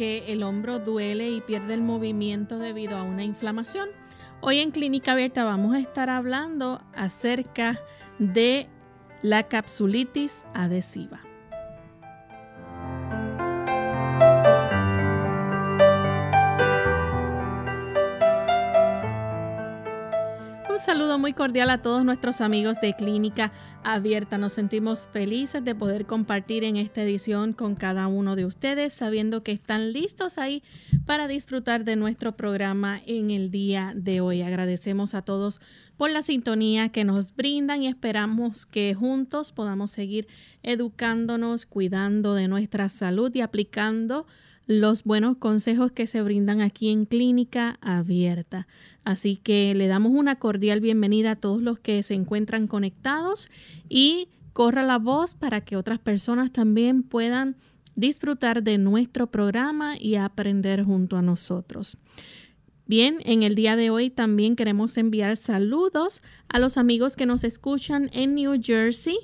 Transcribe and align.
Que 0.00 0.32
el 0.32 0.42
hombro 0.44 0.78
duele 0.78 1.28
y 1.28 1.42
pierde 1.42 1.74
el 1.74 1.82
movimiento 1.82 2.58
debido 2.58 2.96
a 2.96 3.02
una 3.02 3.22
inflamación. 3.22 3.90
Hoy 4.40 4.60
en 4.60 4.70
Clínica 4.70 5.12
Abierta 5.12 5.44
vamos 5.44 5.74
a 5.74 5.78
estar 5.78 6.08
hablando 6.08 6.80
acerca 6.94 7.78
de 8.18 8.70
la 9.20 9.42
capsulitis 9.42 10.46
adhesiva. 10.54 11.20
Saludo 20.80 21.18
muy 21.18 21.34
cordial 21.34 21.68
a 21.68 21.82
todos 21.82 22.04
nuestros 22.06 22.40
amigos 22.40 22.80
de 22.80 22.94
Clínica 22.94 23.52
Abierta. 23.84 24.38
Nos 24.38 24.54
sentimos 24.54 25.08
felices 25.12 25.62
de 25.62 25.74
poder 25.74 26.06
compartir 26.06 26.64
en 26.64 26.76
esta 26.76 27.02
edición 27.02 27.52
con 27.52 27.74
cada 27.74 28.06
uno 28.06 28.34
de 28.34 28.46
ustedes, 28.46 28.94
sabiendo 28.94 29.42
que 29.42 29.52
están 29.52 29.92
listos 29.92 30.38
ahí 30.38 30.62
para 31.04 31.28
disfrutar 31.28 31.84
de 31.84 31.96
nuestro 31.96 32.32
programa 32.32 32.98
en 33.04 33.30
el 33.30 33.50
día 33.50 33.92
de 33.94 34.22
hoy. 34.22 34.40
Agradecemos 34.40 35.14
a 35.14 35.20
todos 35.20 35.60
por 35.98 36.10
la 36.10 36.22
sintonía 36.22 36.88
que 36.88 37.04
nos 37.04 37.36
brindan 37.36 37.82
y 37.82 37.88
esperamos 37.88 38.64
que 38.64 38.94
juntos 38.94 39.52
podamos 39.52 39.90
seguir 39.90 40.28
educándonos, 40.62 41.66
cuidando 41.66 42.34
de 42.34 42.48
nuestra 42.48 42.88
salud 42.88 43.30
y 43.34 43.42
aplicando 43.42 44.26
los 44.70 45.02
buenos 45.02 45.36
consejos 45.36 45.90
que 45.90 46.06
se 46.06 46.22
brindan 46.22 46.60
aquí 46.60 46.90
en 46.90 47.04
Clínica 47.04 47.76
Abierta. 47.80 48.68
Así 49.02 49.34
que 49.34 49.74
le 49.74 49.88
damos 49.88 50.12
una 50.12 50.36
cordial 50.36 50.80
bienvenida 50.80 51.32
a 51.32 51.36
todos 51.36 51.60
los 51.60 51.80
que 51.80 52.04
se 52.04 52.14
encuentran 52.14 52.68
conectados 52.68 53.50
y 53.88 54.28
corra 54.52 54.84
la 54.84 54.98
voz 54.98 55.34
para 55.34 55.62
que 55.62 55.74
otras 55.74 55.98
personas 55.98 56.52
también 56.52 57.02
puedan 57.02 57.56
disfrutar 57.96 58.62
de 58.62 58.78
nuestro 58.78 59.28
programa 59.32 59.98
y 59.98 60.14
aprender 60.14 60.84
junto 60.84 61.16
a 61.16 61.22
nosotros. 61.22 61.98
Bien, 62.86 63.16
en 63.24 63.42
el 63.42 63.56
día 63.56 63.74
de 63.74 63.90
hoy 63.90 64.08
también 64.08 64.54
queremos 64.54 64.96
enviar 64.98 65.36
saludos 65.36 66.22
a 66.46 66.60
los 66.60 66.76
amigos 66.76 67.16
que 67.16 67.26
nos 67.26 67.42
escuchan 67.42 68.08
en 68.12 68.36
New 68.36 68.60
Jersey 68.62 69.18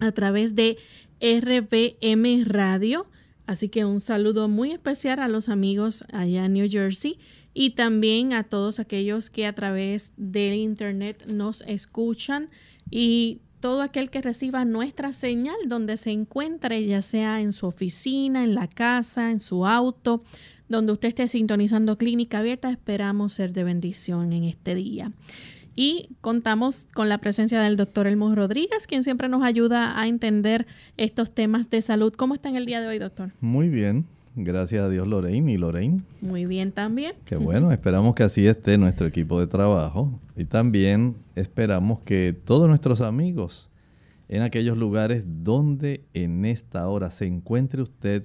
a 0.00 0.12
través 0.12 0.54
de 0.54 0.76
RBM 1.22 2.44
Radio 2.44 3.06
Así 3.46 3.68
que 3.68 3.84
un 3.84 4.00
saludo 4.00 4.48
muy 4.48 4.72
especial 4.72 5.20
a 5.20 5.28
los 5.28 5.48
amigos 5.48 6.04
allá 6.12 6.46
en 6.46 6.54
New 6.54 6.68
Jersey 6.70 7.18
y 7.52 7.70
también 7.70 8.32
a 8.32 8.44
todos 8.44 8.80
aquellos 8.80 9.28
que 9.28 9.46
a 9.46 9.54
través 9.54 10.12
del 10.16 10.54
internet 10.54 11.24
nos 11.26 11.62
escuchan 11.66 12.48
y 12.90 13.40
todo 13.60 13.82
aquel 13.82 14.10
que 14.10 14.22
reciba 14.22 14.64
nuestra 14.64 15.12
señal 15.12 15.56
donde 15.66 15.96
se 15.96 16.10
encuentre, 16.10 16.86
ya 16.86 17.00
sea 17.00 17.40
en 17.40 17.52
su 17.52 17.66
oficina, 17.66 18.44
en 18.44 18.54
la 18.54 18.68
casa, 18.68 19.30
en 19.30 19.40
su 19.40 19.66
auto, 19.66 20.22
donde 20.68 20.92
usted 20.92 21.08
esté 21.08 21.28
sintonizando 21.28 21.96
Clínica 21.96 22.38
Abierta, 22.38 22.70
esperamos 22.70 23.32
ser 23.34 23.52
de 23.52 23.64
bendición 23.64 24.32
en 24.32 24.44
este 24.44 24.74
día. 24.74 25.12
Y 25.74 26.10
contamos 26.20 26.86
con 26.94 27.08
la 27.08 27.18
presencia 27.18 27.60
del 27.60 27.76
doctor 27.76 28.06
Elmo 28.06 28.34
Rodríguez, 28.34 28.86
quien 28.86 29.02
siempre 29.02 29.28
nos 29.28 29.42
ayuda 29.42 30.00
a 30.00 30.06
entender 30.06 30.66
estos 30.96 31.32
temas 31.32 31.70
de 31.70 31.82
salud. 31.82 32.12
¿Cómo 32.14 32.34
está 32.34 32.48
en 32.48 32.56
el 32.56 32.66
día 32.66 32.80
de 32.80 32.86
hoy, 32.86 32.98
doctor? 32.98 33.30
Muy 33.40 33.68
bien. 33.68 34.06
Gracias 34.36 34.82
a 34.82 34.88
Dios, 34.88 35.06
Lorraine 35.06 35.52
y 35.52 35.56
Lorraine. 35.56 36.02
Muy 36.20 36.44
bien 36.44 36.72
también. 36.72 37.14
Qué 37.24 37.36
bueno, 37.36 37.70
esperamos 37.70 38.16
que 38.16 38.24
así 38.24 38.46
esté 38.48 38.76
nuestro 38.78 39.06
equipo 39.06 39.38
de 39.38 39.46
trabajo 39.46 40.18
y 40.36 40.44
también 40.44 41.14
esperamos 41.36 42.00
que 42.00 42.36
todos 42.44 42.66
nuestros 42.66 43.00
amigos 43.00 43.70
en 44.28 44.42
aquellos 44.42 44.76
lugares 44.76 45.24
donde 45.44 46.04
en 46.14 46.44
esta 46.46 46.88
hora 46.88 47.12
se 47.12 47.26
encuentre 47.26 47.82
usted 47.82 48.24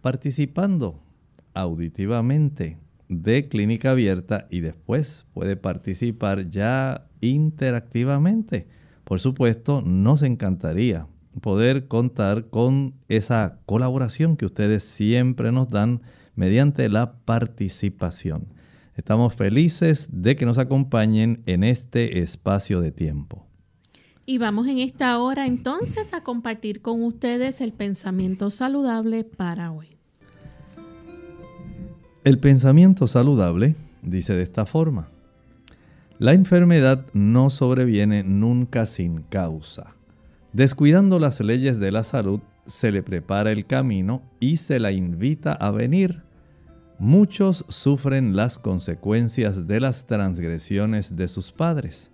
participando 0.00 1.00
auditivamente 1.54 2.78
de 3.08 3.48
clínica 3.48 3.92
abierta 3.92 4.46
y 4.50 4.60
después 4.60 5.26
puede 5.32 5.56
participar 5.56 6.48
ya 6.50 7.06
interactivamente. 7.20 8.66
Por 9.04 9.20
supuesto, 9.20 9.82
nos 9.82 10.22
encantaría 10.22 11.06
poder 11.40 11.86
contar 11.86 12.48
con 12.48 12.94
esa 13.08 13.60
colaboración 13.66 14.36
que 14.36 14.46
ustedes 14.46 14.82
siempre 14.82 15.52
nos 15.52 15.68
dan 15.68 16.02
mediante 16.34 16.88
la 16.88 17.18
participación. 17.24 18.48
Estamos 18.94 19.34
felices 19.34 20.08
de 20.10 20.36
que 20.36 20.46
nos 20.46 20.58
acompañen 20.58 21.42
en 21.46 21.64
este 21.64 22.20
espacio 22.20 22.80
de 22.80 22.92
tiempo. 22.92 23.46
Y 24.24 24.38
vamos 24.38 24.66
en 24.66 24.78
esta 24.78 25.18
hora 25.20 25.46
entonces 25.46 26.12
a 26.12 26.22
compartir 26.22 26.82
con 26.82 27.04
ustedes 27.04 27.60
el 27.60 27.72
pensamiento 27.72 28.50
saludable 28.50 29.22
para 29.22 29.70
hoy. 29.70 29.95
El 32.26 32.40
pensamiento 32.40 33.06
saludable 33.06 33.76
dice 34.02 34.34
de 34.34 34.42
esta 34.42 34.66
forma, 34.66 35.06
la 36.18 36.32
enfermedad 36.32 37.06
no 37.12 37.50
sobreviene 37.50 38.24
nunca 38.24 38.84
sin 38.86 39.18
causa. 39.18 39.94
Descuidando 40.52 41.20
las 41.20 41.38
leyes 41.38 41.78
de 41.78 41.92
la 41.92 42.02
salud, 42.02 42.40
se 42.64 42.90
le 42.90 43.04
prepara 43.04 43.52
el 43.52 43.64
camino 43.64 44.22
y 44.40 44.56
se 44.56 44.80
la 44.80 44.90
invita 44.90 45.52
a 45.52 45.70
venir. 45.70 46.24
Muchos 46.98 47.64
sufren 47.68 48.34
las 48.34 48.58
consecuencias 48.58 49.68
de 49.68 49.78
las 49.78 50.08
transgresiones 50.08 51.14
de 51.14 51.28
sus 51.28 51.52
padres. 51.52 52.10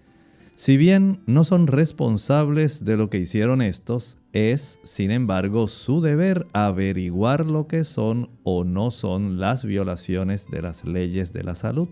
Si 0.57 0.77
bien 0.77 1.23
no 1.25 1.43
son 1.45 1.67
responsables 1.67 2.85
de 2.85 2.99
lo 2.99 3.09
que 3.09 3.17
hicieron 3.17 3.63
estos, 3.63 4.19
es, 4.33 4.79
sin 4.83 5.11
embargo, 5.11 5.69
su 5.69 6.01
deber 6.01 6.47
averiguar 6.53 7.47
lo 7.47 7.67
que 7.67 7.85
son 7.85 8.31
o 8.45 8.65
no 8.65 8.91
son 8.91 9.39
las 9.39 9.65
violaciones 9.65 10.51
de 10.51 10.63
las 10.63 10.85
leyes 10.85 11.33
de 11.33 11.45
la 11.45 11.55
salud. 11.55 11.89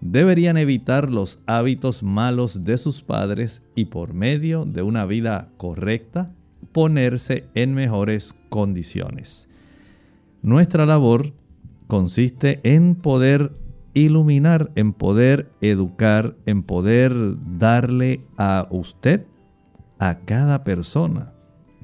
Deberían 0.00 0.56
evitar 0.56 1.10
los 1.10 1.40
hábitos 1.46 2.02
malos 2.02 2.64
de 2.64 2.78
sus 2.78 3.02
padres 3.02 3.62
y 3.74 3.86
por 3.86 4.14
medio 4.14 4.64
de 4.64 4.82
una 4.82 5.06
vida 5.06 5.48
correcta 5.56 6.34
ponerse 6.72 7.44
en 7.54 7.74
mejores 7.74 8.34
condiciones. 8.48 9.48
Nuestra 10.42 10.86
labor 10.86 11.32
consiste 11.86 12.60
en 12.64 12.96
poder 12.96 13.52
iluminar, 13.94 14.70
en 14.74 14.92
poder 14.92 15.50
educar, 15.60 16.36
en 16.46 16.62
poder 16.62 17.12
darle 17.58 18.22
a 18.36 18.66
usted, 18.70 19.26
a 19.98 20.18
cada 20.18 20.64
persona, 20.64 21.33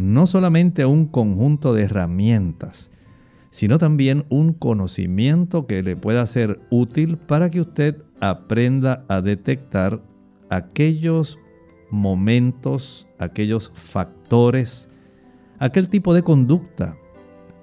no 0.01 0.27
solamente 0.27 0.87
un 0.87 1.05
conjunto 1.05 1.75
de 1.75 1.83
herramientas, 1.83 2.91
sino 3.51 3.77
también 3.79 4.25
un 4.31 4.55
conocimiento 4.55 5.67
que 5.67 5.83
le 5.83 5.95
pueda 5.95 6.27
ser 6.27 6.59
útil 6.71 7.19
para 7.19 7.51
que 7.51 7.61
usted 7.61 8.03
aprenda 8.19 9.05
a 9.09 9.21
detectar 9.21 10.01
aquellos 10.49 11.39
momentos, 11.91 13.09
aquellos 13.19 13.73
factores, 13.75 14.89
aquel 15.59 15.89
tipo 15.89 16.15
de 16.15 16.23
conducta 16.23 16.97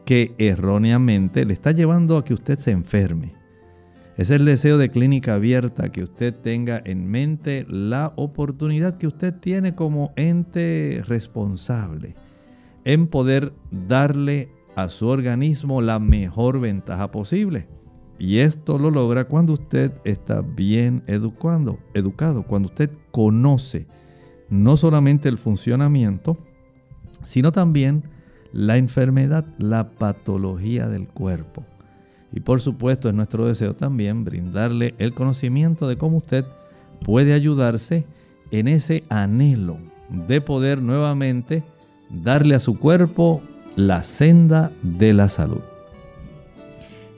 que 0.06 0.36
erróneamente 0.38 1.44
le 1.44 1.54
está 1.54 1.72
llevando 1.72 2.18
a 2.18 2.24
que 2.24 2.36
usted 2.36 2.60
se 2.60 2.72
enferme. 2.72 3.32
Es 4.16 4.30
el 4.30 4.46
deseo 4.46 4.78
de 4.78 4.90
clínica 4.90 5.34
abierta 5.36 5.90
que 5.90 6.04
usted 6.04 6.36
tenga 6.36 6.82
en 6.86 7.08
mente 7.08 7.66
la 7.68 8.14
oportunidad 8.16 8.98
que 8.98 9.08
usted 9.08 9.34
tiene 9.34 9.74
como 9.74 10.12
ente 10.16 11.02
responsable 11.08 12.16
en 12.88 13.08
poder 13.08 13.52
darle 13.70 14.48
a 14.78 14.88
su 14.88 15.08
organismo 15.10 15.82
la 15.82 16.00
mejor 16.00 16.62
ventaja 16.62 17.12
posible. 17.12 17.68
Y 18.18 18.38
esto 18.38 18.78
lo 18.80 18.92
logra 18.92 19.26
cuando 19.26 19.52
usted 19.52 19.92
está 20.06 20.40
bien 20.40 21.04
educando, 21.06 21.80
educado, 21.94 22.44
cuando 22.44 22.68
usted 22.68 22.90
conoce 23.12 23.88
no 24.50 24.78
solamente 24.78 25.28
el 25.28 25.38
funcionamiento, 25.38 26.38
sino 27.24 27.52
también 27.52 28.04
la 28.54 28.78
enfermedad, 28.78 29.46
la 29.58 29.90
patología 29.90 30.88
del 30.88 31.10
cuerpo. 31.10 31.66
Y 32.32 32.40
por 32.40 32.62
supuesto 32.62 33.10
es 33.10 33.16
nuestro 33.16 33.48
deseo 33.48 33.76
también 33.76 34.24
brindarle 34.24 34.96
el 34.98 35.14
conocimiento 35.14 35.90
de 35.90 35.98
cómo 35.98 36.18
usted 36.18 36.46
puede 37.04 37.34
ayudarse 37.34 38.06
en 38.50 38.70
ese 38.70 39.04
anhelo 39.10 39.78
de 40.10 40.40
poder 40.40 40.82
nuevamente 40.82 41.66
darle 42.10 42.56
a 42.56 42.60
su 42.60 42.78
cuerpo 42.78 43.42
la 43.76 44.04
senda 44.04 44.72
de 44.82 45.14
la 45.14 45.30
salud. 45.30 45.62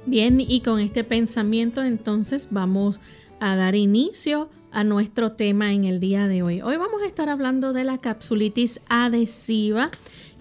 Bien, 0.05 0.39
y 0.39 0.61
con 0.61 0.79
este 0.79 1.03
pensamiento 1.03 1.83
entonces 1.83 2.47
vamos 2.51 2.99
a 3.39 3.55
dar 3.55 3.75
inicio 3.75 4.49
a 4.71 4.83
nuestro 4.83 5.31
tema 5.31 5.73
en 5.73 5.85
el 5.85 5.99
día 5.99 6.27
de 6.27 6.43
hoy. 6.43 6.61
Hoy 6.61 6.77
vamos 6.77 7.01
a 7.01 7.07
estar 7.07 7.29
hablando 7.29 7.73
de 7.73 7.83
la 7.83 7.97
capsulitis 7.97 8.81
adhesiva, 8.87 9.89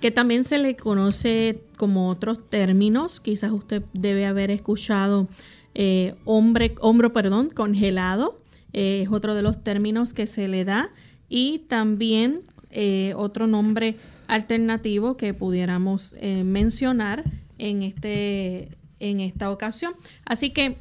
que 0.01 0.11
también 0.11 0.45
se 0.45 0.59
le 0.59 0.77
conoce 0.77 1.63
como 1.77 2.09
otros 2.09 2.49
términos. 2.49 3.21
Quizás 3.21 3.53
usted 3.53 3.83
debe 3.93 4.27
haber 4.27 4.51
escuchado 4.51 5.29
eh, 5.75 6.15
hombre, 6.25 6.75
hombro 6.81 7.13
perdón, 7.13 7.51
congelado, 7.51 8.41
eh, 8.73 9.03
es 9.03 9.13
otro 9.13 9.35
de 9.35 9.43
los 9.43 9.63
términos 9.63 10.13
que 10.13 10.27
se 10.27 10.49
le 10.49 10.65
da, 10.65 10.91
y 11.29 11.61
también 11.69 12.41
eh, 12.71 13.13
otro 13.17 13.47
nombre 13.47 13.97
alternativo 14.29 15.17
que 15.17 15.35
pudiéramos 15.35 16.15
mencionar 16.45 17.25
en, 17.59 17.83
este, 17.83 18.69
en 19.01 19.21
esta 19.21 19.51
ocasión. 19.51 19.93
Así 20.25 20.51
que 20.51 20.77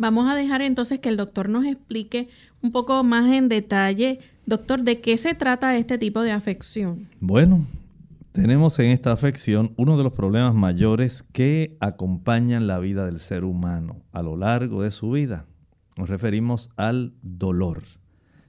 Vamos 0.00 0.30
a 0.30 0.34
dejar 0.34 0.62
entonces 0.62 0.98
que 0.98 1.10
el 1.10 1.18
doctor 1.18 1.50
nos 1.50 1.66
explique 1.66 2.30
un 2.62 2.72
poco 2.72 3.04
más 3.04 3.30
en 3.34 3.50
detalle, 3.50 4.20
doctor, 4.46 4.82
de 4.82 5.02
qué 5.02 5.18
se 5.18 5.34
trata 5.34 5.76
este 5.76 5.98
tipo 5.98 6.22
de 6.22 6.32
afección. 6.32 7.06
Bueno, 7.20 7.66
tenemos 8.32 8.78
en 8.78 8.92
esta 8.92 9.12
afección 9.12 9.74
uno 9.76 9.98
de 9.98 10.04
los 10.04 10.14
problemas 10.14 10.54
mayores 10.54 11.22
que 11.22 11.76
acompañan 11.80 12.66
la 12.66 12.78
vida 12.78 13.04
del 13.04 13.20
ser 13.20 13.44
humano 13.44 14.00
a 14.10 14.22
lo 14.22 14.38
largo 14.38 14.80
de 14.80 14.90
su 14.90 15.10
vida. 15.10 15.44
Nos 15.98 16.08
referimos 16.08 16.70
al 16.76 17.12
dolor. 17.20 17.82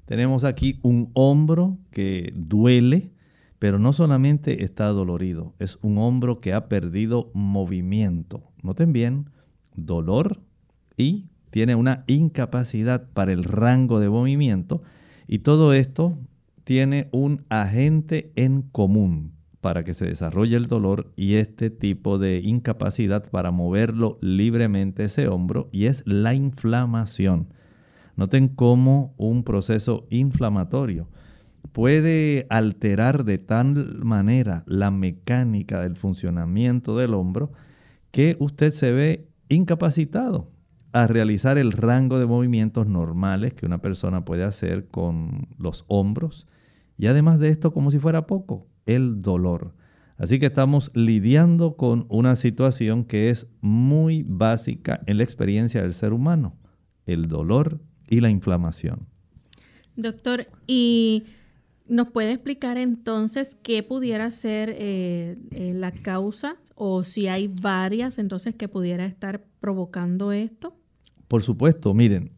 Tenemos 0.06 0.46
aquí 0.46 0.80
un 0.84 1.12
hombro 1.16 1.78
que 1.92 2.32
duele, 2.34 3.12
pero 3.62 3.78
no 3.78 3.94
solamente 3.94 4.64
está 4.64 4.88
dolorido, 4.88 5.54
es 5.60 5.78
un 5.84 6.00
hombro 6.00 6.42
que 6.42 6.52
ha 6.52 6.68
perdido 6.68 7.30
movimiento. 7.36 8.42
Noten 8.64 8.92
bien, 8.92 9.30
dolor 9.76 10.42
y 10.98 11.28
tiene 11.52 11.76
una 11.76 12.04
incapacidad 12.08 13.08
para 13.14 13.34
el 13.34 13.44
rango 13.44 14.00
de 14.00 14.10
movimiento 14.10 14.82
y 15.28 15.40
todo 15.40 15.74
esto 15.74 16.18
tiene 16.64 17.08
un 17.12 17.44
agente 17.50 18.32
en 18.36 18.64
común 18.64 19.34
para 19.62 19.84
que 19.84 19.94
se 19.94 20.08
desarrolle 20.08 20.56
el 20.56 20.66
dolor 20.66 21.14
y 21.16 21.36
este 21.36 21.70
tipo 21.70 22.18
de 22.18 22.40
incapacidad 22.40 23.30
para 23.30 23.52
moverlo 23.52 24.18
libremente 24.22 25.04
ese 25.04 25.28
hombro 25.28 25.70
y 25.72 25.86
es 25.86 26.02
la 26.08 26.34
inflamación. 26.34 27.54
Noten 28.16 28.48
cómo 28.48 29.14
un 29.18 29.44
proceso 29.44 30.08
inflamatorio 30.10 31.10
puede 31.72 32.48
alterar 32.50 33.24
de 33.24 33.38
tal 33.38 34.04
manera 34.04 34.64
la 34.68 34.92
mecánica 34.92 35.82
del 35.82 35.96
funcionamiento 35.96 36.98
del 36.98 37.14
hombro 37.14 37.52
que 38.12 38.36
usted 38.40 38.74
se 38.74 38.92
ve 38.92 39.28
incapacitado 39.50 40.52
a 40.94 41.08
realizar 41.08 41.58
el 41.58 41.72
rango 41.72 42.20
de 42.20 42.26
movimientos 42.26 42.88
normales 42.88 43.54
que 43.54 43.66
una 43.66 43.82
persona 43.82 44.26
puede 44.26 44.44
hacer 44.44 44.88
con 44.90 45.48
los 45.58 45.86
hombros. 45.88 46.48
Y 46.98 47.08
además 47.08 47.40
de 47.40 47.50
esto, 47.50 47.74
como 47.74 47.92
si 47.92 48.00
fuera 48.00 48.28
poco, 48.28 48.68
el 48.86 49.22
dolor. 49.22 49.74
Así 50.18 50.38
que 50.38 50.48
estamos 50.48 50.92
lidiando 50.94 51.78
con 51.78 52.06
una 52.10 52.36
situación 52.36 53.06
que 53.06 53.30
es 53.30 53.48
muy 53.62 54.24
básica 54.24 55.02
en 55.08 55.18
la 55.18 55.24
experiencia 55.24 55.82
del 55.82 55.94
ser 55.94 56.14
humano, 56.14 56.58
el 57.06 57.28
dolor 57.28 57.80
y 58.08 58.20
la 58.20 58.30
inflamación. 58.30 59.08
Doctor, 59.96 60.48
¿y 60.68 61.24
nos 61.92 62.10
puede 62.10 62.32
explicar 62.32 62.78
entonces 62.78 63.58
qué 63.62 63.84
pudiera 63.84 64.32
ser 64.32 64.70
eh, 64.70 65.38
eh, 65.52 65.74
la 65.76 65.92
causa 65.92 66.56
o 66.74 67.04
si 67.04 67.28
hay 67.28 67.50
varias 67.50 68.18
entonces 68.18 68.56
que 68.56 68.70
pudiera 68.70 69.06
estar 69.06 69.44
provocando 69.60 70.32
esto? 70.32 70.74
Por 71.28 71.44
supuesto, 71.44 71.94
miren, 71.94 72.32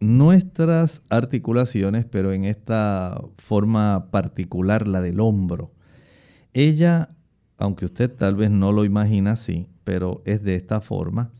nuestras 0.00 1.04
articulaciones, 1.08 2.04
pero 2.04 2.32
en 2.32 2.44
esta 2.44 3.22
forma 3.38 4.10
particular, 4.10 4.88
la 4.88 5.00
del 5.00 5.20
hombro, 5.20 5.72
ella, 6.52 7.10
aunque 7.58 7.84
usted 7.84 8.12
tal 8.12 8.34
vez 8.34 8.50
no 8.50 8.72
lo 8.72 8.84
imagina 8.84 9.32
así, 9.32 9.68
pero 9.84 10.20
es 10.24 10.42
de 10.42 10.56
esta 10.56 10.80
forma, 10.80 11.30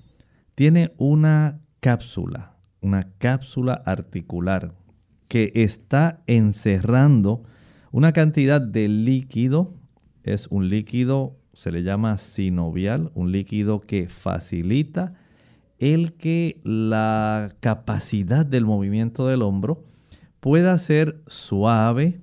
tiene 0.55 0.93
una 0.99 1.61
cápsula, 1.81 2.55
una 2.81 3.11
cápsula 3.19 3.75
articular 3.75 4.73
que 5.31 5.53
está 5.55 6.25
encerrando 6.27 7.45
una 7.93 8.13
cantidad 8.13 8.61
de 8.61 8.89
líquido, 8.89 9.73
es 10.25 10.49
un 10.49 10.69
líquido, 10.69 11.37
se 11.53 11.71
le 11.71 11.85
llama 11.85 12.19
sinovial, 12.19 13.13
un 13.15 13.31
líquido 13.31 13.81
que 13.81 14.09
facilita 14.09 15.15
el 15.79 16.15
que 16.15 16.61
la 16.65 17.55
capacidad 17.61 18.45
del 18.45 18.65
movimiento 18.65 19.29
del 19.29 19.43
hombro 19.43 19.85
pueda 20.41 20.77
ser 20.79 21.23
suave, 21.29 22.21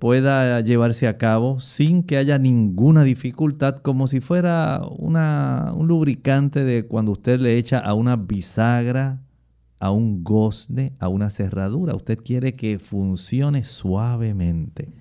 pueda 0.00 0.60
llevarse 0.62 1.06
a 1.06 1.18
cabo 1.18 1.60
sin 1.60 2.02
que 2.02 2.16
haya 2.16 2.38
ninguna 2.38 3.04
dificultad, 3.04 3.76
como 3.76 4.08
si 4.08 4.18
fuera 4.18 4.80
un 4.84 5.86
lubricante 5.86 6.64
de 6.64 6.86
cuando 6.88 7.12
usted 7.12 7.38
le 7.38 7.56
echa 7.56 7.78
a 7.78 7.94
una 7.94 8.16
bisagra, 8.16 9.22
a 9.82 9.90
un 9.90 10.22
gozne, 10.22 10.92
a 11.00 11.08
una 11.08 11.28
cerradura. 11.28 11.96
Usted 11.96 12.16
quiere 12.16 12.54
que 12.54 12.78
funcione 12.78 13.64
suavemente. 13.64 14.92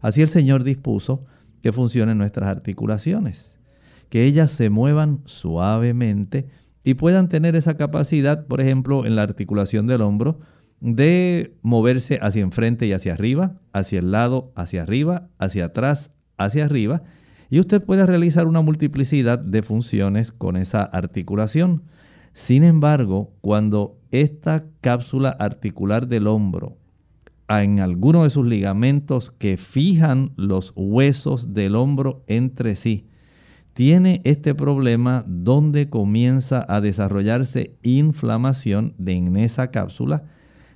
Así 0.00 0.22
el 0.22 0.28
Señor 0.28 0.64
dispuso 0.64 1.24
que 1.62 1.72
funcionen 1.72 2.18
nuestras 2.18 2.48
articulaciones, 2.48 3.60
que 4.08 4.24
ellas 4.24 4.50
se 4.50 4.70
muevan 4.70 5.20
suavemente, 5.24 6.48
y 6.82 6.94
puedan 6.94 7.28
tener 7.28 7.54
esa 7.54 7.76
capacidad, 7.76 8.48
por 8.48 8.60
ejemplo, 8.60 9.06
en 9.06 9.14
la 9.14 9.22
articulación 9.22 9.86
del 9.86 10.00
hombro, 10.00 10.40
de 10.80 11.56
moverse 11.62 12.18
hacia 12.20 12.42
enfrente 12.42 12.86
y 12.86 12.94
hacia 12.94 13.12
arriba, 13.12 13.60
hacia 13.72 14.00
el 14.00 14.10
lado, 14.10 14.50
hacia 14.56 14.82
arriba, 14.82 15.28
hacia 15.38 15.66
atrás, 15.66 16.10
hacia 16.38 16.64
arriba, 16.64 17.04
y 17.50 17.60
usted 17.60 17.84
puede 17.84 18.04
realizar 18.04 18.48
una 18.48 18.62
multiplicidad 18.62 19.38
de 19.38 19.62
funciones 19.62 20.32
con 20.32 20.56
esa 20.56 20.82
articulación. 20.82 21.84
Sin 22.32 22.64
embargo, 22.64 23.32
cuando 23.40 23.97
esta 24.10 24.64
cápsula 24.80 25.30
articular 25.30 26.08
del 26.08 26.26
hombro, 26.26 26.76
en 27.48 27.80
alguno 27.80 28.24
de 28.24 28.30
sus 28.30 28.46
ligamentos 28.46 29.30
que 29.30 29.56
fijan 29.56 30.32
los 30.36 30.72
huesos 30.76 31.54
del 31.54 31.76
hombro 31.76 32.22
entre 32.26 32.76
sí, 32.76 33.06
tiene 33.72 34.20
este 34.24 34.54
problema 34.54 35.24
donde 35.26 35.88
comienza 35.88 36.66
a 36.68 36.80
desarrollarse 36.80 37.76
inflamación 37.82 38.94
en 39.06 39.36
esa 39.36 39.70
cápsula, 39.70 40.24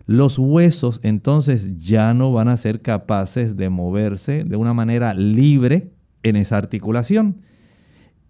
los 0.07 0.39
huesos 0.39 1.01
entonces 1.03 1.79
ya 1.79 2.15
no 2.15 2.33
van 2.33 2.49
a 2.49 2.57
ser 2.57 2.81
capaces 2.81 3.57
de 3.57 3.71
moverse 3.71 4.45
de 4.45 4.57
una 4.57 4.75
manera 4.75 5.15
libre 5.15 5.91
en 6.23 6.37
esa 6.37 6.59
articulación. 6.59 7.43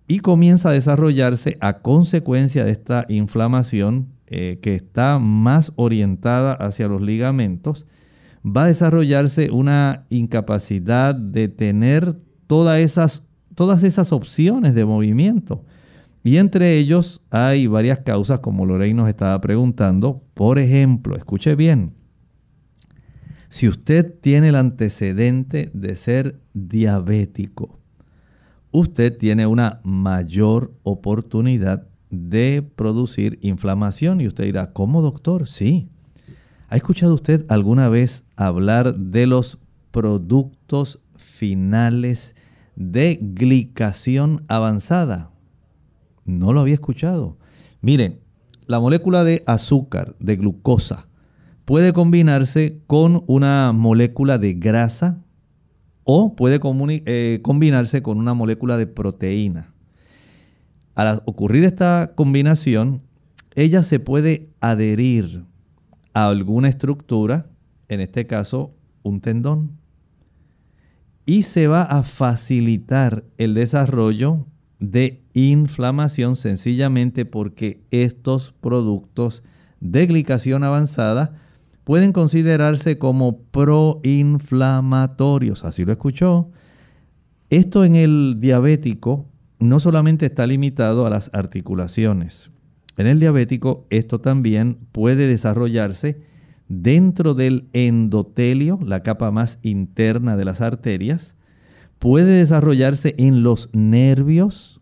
Y 0.06 0.20
comienza 0.20 0.70
a 0.70 0.72
desarrollarse 0.72 1.56
a 1.60 1.80
consecuencia 1.80 2.64
de 2.64 2.72
esta 2.72 3.06
inflamación 3.08 4.08
eh, 4.32 4.58
que 4.60 4.74
está 4.74 5.18
más 5.18 5.72
orientada 5.76 6.54
hacia 6.54 6.88
los 6.88 7.02
ligamentos, 7.02 7.86
va 8.44 8.64
a 8.64 8.68
desarrollarse 8.68 9.50
una 9.50 10.06
incapacidad 10.08 11.14
de 11.14 11.48
tener 11.48 12.16
todas 12.46 12.80
esas 12.80 13.28
todas 13.54 13.82
esas 13.82 14.12
opciones 14.12 14.74
de 14.74 14.84
movimiento. 14.84 15.64
Y 16.24 16.36
entre 16.36 16.78
ellos 16.78 17.20
hay 17.30 17.66
varias 17.66 17.98
causas, 18.00 18.40
como 18.40 18.64
Lorraine 18.64 18.94
nos 18.94 19.08
estaba 19.08 19.40
preguntando. 19.40 20.22
Por 20.34 20.58
ejemplo, 20.58 21.16
escuche 21.16 21.56
bien, 21.56 21.94
si 23.48 23.68
usted 23.68 24.14
tiene 24.20 24.48
el 24.48 24.54
antecedente 24.54 25.70
de 25.74 25.96
ser 25.96 26.40
diabético, 26.54 27.80
usted 28.70 29.16
tiene 29.18 29.46
una 29.46 29.80
mayor 29.82 30.72
oportunidad 30.84 31.88
de 32.12 32.62
producir 32.76 33.40
inflamación. 33.42 34.20
Y 34.20 34.28
usted 34.28 34.44
dirá, 34.44 34.72
¿cómo 34.72 35.02
doctor? 35.02 35.48
Sí. 35.48 35.88
¿Ha 36.68 36.76
escuchado 36.76 37.14
usted 37.14 37.44
alguna 37.48 37.88
vez 37.88 38.24
hablar 38.36 38.94
de 38.94 39.26
los 39.26 39.58
productos 39.90 41.00
finales 41.16 42.34
de 42.76 43.18
glicación 43.20 44.44
avanzada. 44.48 45.30
No 46.24 46.52
lo 46.52 46.60
había 46.60 46.74
escuchado. 46.74 47.36
Miren, 47.80 48.20
la 48.66 48.80
molécula 48.80 49.24
de 49.24 49.42
azúcar, 49.46 50.14
de 50.18 50.36
glucosa, 50.36 51.08
puede 51.64 51.92
combinarse 51.92 52.80
con 52.86 53.24
una 53.26 53.72
molécula 53.72 54.38
de 54.38 54.54
grasa 54.54 55.22
o 56.04 56.34
puede 56.34 56.60
eh, 57.06 57.40
combinarse 57.42 58.02
con 58.02 58.18
una 58.18 58.34
molécula 58.34 58.76
de 58.76 58.86
proteína. 58.86 59.71
Al 60.94 61.22
ocurrir 61.24 61.64
esta 61.64 62.12
combinación, 62.14 63.00
ella 63.54 63.82
se 63.82 63.98
puede 63.98 64.50
adherir 64.60 65.44
a 66.14 66.28
alguna 66.28 66.68
estructura, 66.68 67.46
en 67.88 68.00
este 68.00 68.26
caso 68.26 68.74
un 69.02 69.20
tendón, 69.20 69.72
y 71.24 71.42
se 71.42 71.68
va 71.68 71.82
a 71.82 72.02
facilitar 72.02 73.24
el 73.38 73.54
desarrollo 73.54 74.44
de 74.80 75.22
inflamación 75.34 76.34
sencillamente 76.36 77.24
porque 77.24 77.80
estos 77.90 78.54
productos 78.60 79.42
de 79.80 80.06
glicación 80.06 80.62
avanzada 80.64 81.38
pueden 81.84 82.12
considerarse 82.12 82.98
como 82.98 83.38
proinflamatorios. 83.38 85.64
Así 85.64 85.84
lo 85.84 85.92
escuchó. 85.92 86.50
Esto 87.50 87.84
en 87.84 87.96
el 87.96 88.36
diabético 88.40 89.26
no 89.62 89.80
solamente 89.80 90.26
está 90.26 90.46
limitado 90.46 91.06
a 91.06 91.10
las 91.10 91.30
articulaciones. 91.32 92.50
En 92.96 93.06
el 93.06 93.20
diabético 93.20 93.86
esto 93.90 94.20
también 94.20 94.78
puede 94.92 95.26
desarrollarse 95.26 96.20
dentro 96.68 97.34
del 97.34 97.68
endotelio, 97.72 98.78
la 98.84 99.02
capa 99.02 99.30
más 99.30 99.58
interna 99.62 100.36
de 100.36 100.44
las 100.44 100.60
arterias. 100.60 101.36
Puede 101.98 102.36
desarrollarse 102.36 103.14
en 103.18 103.42
los 103.42 103.70
nervios. 103.72 104.80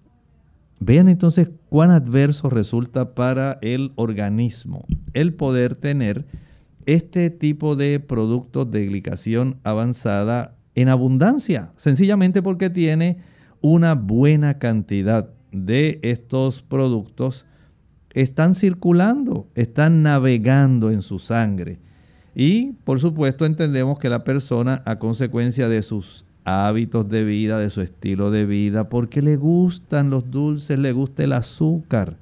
Vean 0.78 1.08
entonces 1.08 1.50
cuán 1.68 1.90
adverso 1.90 2.48
resulta 2.48 3.14
para 3.14 3.58
el 3.60 3.92
organismo 3.96 4.86
el 5.12 5.34
poder 5.34 5.74
tener 5.74 6.26
este 6.86 7.28
tipo 7.28 7.76
de 7.76 8.00
productos 8.00 8.70
de 8.70 8.86
glicación 8.86 9.58
avanzada 9.62 10.56
en 10.74 10.88
abundancia, 10.88 11.72
sencillamente 11.76 12.42
porque 12.42 12.70
tiene 12.70 13.18
una 13.60 13.94
buena 13.94 14.58
cantidad 14.58 15.30
de 15.52 15.98
estos 16.02 16.62
productos 16.62 17.46
están 18.12 18.54
circulando, 18.54 19.46
están 19.54 20.02
navegando 20.02 20.90
en 20.90 21.02
su 21.02 21.18
sangre. 21.18 21.78
Y 22.34 22.72
por 22.84 23.00
supuesto 23.00 23.44
entendemos 23.44 23.98
que 23.98 24.08
la 24.08 24.24
persona 24.24 24.82
a 24.86 24.98
consecuencia 24.98 25.68
de 25.68 25.82
sus 25.82 26.24
hábitos 26.44 27.08
de 27.08 27.24
vida, 27.24 27.58
de 27.58 27.70
su 27.70 27.80
estilo 27.80 28.30
de 28.30 28.46
vida, 28.46 28.88
porque 28.88 29.22
le 29.22 29.36
gustan 29.36 30.10
los 30.10 30.30
dulces, 30.30 30.78
le 30.78 30.92
gusta 30.92 31.24
el 31.24 31.32
azúcar, 31.32 32.16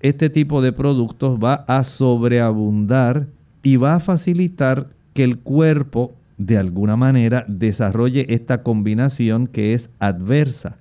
este 0.00 0.28
tipo 0.28 0.60
de 0.60 0.72
productos 0.72 1.38
va 1.42 1.64
a 1.66 1.82
sobreabundar 1.82 3.26
y 3.62 3.76
va 3.76 3.94
a 3.94 4.00
facilitar 4.00 4.90
que 5.14 5.24
el 5.24 5.38
cuerpo 5.38 6.14
de 6.38 6.58
alguna 6.58 6.96
manera 6.96 7.44
desarrolle 7.48 8.26
esta 8.28 8.62
combinación 8.62 9.46
que 9.46 9.74
es 9.74 9.90
adversa. 9.98 10.78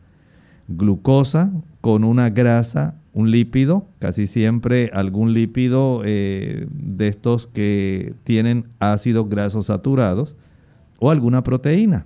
Glucosa 0.67 1.51
con 1.81 2.03
una 2.03 2.29
grasa, 2.29 2.95
un 3.13 3.29
lípido, 3.29 3.88
casi 4.00 4.27
siempre 4.27 4.89
algún 4.93 5.33
lípido 5.33 6.01
eh, 6.05 6.67
de 6.72 7.07
estos 7.07 7.45
que 7.48 8.15
tienen 8.24 8.67
ácidos 8.79 9.29
grasos 9.29 9.67
saturados 9.67 10.36
o 11.00 11.12
alguna 11.12 11.43
proteína. 11.43 12.05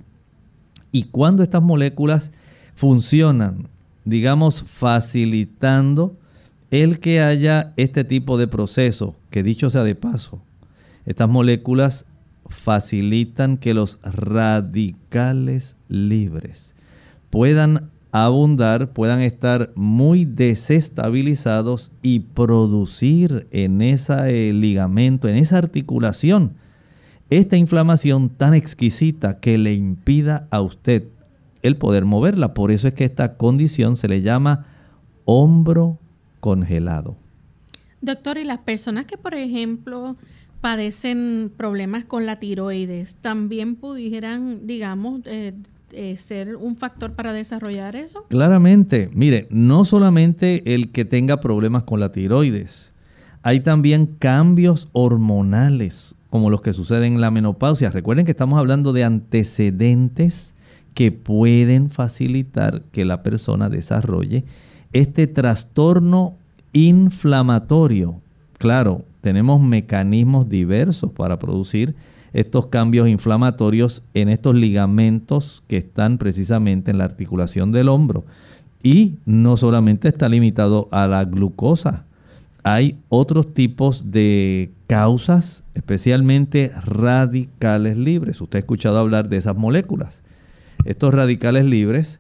Y 0.92 1.04
cuando 1.04 1.44
estas 1.44 1.62
moléculas 1.62 2.32
funcionan, 2.74 3.68
digamos, 4.06 4.64
facilitando 4.64 6.18
el 6.72 7.00
que 7.00 7.22
haya 7.22 7.74
este 7.78 8.04
tipo 8.04 8.38
de 8.38 8.48
proceso, 8.48 9.16
que 9.30 9.44
dicho 9.44 9.70
sea 9.70 9.84
de 9.84 9.96
paso, 9.96 10.42
estas 11.06 11.30
moléculas 11.30 12.06
facilitan 12.50 13.58
que 13.58 13.74
los 13.74 14.00
radicales 14.04 15.78
libres 15.88 16.76
puedan 17.30 17.90
abundar, 18.12 18.94
puedan 18.94 19.22
estar 19.22 19.72
muy 19.76 20.26
desestabilizados 20.26 21.92
y 22.02 22.20
producir 22.20 23.48
en 23.52 23.82
ese 23.82 24.54
ligamento, 24.54 25.28
en 25.28 25.38
esa 25.38 25.58
articulación, 25.58 26.54
esta 27.30 27.58
inflamación 27.58 28.30
tan 28.30 28.54
exquisita 28.54 29.40
que 29.40 29.58
le 29.58 29.74
impida 29.74 30.48
a 30.50 30.62
usted 30.62 31.04
el 31.62 31.78
poder 31.78 32.06
moverla. 32.06 32.54
Por 32.54 32.72
eso 32.72 32.88
es 32.88 32.94
que 32.94 33.04
esta 33.04 33.36
condición 33.36 33.98
se 33.98 34.08
le 34.08 34.22
llama 34.22 34.66
hombro 35.26 36.00
congelado. 36.40 37.18
Doctor, 38.00 38.38
y 38.38 38.46
las 38.46 38.60
personas 38.60 39.06
que, 39.06 39.18
por 39.18 39.34
ejemplo, 39.34 40.16
padecen 40.62 41.52
problemas 41.56 42.06
con 42.06 42.26
la 42.26 42.40
tiroides, 42.40 43.16
también 43.16 43.76
pudieran, 43.76 44.68
digamos, 44.68 45.22
eh, 45.26 45.54
eh, 45.92 46.18
ser 46.18 46.56
un 46.56 46.76
factor 46.76 47.14
para 47.14 47.34
desarrollar 47.34 47.96
eso? 47.96 48.26
Claramente, 48.30 49.10
mire, 49.14 49.48
no 49.50 49.86
solamente 49.86 50.74
el 50.74 50.92
que 50.92 51.06
tenga 51.06 51.40
problemas 51.40 51.84
con 51.84 52.00
la 52.00 52.12
tiroides, 52.12 52.92
hay 53.44 53.62
también 53.62 54.06
cambios 54.06 54.90
hormonales 54.92 56.16
como 56.30 56.50
los 56.50 56.62
que 56.62 56.74
suceden 56.74 57.14
en 57.14 57.22
la 57.22 57.32
menopausia. 57.32 57.90
Recuerden 57.90 58.26
que 58.26 58.32
estamos 58.32 58.60
hablando 58.60 58.94
de 58.94 59.04
antecedentes 59.04 60.54
que 60.94 61.12
pueden 61.12 61.90
facilitar 61.90 62.82
que 62.92 63.06
la 63.06 63.24
persona 63.24 63.70
desarrolle 63.70 64.44
este 64.94 65.28
trastorno 65.28 66.36
inflamatorio. 66.74 68.22
Claro, 68.58 69.06
tenemos 69.22 69.62
mecanismos 69.62 70.50
diversos 70.50 71.12
para 71.12 71.40
producir 71.40 71.96
estos 72.34 72.68
cambios 72.68 73.10
inflamatorios 73.10 74.04
en 74.14 74.30
estos 74.30 74.56
ligamentos 74.56 75.64
que 75.68 75.78
están 75.78 76.18
precisamente 76.18 76.92
en 76.92 76.98
la 76.98 77.06
articulación 77.06 77.72
del 77.72 77.90
hombro. 77.90 78.26
Y 78.84 79.16
no 79.26 79.58
solamente 79.58 80.08
está 80.08 80.30
limitado 80.30 80.88
a 80.92 81.08
la 81.08 81.26
glucosa, 81.26 82.06
hay 82.64 83.00
otros 83.10 83.54
tipos 83.54 84.12
de 84.12 84.72
causas, 84.88 85.64
especialmente 85.74 86.72
radicales 86.84 87.98
libres. 87.98 88.40
Usted 88.42 88.58
ha 88.58 88.60
escuchado 88.60 89.00
hablar 89.00 89.30
de 89.30 89.38
esas 89.38 89.56
moléculas. 89.56 90.22
Estos 90.84 91.14
radicales 91.14 91.64
libres 91.66 92.20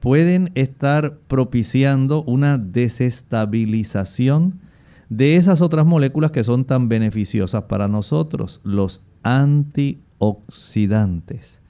pueden 0.00 0.50
estar 0.54 1.16
propiciando 1.28 2.22
una 2.24 2.58
desestabilización 2.58 4.60
de 5.08 5.36
esas 5.36 5.60
otras 5.60 5.86
moléculas 5.86 6.32
que 6.32 6.44
son 6.44 6.64
tan 6.64 6.88
beneficiosas 6.88 7.64
para 7.64 7.88
nosotros, 7.88 8.60
los 8.64 9.04
antioxidantes. 9.22 11.60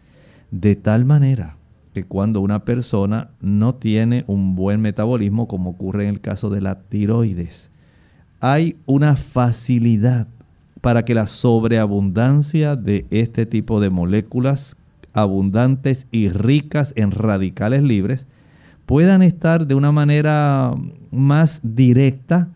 De 0.50 0.76
tal 0.76 1.04
manera 1.04 1.56
que 1.92 2.04
cuando 2.04 2.40
una 2.40 2.64
persona 2.64 3.30
no 3.40 3.74
tiene 3.74 4.24
un 4.26 4.54
buen 4.54 4.80
metabolismo, 4.80 5.48
como 5.48 5.70
ocurre 5.70 6.04
en 6.04 6.10
el 6.10 6.20
caso 6.20 6.50
de 6.50 6.60
la 6.60 6.80
tiroides, 6.80 7.70
hay 8.40 8.76
una 8.86 9.16
facilidad 9.16 10.28
para 10.80 11.04
que 11.04 11.14
la 11.14 11.26
sobreabundancia 11.26 12.76
de 12.76 13.06
este 13.10 13.46
tipo 13.46 13.80
de 13.80 13.90
moléculas 13.90 14.76
abundantes 15.12 16.06
y 16.10 16.28
ricas 16.28 16.92
en 16.96 17.10
radicales 17.10 17.82
libres 17.82 18.26
puedan 18.84 19.22
estar 19.22 19.66
de 19.66 19.74
una 19.74 19.90
manera 19.90 20.74
más 21.10 21.60
directa 21.62 22.50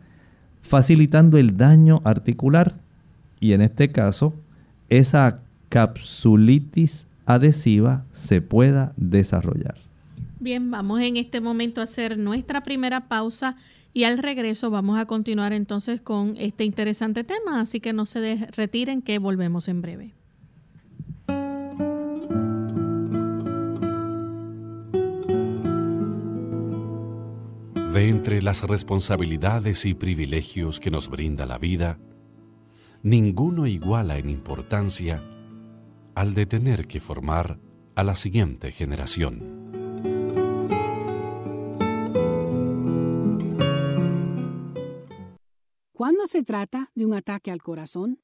facilitando 0.63 1.39
el 1.39 1.57
daño 1.57 2.01
articular 2.05 2.75
y 3.41 3.53
en 3.53 3.63
este 3.63 3.91
caso 3.91 4.35
esa 4.89 5.41
capsulitis 5.69 7.07
adhesiva 7.27 8.05
se 8.13 8.41
pueda 8.43 8.93
desarrollar. 8.97 9.77
Bien, 10.41 10.71
vamos 10.71 11.01
en 11.03 11.17
este 11.17 11.41
momento 11.41 11.81
a 11.81 11.85
hacer 11.85 12.19
nuestra 12.19 12.63
primera 12.63 13.09
pausa 13.09 13.57
y 13.93 14.05
al 14.05 14.19
regreso 14.19 14.71
vamos 14.71 14.99
a 14.99 15.07
continuar 15.07 15.53
entonces 15.53 16.01
con 16.01 16.35
este 16.39 16.65
interesante 16.65 17.25
tema, 17.25 17.61
así 17.61 17.81
que 17.81 17.93
no 17.93 18.07
se 18.07 18.47
retiren 18.53 19.03
que 19.03 19.19
volvemos 19.19 19.69
en 19.69 19.83
breve. 19.83 20.15
De 27.93 28.09
entre 28.09 28.41
las 28.41 28.63
responsabilidades 28.63 29.85
y 29.85 29.95
privilegios 29.95 30.79
que 30.79 30.93
nos 30.93 31.09
brinda 31.09 31.45
la 31.45 31.59
vida, 31.59 31.99
ninguno 33.03 33.67
iguala 33.67 34.17
en 34.17 34.31
importancia 34.31 35.25
al 36.15 36.33
de 36.35 36.47
tener 36.47 36.87
que 36.87 37.01
formar 37.01 37.59
a 37.97 38.05
la 38.05 38.15
siguiente 38.15 38.71
generación. 38.71 39.41
¿Cuándo 45.93 46.29
se 46.29 46.45
trata 46.45 46.91
de 46.95 47.07
un 47.07 47.15
ataque 47.15 47.51
al 47.51 47.61
corazón? 47.61 48.21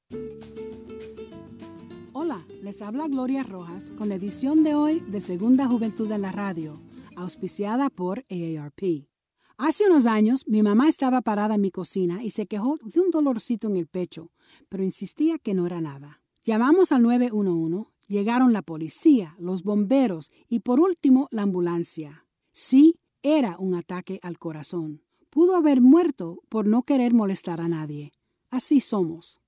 Hola 2.12 2.46
Les 2.62 2.82
habla 2.82 3.08
Gloria 3.08 3.42
Rojas 3.42 3.92
con 3.98 4.10
la 4.10 4.14
edición 4.14 4.62
de 4.62 4.76
hoy 4.76 5.00
de 5.08 5.20
Segunda 5.20 5.66
Juventud 5.66 6.10
en 6.12 6.22
la 6.22 6.30
Radio, 6.30 6.80
auspiciada 7.16 7.90
por 7.90 8.24
AARP. 8.30 9.15
Hace 9.58 9.86
unos 9.86 10.04
años 10.04 10.44
mi 10.46 10.62
mamá 10.62 10.86
estaba 10.86 11.22
parada 11.22 11.54
en 11.54 11.62
mi 11.62 11.70
cocina 11.70 12.22
y 12.22 12.30
se 12.30 12.46
quejó 12.46 12.78
de 12.82 13.00
un 13.00 13.10
dolorcito 13.10 13.68
en 13.68 13.78
el 13.78 13.86
pecho, 13.86 14.30
pero 14.68 14.84
insistía 14.84 15.38
que 15.38 15.54
no 15.54 15.64
era 15.64 15.80
nada. 15.80 16.20
Llamamos 16.44 16.92
al 16.92 17.02
911, 17.02 17.90
llegaron 18.06 18.52
la 18.52 18.60
policía, 18.60 19.34
los 19.38 19.62
bomberos 19.62 20.30
y 20.50 20.60
por 20.60 20.78
último 20.78 21.26
la 21.30 21.42
ambulancia. 21.42 22.26
Sí, 22.52 22.96
era 23.22 23.56
un 23.58 23.74
ataque 23.74 24.20
al 24.22 24.38
corazón. 24.38 25.02
Pudo 25.30 25.56
haber 25.56 25.80
muerto 25.80 26.42
por 26.50 26.66
no 26.66 26.82
querer 26.82 27.14
molestar 27.14 27.62
a 27.62 27.68
nadie. 27.68 28.12
Así 28.50 28.80
somos. 28.80 29.40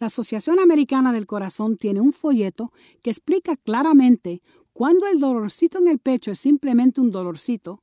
La 0.00 0.08
Asociación 0.08 0.58
Americana 0.58 1.12
del 1.12 1.26
Corazón 1.26 1.76
tiene 1.76 2.00
un 2.00 2.12
folleto 2.12 2.72
que 3.00 3.10
explica 3.10 3.56
claramente 3.56 4.42
cuándo 4.72 5.06
el 5.06 5.20
dolorcito 5.20 5.78
en 5.78 5.86
el 5.86 5.98
pecho 6.00 6.32
es 6.32 6.38
simplemente 6.40 7.00
un 7.00 7.10
dolorcito 7.10 7.82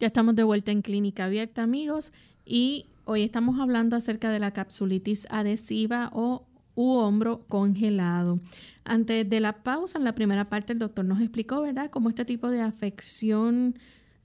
Ya 0.00 0.06
estamos 0.06 0.36
de 0.36 0.44
vuelta 0.44 0.70
en 0.70 0.80
Clínica 0.80 1.24
Abierta, 1.24 1.64
amigos, 1.64 2.12
y 2.46 2.86
hoy 3.04 3.22
estamos 3.22 3.58
hablando 3.58 3.96
acerca 3.96 4.30
de 4.30 4.38
la 4.38 4.52
capsulitis 4.52 5.26
adhesiva 5.28 6.10
o 6.12 6.46
u 6.76 6.92
hombro 6.92 7.44
congelado. 7.48 8.38
Antes 8.84 9.28
de 9.28 9.40
la 9.40 9.64
pausa, 9.64 9.98
en 9.98 10.04
la 10.04 10.14
primera 10.14 10.44
parte, 10.44 10.72
el 10.72 10.78
doctor 10.78 11.04
nos 11.04 11.20
explicó, 11.20 11.62
¿verdad?, 11.62 11.90
cómo 11.90 12.10
este 12.10 12.24
tipo 12.24 12.48
de 12.48 12.60
afección 12.60 13.74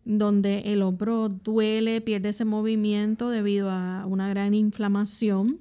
donde 0.06 0.60
el 0.60 0.84
hombro 0.84 1.30
duele, 1.30 2.02
pierde 2.02 2.30
ese 2.30 2.46
movimiento 2.46 3.32
debido 3.32 3.72
a 3.72 4.06
una 4.06 4.30
gran 4.30 4.54
inflamación. 4.54 5.60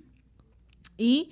Y 0.98 1.30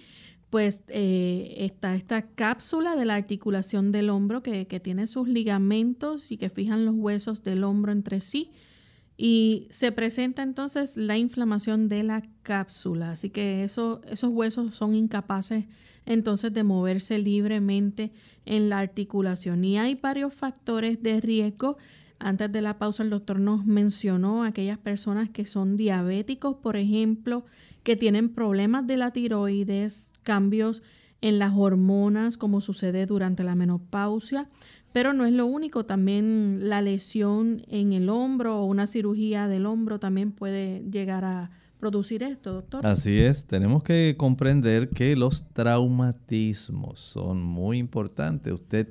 pues 0.48 0.84
eh, 0.88 1.54
está 1.58 1.96
esta 1.96 2.22
cápsula 2.22 2.96
de 2.96 3.04
la 3.04 3.16
articulación 3.16 3.92
del 3.92 4.08
hombro 4.08 4.42
que, 4.42 4.66
que 4.66 4.80
tiene 4.80 5.06
sus 5.06 5.28
ligamentos 5.28 6.32
y 6.32 6.38
que 6.38 6.48
fijan 6.48 6.86
los 6.86 6.94
huesos 6.94 7.44
del 7.44 7.62
hombro 7.62 7.92
entre 7.92 8.20
sí 8.20 8.50
y 9.22 9.68
se 9.68 9.92
presenta 9.92 10.42
entonces 10.42 10.96
la 10.96 11.18
inflamación 11.18 11.90
de 11.90 12.02
la 12.02 12.22
cápsula, 12.42 13.10
así 13.10 13.28
que 13.28 13.64
eso, 13.64 14.00
esos 14.08 14.30
huesos 14.30 14.74
son 14.74 14.94
incapaces 14.94 15.66
entonces 16.06 16.54
de 16.54 16.64
moverse 16.64 17.18
libremente 17.18 18.12
en 18.46 18.70
la 18.70 18.78
articulación. 18.78 19.62
Y 19.62 19.76
hay 19.76 19.94
varios 19.96 20.32
factores 20.32 21.02
de 21.02 21.20
riesgo. 21.20 21.76
Antes 22.18 22.50
de 22.50 22.62
la 22.62 22.78
pausa 22.78 23.02
el 23.02 23.10
doctor 23.10 23.38
nos 23.40 23.66
mencionó 23.66 24.42
aquellas 24.42 24.78
personas 24.78 25.28
que 25.28 25.44
son 25.44 25.76
diabéticos, 25.76 26.56
por 26.56 26.78
ejemplo, 26.78 27.44
que 27.82 27.96
tienen 27.96 28.30
problemas 28.30 28.86
de 28.86 28.96
la 28.96 29.10
tiroides, 29.10 30.12
cambios 30.22 30.82
en 31.20 31.38
las 31.38 31.52
hormonas, 31.54 32.36
como 32.36 32.60
sucede 32.60 33.06
durante 33.06 33.44
la 33.44 33.54
menopausia, 33.54 34.48
pero 34.92 35.12
no 35.12 35.24
es 35.24 35.32
lo 35.32 35.46
único, 35.46 35.84
también 35.84 36.68
la 36.68 36.82
lesión 36.82 37.62
en 37.68 37.92
el 37.92 38.08
hombro 38.08 38.60
o 38.60 38.64
una 38.64 38.86
cirugía 38.86 39.46
del 39.46 39.66
hombro 39.66 40.00
también 40.00 40.32
puede 40.32 40.82
llegar 40.90 41.24
a 41.24 41.50
producir 41.78 42.22
esto, 42.22 42.54
doctor. 42.54 42.86
Así 42.86 43.20
es, 43.20 43.46
tenemos 43.46 43.82
que 43.82 44.14
comprender 44.18 44.90
que 44.90 45.16
los 45.16 45.48
traumatismos 45.52 47.00
son 47.00 47.42
muy 47.42 47.78
importantes. 47.78 48.52
Usted, 48.52 48.88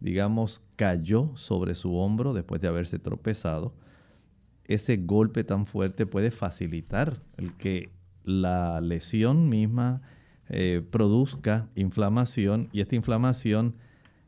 digamos, 0.00 0.66
cayó 0.76 1.30
sobre 1.36 1.74
su 1.74 1.94
hombro 1.96 2.34
después 2.34 2.60
de 2.60 2.68
haberse 2.68 2.98
tropezado. 2.98 3.72
Ese 4.64 4.98
golpe 4.98 5.44
tan 5.44 5.66
fuerte 5.66 6.06
puede 6.06 6.30
facilitar 6.30 7.22
el 7.36 7.54
que 7.54 7.90
la 8.24 8.80
lesión 8.80 9.48
misma 9.48 10.02
eh, 10.50 10.82
produzca 10.90 11.68
inflamación 11.76 12.68
y 12.72 12.80
esta 12.80 12.96
inflamación 12.96 13.76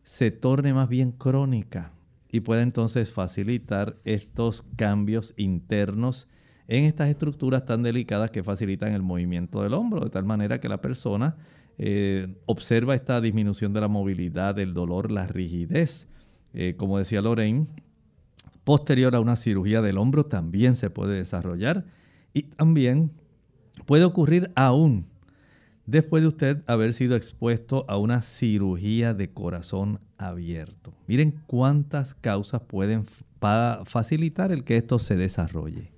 se 0.04 0.30
torne 0.30 0.72
más 0.72 0.88
bien 0.88 1.10
crónica 1.10 1.92
y 2.30 2.40
puede 2.40 2.62
entonces 2.62 3.10
facilitar 3.10 3.96
estos 4.04 4.64
cambios 4.76 5.34
internos 5.36 6.28
en 6.68 6.84
estas 6.84 7.08
estructuras 7.08 7.66
tan 7.66 7.82
delicadas 7.82 8.30
que 8.30 8.44
facilitan 8.44 8.92
el 8.92 9.02
movimiento 9.02 9.62
del 9.62 9.74
hombro, 9.74 10.00
de 10.00 10.10
tal 10.10 10.24
manera 10.24 10.60
que 10.60 10.68
la 10.68 10.80
persona 10.80 11.36
eh, 11.76 12.36
observa 12.46 12.94
esta 12.94 13.20
disminución 13.20 13.72
de 13.72 13.80
la 13.80 13.88
movilidad, 13.88 14.54
del 14.54 14.72
dolor, 14.74 15.10
la 15.10 15.26
rigidez. 15.26 16.06
Eh, 16.54 16.74
como 16.76 16.98
decía 16.98 17.20
Lorraine, 17.20 17.66
posterior 18.62 19.14
a 19.16 19.20
una 19.20 19.36
cirugía 19.36 19.82
del 19.82 19.98
hombro 19.98 20.24
también 20.24 20.76
se 20.76 20.88
puede 20.88 21.16
desarrollar 21.16 21.84
y 22.32 22.44
también 22.44 23.10
puede 23.86 24.04
ocurrir 24.04 24.52
aún 24.54 25.11
después 25.86 26.22
de 26.22 26.28
usted 26.28 26.62
haber 26.66 26.94
sido 26.94 27.16
expuesto 27.16 27.84
a 27.88 27.96
una 27.96 28.22
cirugía 28.22 29.14
de 29.14 29.30
corazón 29.30 30.00
abierto. 30.18 30.94
Miren 31.06 31.42
cuántas 31.46 32.14
causas 32.14 32.62
pueden 32.62 33.04
facilitar 33.84 34.52
el 34.52 34.64
que 34.64 34.76
esto 34.76 34.98
se 34.98 35.16
desarrolle. 35.16 35.90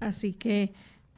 Así 0.00 0.32
que 0.32 0.72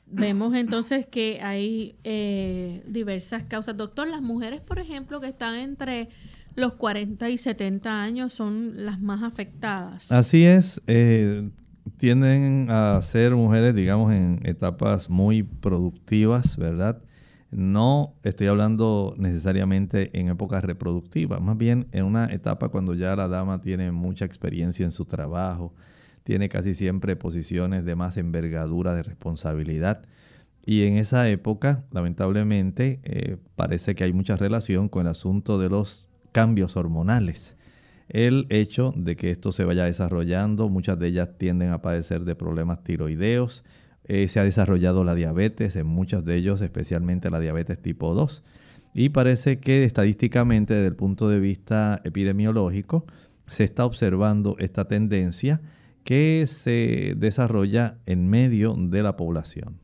vemos 0.06 0.54
entonces 0.54 1.06
que 1.06 1.40
hay 1.42 1.96
eh, 2.04 2.82
diversas 2.86 3.42
causas. 3.44 3.76
Doctor, 3.76 4.06
las 4.08 4.22
mujeres, 4.22 4.60
por 4.60 4.78
ejemplo, 4.78 5.20
que 5.20 5.28
están 5.28 5.58
entre 5.58 6.08
los 6.54 6.74
40 6.74 7.30
y 7.30 7.38
70 7.38 8.02
años 8.02 8.32
son 8.32 8.84
las 8.84 9.00
más 9.00 9.22
afectadas. 9.22 10.12
Así 10.12 10.44
es. 10.44 10.80
Eh, 10.86 11.48
tienden 11.96 12.68
a 12.70 13.00
ser 13.02 13.34
mujeres, 13.34 13.74
digamos, 13.74 14.12
en 14.12 14.40
etapas 14.44 15.10
muy 15.10 15.42
productivas, 15.42 16.56
¿verdad? 16.56 17.02
No 17.54 18.16
estoy 18.24 18.48
hablando 18.48 19.14
necesariamente 19.16 20.10
en 20.18 20.28
épocas 20.28 20.64
reproductivas, 20.64 21.40
más 21.40 21.56
bien 21.56 21.86
en 21.92 22.04
una 22.04 22.26
etapa 22.26 22.68
cuando 22.70 22.94
ya 22.94 23.14
la 23.14 23.28
dama 23.28 23.60
tiene 23.60 23.92
mucha 23.92 24.24
experiencia 24.24 24.84
en 24.84 24.90
su 24.90 25.04
trabajo, 25.04 25.72
tiene 26.24 26.48
casi 26.48 26.74
siempre 26.74 27.14
posiciones 27.14 27.84
de 27.84 27.94
más 27.94 28.16
envergadura 28.16 28.92
de 28.96 29.04
responsabilidad. 29.04 30.02
Y 30.66 30.82
en 30.82 30.96
esa 30.96 31.28
época, 31.28 31.84
lamentablemente, 31.92 32.98
eh, 33.04 33.36
parece 33.54 33.94
que 33.94 34.02
hay 34.02 34.12
mucha 34.12 34.34
relación 34.34 34.88
con 34.88 35.02
el 35.02 35.12
asunto 35.12 35.56
de 35.56 35.70
los 35.70 36.08
cambios 36.32 36.76
hormonales. 36.76 37.54
El 38.08 38.46
hecho 38.50 38.92
de 38.96 39.14
que 39.14 39.30
esto 39.30 39.52
se 39.52 39.64
vaya 39.64 39.84
desarrollando, 39.84 40.68
muchas 40.68 40.98
de 40.98 41.06
ellas 41.06 41.28
tienden 41.38 41.70
a 41.70 41.82
padecer 41.82 42.24
de 42.24 42.34
problemas 42.34 42.82
tiroideos, 42.82 43.62
eh, 44.06 44.28
se 44.28 44.40
ha 44.40 44.44
desarrollado 44.44 45.04
la 45.04 45.14
diabetes 45.14 45.76
en 45.76 45.86
muchos 45.86 46.24
de 46.24 46.36
ellos, 46.36 46.60
especialmente 46.60 47.30
la 47.30 47.40
diabetes 47.40 47.80
tipo 47.80 48.14
2. 48.14 48.42
Y 48.94 49.08
parece 49.08 49.58
que 49.58 49.84
estadísticamente, 49.84 50.74
desde 50.74 50.88
el 50.88 50.96
punto 50.96 51.28
de 51.28 51.40
vista 51.40 52.00
epidemiológico, 52.04 53.06
se 53.46 53.64
está 53.64 53.84
observando 53.84 54.56
esta 54.58 54.86
tendencia 54.86 55.60
que 56.04 56.46
se 56.46 57.14
desarrolla 57.16 57.98
en 58.06 58.28
medio 58.28 58.74
de 58.78 59.02
la 59.02 59.16
población. 59.16 59.80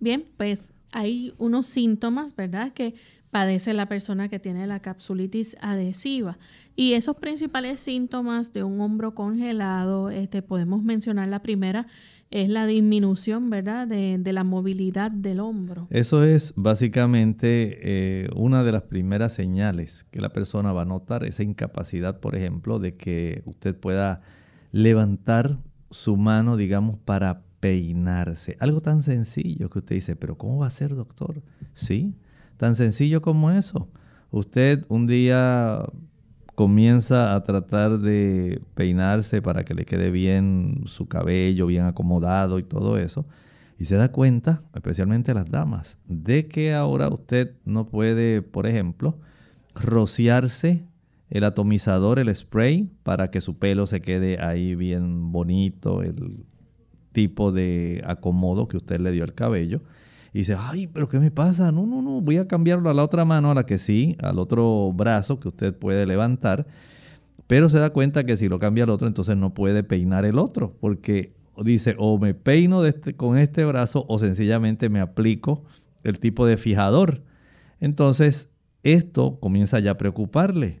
Bien, 0.00 0.24
pues 0.36 0.62
hay 0.92 1.34
unos 1.38 1.66
síntomas, 1.66 2.34
¿verdad? 2.34 2.72
Que 2.72 2.94
padece 3.30 3.74
la 3.74 3.86
persona 3.86 4.28
que 4.28 4.38
tiene 4.38 4.66
la 4.66 4.80
capsulitis 4.80 5.56
adhesiva. 5.60 6.38
Y 6.74 6.94
esos 6.94 7.16
principales 7.16 7.80
síntomas 7.80 8.52
de 8.52 8.64
un 8.64 8.80
hombro 8.80 9.14
congelado, 9.14 10.10
este, 10.10 10.42
podemos 10.42 10.82
mencionar 10.82 11.28
la 11.28 11.42
primera, 11.42 11.86
es 12.30 12.48
la 12.48 12.66
disminución, 12.66 13.50
¿verdad?, 13.50 13.88
de, 13.88 14.32
la 14.32 14.44
movilidad 14.44 15.10
del 15.10 15.40
hombro. 15.40 15.88
Eso 15.90 16.22
es 16.24 16.52
básicamente 16.56 17.78
eh, 17.82 18.28
una 18.36 18.62
de 18.62 18.72
las 18.72 18.82
primeras 18.82 19.32
señales 19.32 20.06
que 20.12 20.20
la 20.20 20.28
persona 20.28 20.72
va 20.72 20.82
a 20.82 20.84
notar, 20.84 21.24
esa 21.24 21.42
incapacidad, 21.42 22.20
por 22.20 22.36
ejemplo, 22.36 22.78
de 22.78 22.96
que 22.96 23.42
usted 23.46 23.76
pueda 23.76 24.22
levantar 24.70 25.58
su 25.90 26.16
mano, 26.16 26.56
digamos, 26.56 26.98
para 26.98 27.42
peinarse. 27.58 28.56
Algo 28.60 28.80
tan 28.80 29.02
sencillo 29.02 29.68
que 29.68 29.80
usted 29.80 29.96
dice, 29.96 30.14
pero 30.14 30.38
¿cómo 30.38 30.58
va 30.58 30.68
a 30.68 30.70
ser, 30.70 30.94
doctor? 30.94 31.42
Sí, 31.74 32.14
tan 32.56 32.76
sencillo 32.76 33.22
como 33.22 33.50
eso. 33.50 33.88
Usted 34.30 34.84
un 34.88 35.08
día 35.08 35.82
comienza 36.60 37.34
a 37.34 37.42
tratar 37.42 38.00
de 38.00 38.60
peinarse 38.74 39.40
para 39.40 39.64
que 39.64 39.72
le 39.72 39.86
quede 39.86 40.10
bien 40.10 40.82
su 40.84 41.08
cabello, 41.08 41.66
bien 41.66 41.86
acomodado 41.86 42.58
y 42.58 42.62
todo 42.62 42.98
eso. 42.98 43.24
Y 43.78 43.86
se 43.86 43.96
da 43.96 44.12
cuenta, 44.12 44.62
especialmente 44.74 45.32
las 45.32 45.50
damas, 45.50 45.98
de 46.06 46.48
que 46.48 46.74
ahora 46.74 47.08
usted 47.08 47.54
no 47.64 47.88
puede, 47.88 48.42
por 48.42 48.66
ejemplo, 48.66 49.16
rociarse 49.74 50.84
el 51.30 51.44
atomizador, 51.44 52.18
el 52.18 52.36
spray, 52.36 52.90
para 53.04 53.30
que 53.30 53.40
su 53.40 53.58
pelo 53.58 53.86
se 53.86 54.02
quede 54.02 54.38
ahí 54.38 54.74
bien 54.74 55.32
bonito, 55.32 56.02
el 56.02 56.44
tipo 57.12 57.52
de 57.52 58.02
acomodo 58.06 58.68
que 58.68 58.76
usted 58.76 59.00
le 59.00 59.12
dio 59.12 59.24
al 59.24 59.32
cabello 59.32 59.80
y 60.32 60.40
dice, 60.40 60.56
ay, 60.58 60.86
pero 60.86 61.08
¿qué 61.08 61.18
me 61.18 61.30
pasa? 61.30 61.72
No, 61.72 61.86
no, 61.86 62.02
no, 62.02 62.20
voy 62.20 62.36
a 62.36 62.46
cambiarlo 62.46 62.88
a 62.90 62.94
la 62.94 63.02
otra 63.02 63.24
mano, 63.24 63.50
a 63.50 63.54
la 63.54 63.66
que 63.66 63.78
sí, 63.78 64.16
al 64.20 64.38
otro 64.38 64.92
brazo 64.92 65.40
que 65.40 65.48
usted 65.48 65.74
puede 65.74 66.06
levantar, 66.06 66.66
pero 67.46 67.68
se 67.68 67.78
da 67.78 67.90
cuenta 67.90 68.24
que 68.24 68.36
si 68.36 68.48
lo 68.48 68.58
cambia 68.58 68.84
al 68.84 68.90
otro, 68.90 69.08
entonces 69.08 69.36
no 69.36 69.54
puede 69.54 69.82
peinar 69.82 70.24
el 70.24 70.38
otro, 70.38 70.76
porque 70.80 71.34
dice, 71.64 71.96
o 71.98 72.18
me 72.18 72.34
peino 72.34 72.84
este, 72.84 73.14
con 73.14 73.38
este 73.38 73.64
brazo 73.64 74.06
o 74.08 74.18
sencillamente 74.18 74.88
me 74.88 75.00
aplico 75.00 75.64
el 76.04 76.20
tipo 76.20 76.46
de 76.46 76.56
fijador. 76.56 77.22
Entonces, 77.80 78.50
esto 78.82 79.38
comienza 79.40 79.78
ya 79.80 79.92
a 79.92 79.98
preocuparle. 79.98 80.80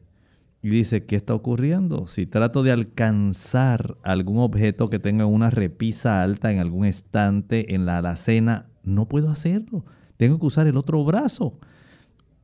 Y 0.62 0.68
dice, 0.68 1.06
¿qué 1.06 1.16
está 1.16 1.34
ocurriendo? 1.34 2.06
Si 2.06 2.26
trato 2.26 2.62
de 2.62 2.70
alcanzar 2.70 3.96
algún 4.02 4.38
objeto 4.38 4.90
que 4.90 4.98
tenga 4.98 5.24
una 5.24 5.48
repisa 5.48 6.22
alta 6.22 6.52
en 6.52 6.58
algún 6.58 6.84
estante 6.84 7.74
en 7.74 7.86
la 7.86 7.98
alacena, 7.98 8.69
no 8.90 9.06
puedo 9.06 9.30
hacerlo. 9.30 9.84
Tengo 10.16 10.38
que 10.38 10.46
usar 10.46 10.66
el 10.66 10.76
otro 10.76 11.02
brazo. 11.04 11.58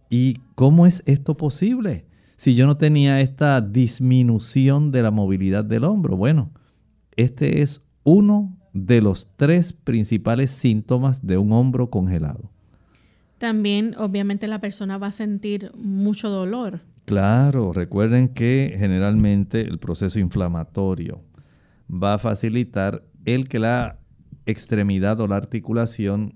¿Y 0.09 0.39
cómo 0.55 0.87
es 0.87 1.03
esto 1.07 1.37
posible? 1.37 2.07
Si 2.37 2.55
yo 2.55 2.67
no 2.67 2.77
tenía 2.77 3.21
esta 3.21 3.61
disminución 3.61 4.91
de 4.93 5.03
la 5.03 5.11
movilidad 5.11 5.65
del 5.65 5.85
hombro. 5.85 6.17
Bueno, 6.17 6.51
este 7.17 7.63
es 7.63 7.81
uno 8.05 8.57
de 8.73 9.01
los 9.01 9.33
tres 9.37 9.73
principales 9.73 10.51
síntomas 10.51 11.27
de 11.27 11.39
un 11.39 11.53
hombro 11.53 11.91
congelado. 11.91 12.51
También, 13.39 13.95
obviamente, 13.99 14.47
la 14.47 14.61
persona 14.61 14.99
va 14.99 15.09
a 15.09 15.13
sentir 15.13 15.73
mucho 15.75 16.29
dolor. 16.31 16.81
Claro, 17.05 17.73
recuerden 17.73 18.29
que 18.29 18.75
generalmente 18.79 19.61
el 19.63 19.79
proceso 19.79 20.19
inflamatorio 20.19 21.21
va 21.91 22.15
a 22.15 22.19
facilitar 22.19 23.05
el 23.25 23.49
que 23.49 23.59
la 23.59 23.99
extremidad 24.47 25.21
o 25.21 25.27
la 25.27 25.37
articulación 25.37 26.35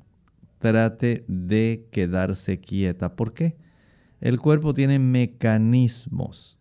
trate 0.58 1.24
de 1.26 1.88
quedarse 1.90 2.60
quieta. 2.60 3.16
¿Por 3.16 3.32
qué? 3.32 3.56
El 4.20 4.38
cuerpo 4.38 4.74
tiene 4.74 4.98
mecanismos 4.98 6.58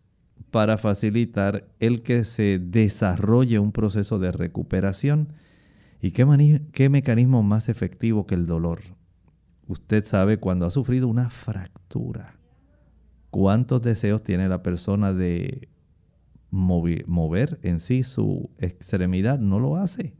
para 0.50 0.78
facilitar 0.78 1.68
el 1.78 2.02
que 2.02 2.24
se 2.24 2.58
desarrolle 2.58 3.58
un 3.58 3.72
proceso 3.72 4.18
de 4.18 4.32
recuperación. 4.32 5.34
¿Y 6.00 6.12
qué, 6.12 6.88
mecanismo 6.88 7.42
más 7.42 7.68
efectivo 7.68 8.26
que 8.26 8.34
el 8.34 8.46
dolor? 8.46 8.80
Usted 9.66 10.04
sabe 10.06 10.38
cuando 10.38 10.66
ha 10.66 10.70
sufrido 10.70 11.06
una 11.06 11.28
fractura, 11.28 12.38
cuántos 13.30 13.82
deseos 13.82 14.22
tiene 14.24 14.48
la 14.48 14.62
persona 14.62 15.12
de 15.12 15.68
mover 16.50 17.60
en 17.62 17.78
sí 17.78 18.02
su 18.02 18.50
extremidad, 18.58 19.38
no 19.38 19.60
lo 19.60 19.76
hace 19.76 20.14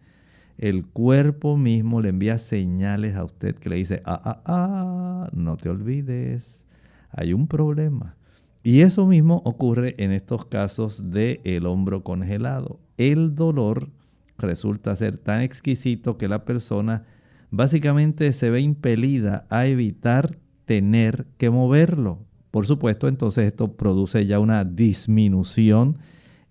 el 0.60 0.84
cuerpo 0.84 1.56
mismo 1.56 2.02
le 2.02 2.10
envía 2.10 2.36
señales 2.36 3.16
a 3.16 3.24
usted 3.24 3.54
que 3.54 3.70
le 3.70 3.76
dice, 3.76 4.02
ah, 4.04 4.20
ah, 4.22 4.42
ah, 4.44 5.30
no 5.32 5.56
te 5.56 5.70
olvides, 5.70 6.66
hay 7.10 7.32
un 7.32 7.48
problema. 7.48 8.16
Y 8.62 8.82
eso 8.82 9.06
mismo 9.06 9.40
ocurre 9.46 9.94
en 9.96 10.12
estos 10.12 10.44
casos 10.44 11.10
del 11.10 11.40
el 11.44 11.64
hombro 11.64 12.04
congelado. 12.04 12.78
El 12.98 13.34
dolor 13.34 13.88
resulta 14.36 14.94
ser 14.96 15.16
tan 15.16 15.40
exquisito 15.40 16.18
que 16.18 16.28
la 16.28 16.44
persona 16.44 17.04
básicamente 17.50 18.30
se 18.34 18.50
ve 18.50 18.60
impelida 18.60 19.46
a 19.48 19.64
evitar 19.64 20.36
tener 20.66 21.26
que 21.38 21.48
moverlo. 21.48 22.18
Por 22.50 22.66
supuesto, 22.66 23.08
entonces 23.08 23.46
esto 23.46 23.78
produce 23.78 24.26
ya 24.26 24.38
una 24.38 24.66
disminución 24.66 25.96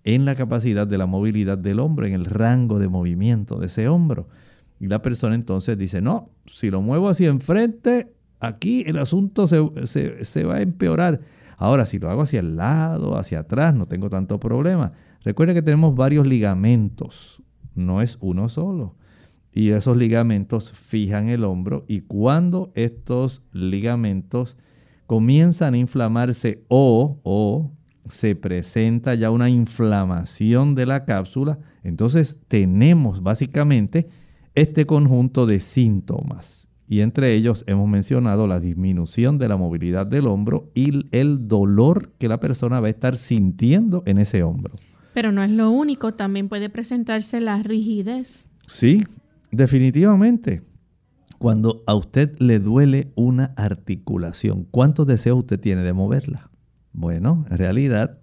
en 0.04 0.24
la 0.24 0.34
capacidad 0.34 0.86
de 0.86 0.98
la 0.98 1.06
movilidad 1.06 1.58
del 1.58 1.80
hombro, 1.80 2.06
en 2.06 2.14
el 2.14 2.24
rango 2.24 2.78
de 2.78 2.88
movimiento 2.88 3.58
de 3.58 3.66
ese 3.66 3.88
hombro. 3.88 4.28
Y 4.78 4.86
la 4.86 5.02
persona 5.02 5.34
entonces 5.34 5.76
dice, 5.76 6.00
no, 6.00 6.30
si 6.46 6.70
lo 6.70 6.80
muevo 6.80 7.08
hacia 7.08 7.28
enfrente, 7.28 8.14
aquí 8.40 8.82
el 8.86 8.98
asunto 8.98 9.46
se, 9.46 10.44
va 10.44 10.54
a 10.54 10.62
empeorar. 10.62 11.20
Ahora, 11.58 11.84
si 11.84 11.98
lo 11.98 12.08
hago 12.10 12.22
hacia 12.22 12.40
el 12.40 12.56
lado, 12.56 13.18
hacia 13.18 13.40
atrás, 13.40 13.74
no 13.74 13.86
tengo 13.86 14.08
tanto 14.08 14.40
problema. 14.40 14.92
Recuerda 15.22 15.52
que 15.52 15.62
tenemos 15.62 15.94
varios 15.94 16.26
ligamentos, 16.26 17.42
no 17.74 18.00
es 18.00 18.16
uno 18.20 18.48
solo. 18.48 18.96
Y 19.52 19.70
esos 19.70 19.96
ligamentos 19.96 20.72
fijan 20.72 21.28
el 21.28 21.44
hombro 21.44 21.84
y 21.88 22.02
cuando 22.02 22.70
estos 22.74 23.42
ligamentos 23.52 24.56
comienzan 25.06 25.74
a 25.74 25.78
inflamarse 25.78 26.64
o, 26.68 27.18
o 27.24 27.72
se 28.06 28.34
presenta 28.34 29.14
ya 29.14 29.30
una 29.30 29.50
inflamación 29.50 30.74
de 30.74 30.86
la 30.86 31.04
cápsula, 31.04 31.58
entonces 31.82 32.36
tenemos 32.48 33.22
básicamente 33.22 34.08
este 34.54 34.86
conjunto 34.86 35.46
de 35.46 35.60
síntomas. 35.60 36.68
Y 36.88 37.02
entre 37.02 37.34
ellos 37.34 37.62
hemos 37.68 37.88
mencionado 37.88 38.48
la 38.48 38.58
disminución 38.58 39.38
de 39.38 39.46
la 39.46 39.56
movilidad 39.56 40.06
del 40.06 40.26
hombro 40.26 40.72
y 40.74 41.06
el 41.16 41.46
dolor 41.46 42.10
que 42.18 42.26
la 42.26 42.40
persona 42.40 42.80
va 42.80 42.88
a 42.88 42.90
estar 42.90 43.16
sintiendo 43.16 44.02
en 44.06 44.18
ese 44.18 44.42
hombro. 44.42 44.74
Pero 45.14 45.30
no 45.30 45.42
es 45.42 45.50
lo 45.50 45.70
único, 45.70 46.14
también 46.14 46.48
puede 46.48 46.68
presentarse 46.68 47.40
la 47.40 47.62
rigidez. 47.62 48.50
Sí, 48.66 49.04
definitivamente. 49.52 50.62
Cuando 51.38 51.82
a 51.86 51.94
usted 51.94 52.36
le 52.38 52.58
duele 52.58 53.12
una 53.14 53.54
articulación, 53.56 54.66
¿cuántos 54.70 55.06
deseos 55.06 55.38
usted 55.38 55.58
tiene 55.58 55.82
de 55.82 55.92
moverla? 55.92 56.49
Bueno, 56.92 57.44
en 57.50 57.58
realidad 57.58 58.18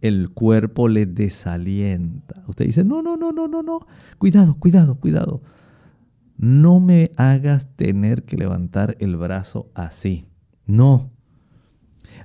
el 0.00 0.30
cuerpo 0.30 0.88
le 0.88 1.06
desalienta. 1.06 2.42
Usted 2.46 2.66
dice, 2.66 2.84
no, 2.84 3.02
no, 3.02 3.16
no, 3.16 3.32
no, 3.32 3.48
no, 3.48 3.62
no, 3.62 3.86
cuidado, 4.18 4.54
cuidado, 4.58 4.96
cuidado. 4.96 5.42
No 6.36 6.80
me 6.80 7.12
hagas 7.16 7.68
tener 7.76 8.24
que 8.24 8.36
levantar 8.36 8.96
el 9.00 9.16
brazo 9.16 9.70
así. 9.74 10.26
No. 10.66 11.10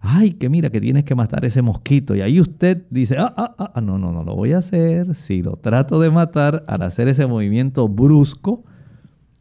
Ay, 0.02 0.34
que 0.34 0.50
mira 0.50 0.70
que 0.70 0.82
tienes 0.82 1.04
que 1.04 1.16
matar 1.16 1.46
ese 1.46 1.62
mosquito. 1.62 2.16
Y 2.16 2.22
ahí 2.22 2.42
usted 2.42 2.86
dice, 2.90 3.18
ah, 3.18 3.34
ah, 3.38 3.56
ah, 3.58 3.72
ah, 3.76 3.82
no, 3.82 3.98
no, 3.98 4.12
no 4.12 4.24
lo 4.24 4.36
voy 4.36 4.54
a 4.54 4.60
hacer. 4.60 5.16
Si 5.16 5.42
lo 5.42 5.54
trato 5.54 6.00
de 6.00 6.10
matar 6.10 6.66
al 6.68 6.82
hacer 6.82 7.08
ese 7.08 7.28
movimiento 7.28 7.88
brusco, 7.88 8.64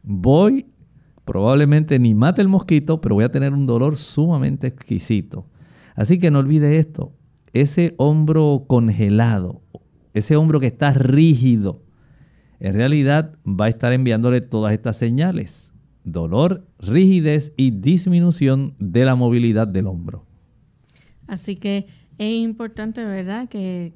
voy, 0.03 0.67
probablemente 1.25 1.99
ni 1.99 2.13
mate 2.13 2.41
el 2.41 2.47
mosquito, 2.47 3.01
pero 3.01 3.15
voy 3.15 3.23
a 3.23 3.31
tener 3.31 3.53
un 3.53 3.65
dolor 3.65 3.97
sumamente 3.97 4.67
exquisito. 4.67 5.45
Así 5.99 6.17
que 6.17 6.31
no 6.31 6.39
olvide 6.39 6.77
esto, 6.77 7.11
ese 7.51 7.93
hombro 7.97 8.63
congelado, 8.67 9.61
ese 10.13 10.37
hombro 10.37 10.61
que 10.61 10.67
está 10.67 10.91
rígido, 10.93 11.83
en 12.61 12.73
realidad 12.73 13.35
va 13.45 13.65
a 13.65 13.67
estar 13.67 13.91
enviándole 13.91 14.39
todas 14.39 14.71
estas 14.71 14.95
señales. 14.95 15.73
Dolor, 16.05 16.65
rigidez 16.79 17.51
y 17.57 17.71
disminución 17.71 18.75
de 18.79 19.03
la 19.03 19.15
movilidad 19.15 19.67
del 19.67 19.87
hombro. 19.87 20.25
Así 21.27 21.57
que 21.57 21.87
es 22.17 22.33
importante, 22.33 23.03
¿verdad? 23.03 23.49
Que, 23.49 23.91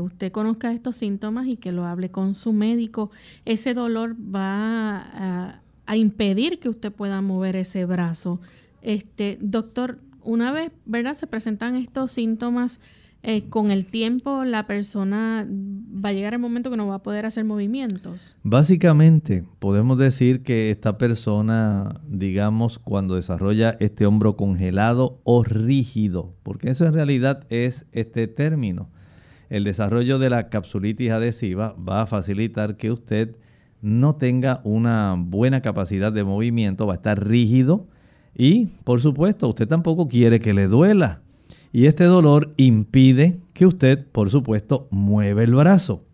usted 0.00 0.32
conozca 0.32 0.72
estos 0.72 0.96
síntomas 0.96 1.48
y 1.48 1.56
que 1.56 1.70
lo 1.70 1.84
hable 1.84 2.10
con 2.10 2.34
su 2.34 2.54
médico. 2.54 3.10
Ese 3.44 3.74
dolor 3.74 4.16
va 4.16 5.02
a, 5.02 5.60
a 5.84 5.96
impedir 5.98 6.60
que 6.60 6.70
usted 6.70 6.90
pueda 6.92 7.20
mover 7.20 7.56
ese 7.56 7.84
brazo. 7.84 8.40
Este, 8.80 9.36
doctor, 9.42 9.98
una 10.26 10.52
vez, 10.52 10.70
¿verdad? 10.84 11.14
Se 11.14 11.26
presentan 11.26 11.76
estos 11.76 12.12
síntomas 12.12 12.80
eh, 13.28 13.48
con 13.48 13.72
el 13.72 13.86
tiempo 13.86 14.44
la 14.44 14.68
persona 14.68 15.48
va 15.50 16.10
a 16.10 16.12
llegar 16.12 16.34
el 16.34 16.38
momento 16.38 16.70
que 16.70 16.76
no 16.76 16.86
va 16.86 16.96
a 16.96 17.02
poder 17.02 17.26
hacer 17.26 17.44
movimientos. 17.44 18.36
Básicamente, 18.44 19.44
podemos 19.58 19.98
decir 19.98 20.44
que 20.44 20.70
esta 20.70 20.96
persona, 20.96 22.00
digamos, 22.06 22.78
cuando 22.78 23.16
desarrolla 23.16 23.76
este 23.80 24.06
hombro 24.06 24.36
congelado 24.36 25.20
o 25.24 25.42
rígido, 25.42 26.36
porque 26.44 26.70
eso 26.70 26.86
en 26.86 26.92
realidad 26.92 27.46
es 27.48 27.86
este 27.90 28.28
término, 28.28 28.90
el 29.48 29.64
desarrollo 29.64 30.20
de 30.20 30.30
la 30.30 30.48
capsulitis 30.48 31.10
adhesiva 31.10 31.74
va 31.74 32.02
a 32.02 32.06
facilitar 32.06 32.76
que 32.76 32.92
usted 32.92 33.36
no 33.80 34.14
tenga 34.14 34.60
una 34.62 35.16
buena 35.18 35.62
capacidad 35.62 36.12
de 36.12 36.22
movimiento, 36.22 36.86
va 36.86 36.94
a 36.94 36.96
estar 36.96 37.26
rígido, 37.26 37.88
y, 38.36 38.66
por 38.84 39.00
supuesto, 39.00 39.48
usted 39.48 39.66
tampoco 39.66 40.08
quiere 40.08 40.40
que 40.40 40.54
le 40.54 40.66
duela. 40.66 41.22
Y 41.72 41.86
este 41.86 42.04
dolor 42.04 42.52
impide 42.56 43.40
que 43.52 43.66
usted, 43.66 44.06
por 44.12 44.30
supuesto, 44.30 44.88
mueva 44.90 45.42
el 45.42 45.54
brazo. 45.54 46.04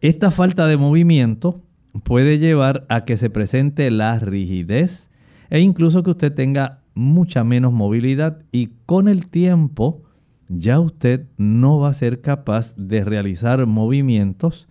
Esta 0.00 0.30
falta 0.30 0.66
de 0.66 0.76
movimiento 0.76 1.62
puede 2.04 2.38
llevar 2.38 2.86
a 2.88 3.04
que 3.04 3.16
se 3.16 3.30
presente 3.30 3.90
la 3.90 4.18
rigidez 4.18 5.10
e 5.48 5.60
incluso 5.60 6.02
que 6.02 6.10
usted 6.10 6.32
tenga 6.32 6.82
mucha 6.94 7.44
menos 7.44 7.72
movilidad 7.72 8.42
y 8.52 8.70
con 8.84 9.08
el 9.08 9.28
tiempo 9.28 10.02
ya 10.48 10.80
usted 10.80 11.26
no 11.36 11.78
va 11.78 11.90
a 11.90 11.94
ser 11.94 12.20
capaz 12.20 12.74
de 12.76 13.04
realizar 13.04 13.64
movimientos 13.66 14.68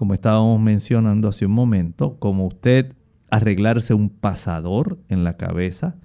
como 0.00 0.14
estábamos 0.14 0.58
mencionando 0.58 1.28
hace 1.28 1.44
un 1.44 1.52
momento, 1.52 2.16
como 2.18 2.46
usted 2.46 2.94
arreglarse 3.28 3.92
un 3.92 4.08
pasador 4.08 4.98
en 5.10 5.24
la 5.24 5.36
cabeza, 5.36 5.98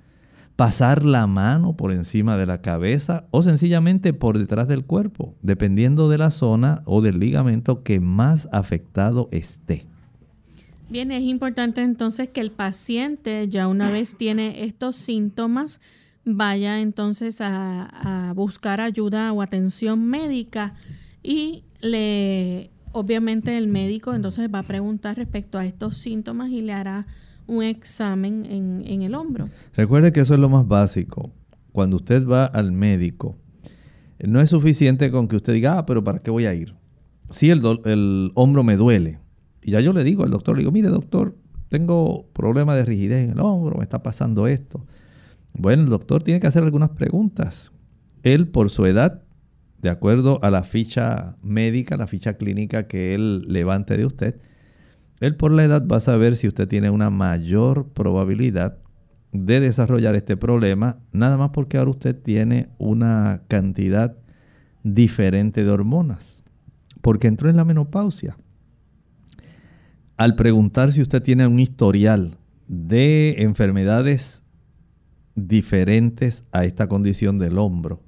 pasar 0.55 1.03
la 1.03 1.27
mano 1.27 1.75
por 1.75 1.91
encima 1.91 2.37
de 2.37 2.45
la 2.45 2.61
cabeza 2.61 3.25
o 3.31 3.43
sencillamente 3.43 4.13
por 4.13 4.37
detrás 4.37 4.67
del 4.67 4.85
cuerpo, 4.85 5.35
dependiendo 5.41 6.09
de 6.09 6.17
la 6.17 6.31
zona 6.31 6.81
o 6.85 7.01
del 7.01 7.19
ligamento 7.19 7.83
que 7.83 7.99
más 7.99 8.47
afectado 8.51 9.27
esté. 9.31 9.85
Bien, 10.89 11.11
es 11.11 11.23
importante 11.23 11.81
entonces 11.81 12.29
que 12.29 12.41
el 12.41 12.51
paciente 12.51 13.49
ya 13.49 13.67
una 13.67 13.89
vez 13.89 14.15
tiene 14.17 14.63
estos 14.63 14.95
síntomas, 14.95 15.81
vaya 16.23 16.79
entonces 16.79 17.37
a, 17.41 18.33
buscar 18.35 18.81
ayuda 18.81 19.33
o 19.33 19.41
atención 19.41 20.05
médica 20.05 20.75
y 21.21 21.63
le, 21.81 22.69
obviamente 22.91 23.57
el 23.57 23.67
médico 23.67 24.13
entonces 24.13 24.49
va 24.53 24.59
a 24.59 24.63
preguntar 24.63 25.17
respecto 25.17 25.57
a 25.57 25.65
estos 25.65 25.97
síntomas 25.97 26.49
y 26.49 26.61
le 26.61 26.73
hará 26.73 27.07
un 27.47 27.63
examen 27.63 28.45
en, 28.45 29.01
el 29.01 29.15
hombro. 29.15 29.49
Recuerde 29.75 30.11
que 30.11 30.21
eso 30.21 30.33
es 30.33 30.39
lo 30.39 30.49
más 30.49 30.67
básico. 30.67 31.31
Cuando 31.71 31.97
usted 31.97 32.27
va 32.27 32.45
al 32.45 32.71
médico, 32.71 33.35
no 34.19 34.41
es 34.41 34.49
suficiente 34.49 35.11
con 35.11 35.27
que 35.27 35.35
usted 35.35 35.53
diga, 35.53 35.77
ah, 35.77 35.85
pero 35.85 36.03
¿para 36.03 36.19
qué 36.19 36.31
voy 36.31 36.45
a 36.45 36.53
ir? 36.53 36.75
Si 37.31 37.49
el, 37.49 37.61
el 37.85 38.31
hombro 38.35 38.63
me 38.63 38.77
duele, 38.77 39.19
y 39.61 39.71
ya 39.71 39.81
yo 39.81 39.93
le 39.93 40.03
digo 40.03 40.23
al 40.23 40.31
doctor, 40.31 40.55
le 40.55 40.61
digo, 40.61 40.71
mire 40.71 40.89
doctor, 40.89 41.35
tengo 41.69 42.29
problema 42.33 42.75
de 42.75 42.85
rigidez 42.85 43.25
en 43.25 43.31
el 43.31 43.39
hombro, 43.39 43.77
me 43.77 43.83
está 43.83 44.03
pasando 44.03 44.47
esto. 44.47 44.85
Bueno, 45.53 45.83
el 45.83 45.89
doctor 45.89 46.23
tiene 46.23 46.39
que 46.39 46.47
hacer 46.47 46.63
algunas 46.63 46.91
preguntas. 46.91 47.71
Él, 48.23 48.47
por 48.47 48.69
su 48.69 48.85
edad, 48.85 49.23
de 49.81 49.89
acuerdo 49.89 50.39
a 50.43 50.51
la 50.51 50.63
ficha 50.63 51.35
médica, 51.41 51.97
la 51.97 52.07
ficha 52.07 52.37
clínica 52.37 52.87
que 52.87 53.13
él 53.13 53.41
levante 53.47 53.97
de 53.97 54.05
usted, 54.05 54.39
él 55.19 55.35
por 55.35 55.51
la 55.51 55.63
edad 55.63 55.85
va 55.87 55.97
a 55.97 56.01
saber 56.01 56.35
si 56.35 56.47
usted 56.47 56.67
tiene 56.67 56.89
una 56.89 57.09
mayor 57.09 57.89
probabilidad 57.89 58.77
de 59.31 59.59
desarrollar 59.59 60.15
este 60.15 60.37
problema, 60.37 60.99
nada 61.11 61.37
más 61.37 61.51
porque 61.51 61.77
ahora 61.77 61.91
usted 61.91 62.15
tiene 62.15 62.69
una 62.77 63.41
cantidad 63.47 64.17
diferente 64.83 65.63
de 65.63 65.69
hormonas, 65.69 66.43
porque 67.01 67.27
entró 67.27 67.49
en 67.49 67.57
la 67.57 67.65
menopausia. 67.65 68.37
Al 70.17 70.35
preguntar 70.35 70.93
si 70.93 71.01
usted 71.01 71.21
tiene 71.21 71.47
un 71.47 71.59
historial 71.59 72.37
de 72.67 73.43
enfermedades 73.43 74.43
diferentes 75.35 76.45
a 76.51 76.63
esta 76.63 76.87
condición 76.87 77.39
del 77.39 77.57
hombro, 77.57 78.01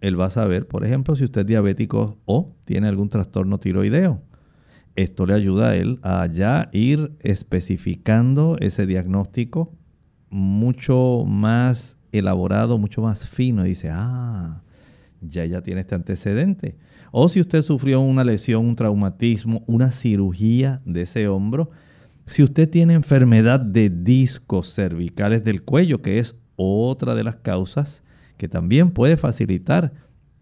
él 0.00 0.18
va 0.20 0.26
a 0.26 0.30
saber, 0.30 0.66
por 0.66 0.84
ejemplo, 0.84 1.16
si 1.16 1.24
usted 1.24 1.42
es 1.42 1.46
diabético 1.46 2.18
o 2.24 2.54
tiene 2.64 2.88
algún 2.88 3.08
trastorno 3.08 3.58
tiroideo 3.58 4.22
esto 4.96 5.26
le 5.26 5.34
ayuda 5.34 5.70
a 5.70 5.76
él 5.76 5.98
a 6.02 6.26
ya 6.26 6.68
ir 6.72 7.16
especificando 7.20 8.56
ese 8.60 8.86
diagnóstico 8.86 9.72
mucho 10.30 11.24
más 11.26 11.96
elaborado, 12.12 12.78
mucho 12.78 13.02
más 13.02 13.28
fino. 13.28 13.64
Y 13.64 13.70
dice, 13.70 13.90
ah, 13.92 14.62
ya 15.20 15.44
ya 15.44 15.62
tiene 15.62 15.80
este 15.82 15.94
antecedente. 15.94 16.76
O 17.12 17.28
si 17.28 17.40
usted 17.40 17.62
sufrió 17.62 18.00
una 18.00 18.24
lesión, 18.24 18.66
un 18.66 18.76
traumatismo, 18.76 19.62
una 19.66 19.90
cirugía 19.90 20.80
de 20.84 21.02
ese 21.02 21.28
hombro, 21.28 21.70
si 22.26 22.42
usted 22.42 22.68
tiene 22.68 22.94
enfermedad 22.94 23.60
de 23.60 23.90
discos 23.90 24.74
cervicales 24.74 25.44
del 25.44 25.62
cuello, 25.62 26.02
que 26.02 26.18
es 26.18 26.40
otra 26.56 27.14
de 27.14 27.24
las 27.24 27.36
causas 27.36 28.02
que 28.36 28.48
también 28.48 28.90
puede 28.90 29.16
facilitar 29.16 29.92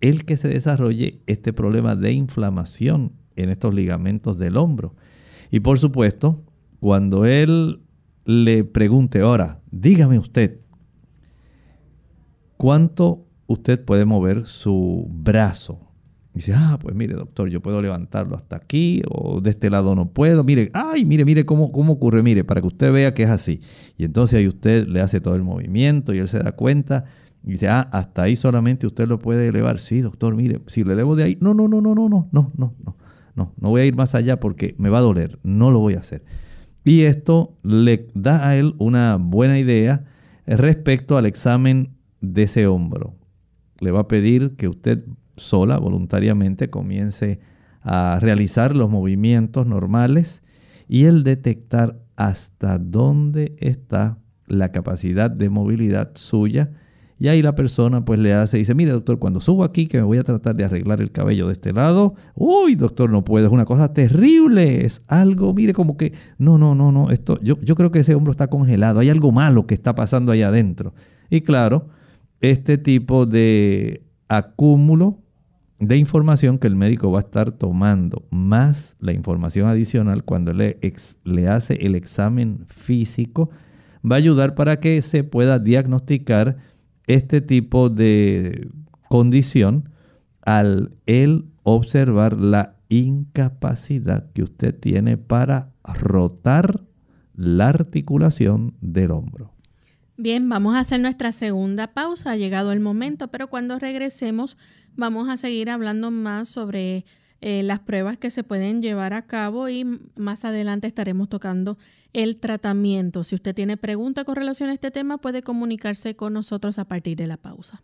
el 0.00 0.24
que 0.24 0.36
se 0.36 0.48
desarrolle 0.48 1.20
este 1.26 1.52
problema 1.52 1.96
de 1.96 2.12
inflamación 2.12 3.12
en 3.36 3.50
estos 3.50 3.74
ligamentos 3.74 4.38
del 4.38 4.56
hombro. 4.56 4.94
Y 5.50 5.60
por 5.60 5.78
supuesto, 5.78 6.42
cuando 6.80 7.24
él 7.24 7.80
le 8.24 8.64
pregunte 8.64 9.20
ahora, 9.20 9.60
dígame 9.70 10.18
usted, 10.18 10.60
¿cuánto 12.56 13.26
usted 13.46 13.84
puede 13.84 14.04
mover 14.04 14.46
su 14.46 15.06
brazo? 15.10 15.92
dice, 16.34 16.54
ah, 16.54 16.78
pues 16.80 16.94
mire, 16.94 17.14
doctor, 17.14 17.48
yo 17.48 17.60
puedo 17.60 17.82
levantarlo 17.82 18.36
hasta 18.36 18.56
aquí 18.56 19.02
o 19.08 19.40
de 19.40 19.50
este 19.50 19.70
lado 19.70 19.94
no 19.94 20.10
puedo. 20.10 20.44
Mire, 20.44 20.70
ay, 20.72 21.04
mire, 21.04 21.24
mire 21.24 21.44
cómo, 21.44 21.72
cómo 21.72 21.94
ocurre, 21.94 22.22
mire, 22.22 22.44
para 22.44 22.60
que 22.60 22.66
usted 22.66 22.92
vea 22.92 23.14
que 23.14 23.24
es 23.24 23.30
así. 23.30 23.60
Y 23.98 24.04
entonces 24.04 24.38
ahí 24.38 24.48
usted 24.48 24.86
le 24.88 25.00
hace 25.00 25.20
todo 25.20 25.34
el 25.34 25.42
movimiento 25.42 26.14
y 26.14 26.18
él 26.18 26.28
se 26.28 26.38
da 26.38 26.52
cuenta 26.52 27.04
y 27.44 27.52
dice, 27.52 27.68
ah, 27.68 27.88
hasta 27.92 28.22
ahí 28.22 28.36
solamente 28.36 28.86
usted 28.86 29.06
lo 29.08 29.18
puede 29.18 29.48
elevar. 29.48 29.78
Sí, 29.78 30.00
doctor, 30.00 30.34
mire, 30.34 30.60
si 30.66 30.84
le 30.84 30.94
elevo 30.94 31.16
de 31.16 31.24
ahí, 31.24 31.38
no, 31.40 31.54
no, 31.54 31.68
no, 31.68 31.80
no, 31.80 31.94
no, 31.94 32.08
no, 32.08 32.28
no, 32.32 32.52
no, 32.56 32.74
no. 32.84 32.96
No, 33.34 33.54
no 33.58 33.70
voy 33.70 33.82
a 33.82 33.84
ir 33.84 33.96
más 33.96 34.14
allá 34.14 34.40
porque 34.40 34.74
me 34.78 34.88
va 34.88 34.98
a 34.98 35.02
doler. 35.02 35.38
No 35.42 35.70
lo 35.70 35.78
voy 35.78 35.94
a 35.94 36.00
hacer. 36.00 36.24
Y 36.84 37.02
esto 37.02 37.56
le 37.62 38.08
da 38.14 38.46
a 38.46 38.56
él 38.56 38.74
una 38.78 39.16
buena 39.16 39.58
idea 39.58 40.04
respecto 40.46 41.16
al 41.16 41.26
examen 41.26 41.94
de 42.20 42.44
ese 42.44 42.66
hombro. 42.66 43.14
Le 43.78 43.90
va 43.90 44.00
a 44.00 44.08
pedir 44.08 44.56
que 44.56 44.68
usted 44.68 45.04
sola, 45.36 45.78
voluntariamente, 45.78 46.70
comience 46.70 47.40
a 47.82 48.18
realizar 48.20 48.76
los 48.76 48.90
movimientos 48.90 49.66
normales 49.66 50.42
y 50.88 51.04
el 51.04 51.24
detectar 51.24 51.98
hasta 52.16 52.78
dónde 52.78 53.56
está 53.58 54.18
la 54.46 54.70
capacidad 54.72 55.30
de 55.30 55.48
movilidad 55.48 56.12
suya 56.14 56.72
Y 57.22 57.28
ahí 57.28 57.40
la 57.40 57.54
persona 57.54 58.04
pues 58.04 58.18
le 58.18 58.34
hace, 58.34 58.58
dice, 58.58 58.74
mire 58.74 58.90
doctor, 58.90 59.20
cuando 59.20 59.40
subo 59.40 59.62
aquí 59.62 59.86
que 59.86 59.98
me 59.98 60.02
voy 60.02 60.18
a 60.18 60.24
tratar 60.24 60.56
de 60.56 60.64
arreglar 60.64 61.00
el 61.00 61.12
cabello 61.12 61.46
de 61.46 61.52
este 61.52 61.72
lado, 61.72 62.16
uy 62.34 62.74
doctor, 62.74 63.10
no 63.10 63.24
puedo, 63.24 63.46
es 63.46 63.52
una 63.52 63.64
cosa 63.64 63.92
terrible, 63.92 64.84
es 64.84 65.02
algo, 65.06 65.54
mire 65.54 65.72
como 65.72 65.96
que, 65.96 66.14
no, 66.38 66.58
no, 66.58 66.74
no, 66.74 66.90
no, 66.90 67.10
esto, 67.10 67.38
yo, 67.40 67.60
yo 67.60 67.76
creo 67.76 67.92
que 67.92 68.00
ese 68.00 68.16
hombro 68.16 68.32
está 68.32 68.48
congelado, 68.48 68.98
hay 68.98 69.08
algo 69.08 69.30
malo 69.30 69.68
que 69.68 69.74
está 69.74 69.94
pasando 69.94 70.32
ahí 70.32 70.42
adentro. 70.42 70.94
Y 71.30 71.42
claro, 71.42 71.90
este 72.40 72.76
tipo 72.76 73.24
de 73.24 74.02
acúmulo 74.26 75.20
de 75.78 75.98
información 75.98 76.58
que 76.58 76.66
el 76.66 76.74
médico 76.74 77.12
va 77.12 77.20
a 77.20 77.22
estar 77.22 77.52
tomando, 77.52 78.26
más 78.32 78.96
la 78.98 79.12
información 79.12 79.68
adicional 79.68 80.24
cuando 80.24 80.52
le, 80.52 80.80
le 81.22 81.48
hace 81.48 81.74
el 81.86 81.94
examen 81.94 82.66
físico, 82.66 83.48
va 84.04 84.16
a 84.16 84.18
ayudar 84.18 84.56
para 84.56 84.80
que 84.80 85.00
se 85.02 85.22
pueda 85.22 85.60
diagnosticar 85.60 86.71
este 87.14 87.40
tipo 87.40 87.88
de 87.88 88.68
condición 89.08 89.90
al 90.42 90.94
observar 91.62 92.38
la 92.38 92.76
incapacidad 92.88 94.30
que 94.32 94.42
usted 94.42 94.78
tiene 94.78 95.16
para 95.16 95.70
rotar 95.84 96.80
la 97.34 97.68
articulación 97.68 98.74
del 98.80 99.10
hombro. 99.12 99.52
Bien, 100.16 100.48
vamos 100.48 100.76
a 100.76 100.80
hacer 100.80 101.00
nuestra 101.00 101.32
segunda 101.32 101.88
pausa. 101.88 102.32
Ha 102.32 102.36
llegado 102.36 102.72
el 102.72 102.80
momento, 102.80 103.28
pero 103.28 103.48
cuando 103.48 103.78
regresemos 103.78 104.56
vamos 104.94 105.28
a 105.28 105.36
seguir 105.36 105.70
hablando 105.70 106.10
más 106.10 106.48
sobre 106.48 107.04
eh, 107.40 107.62
las 107.62 107.80
pruebas 107.80 108.18
que 108.18 108.30
se 108.30 108.44
pueden 108.44 108.82
llevar 108.82 109.14
a 109.14 109.26
cabo 109.26 109.68
y 109.68 109.84
más 110.16 110.44
adelante 110.44 110.86
estaremos 110.86 111.28
tocando 111.28 111.78
el 112.12 112.38
tratamiento. 112.38 113.24
Si 113.24 113.34
usted 113.34 113.54
tiene 113.54 113.76
preguntas 113.76 114.24
con 114.24 114.36
relación 114.36 114.70
a 114.70 114.74
este 114.74 114.90
tema, 114.90 115.18
puede 115.18 115.42
comunicarse 115.42 116.16
con 116.16 116.32
nosotros 116.32 116.78
a 116.78 116.84
partir 116.84 117.16
de 117.16 117.26
la 117.26 117.36
pausa. 117.36 117.82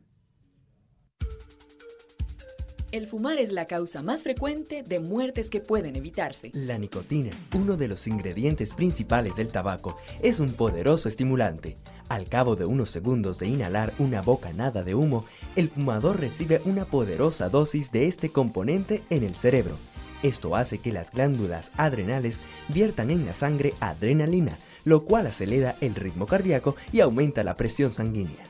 El 2.91 3.07
fumar 3.07 3.37
es 3.37 3.53
la 3.53 3.67
causa 3.67 4.01
más 4.01 4.23
frecuente 4.23 4.83
de 4.83 4.99
muertes 4.99 5.51
que 5.51 5.61
pueden 5.61 5.95
evitarse. 5.97 6.51
La 6.55 6.79
nicotina, 6.79 7.31
uno 7.55 7.77
de 7.77 7.87
los 7.87 8.07
ingredientes 8.07 8.73
principales 8.73 9.37
del 9.37 9.49
tabaco, 9.49 9.99
es 10.23 10.41
un 10.41 10.55
poderoso 10.55 11.11
estimulante. 11.11 11.77
Al 12.09 12.31
cabo 12.31 12.57
de 12.57 12.65
unos 12.65 12.89
segundos 12.89 13.39
de 13.39 13.49
inhalar 13.49 13.93
una 13.99 14.23
bocanada 14.23 14.85
de 14.85 14.95
humo, 14.95 15.27
el 15.55 15.69
fumador 15.69 16.19
recibe 16.19 16.63
una 16.65 16.87
poderosa 16.87 17.51
dosis 17.51 17.93
de 17.93 18.07
este 18.07 18.31
componente 18.31 19.03
en 19.11 19.23
el 19.23 19.35
cerebro 19.35 19.77
esto 20.23 20.57
hace 20.57 20.79
que 20.79 20.93
las 20.93 21.13
glándulas 21.13 21.71
adrenales 21.77 22.41
viertan 22.69 23.11
en 23.11 23.27
la 23.27 23.35
sangre 23.35 23.75
adrenalina, 23.81 24.59
lo 24.85 25.05
cual 25.05 25.27
acelera 25.27 25.77
el 25.81 25.95
ritmo 25.95 26.27
cardíaco 26.27 26.77
y 26.93 27.01
aumenta 27.01 27.45
la 27.45 27.55
presión 27.55 27.91
sanguínea. 27.91 28.45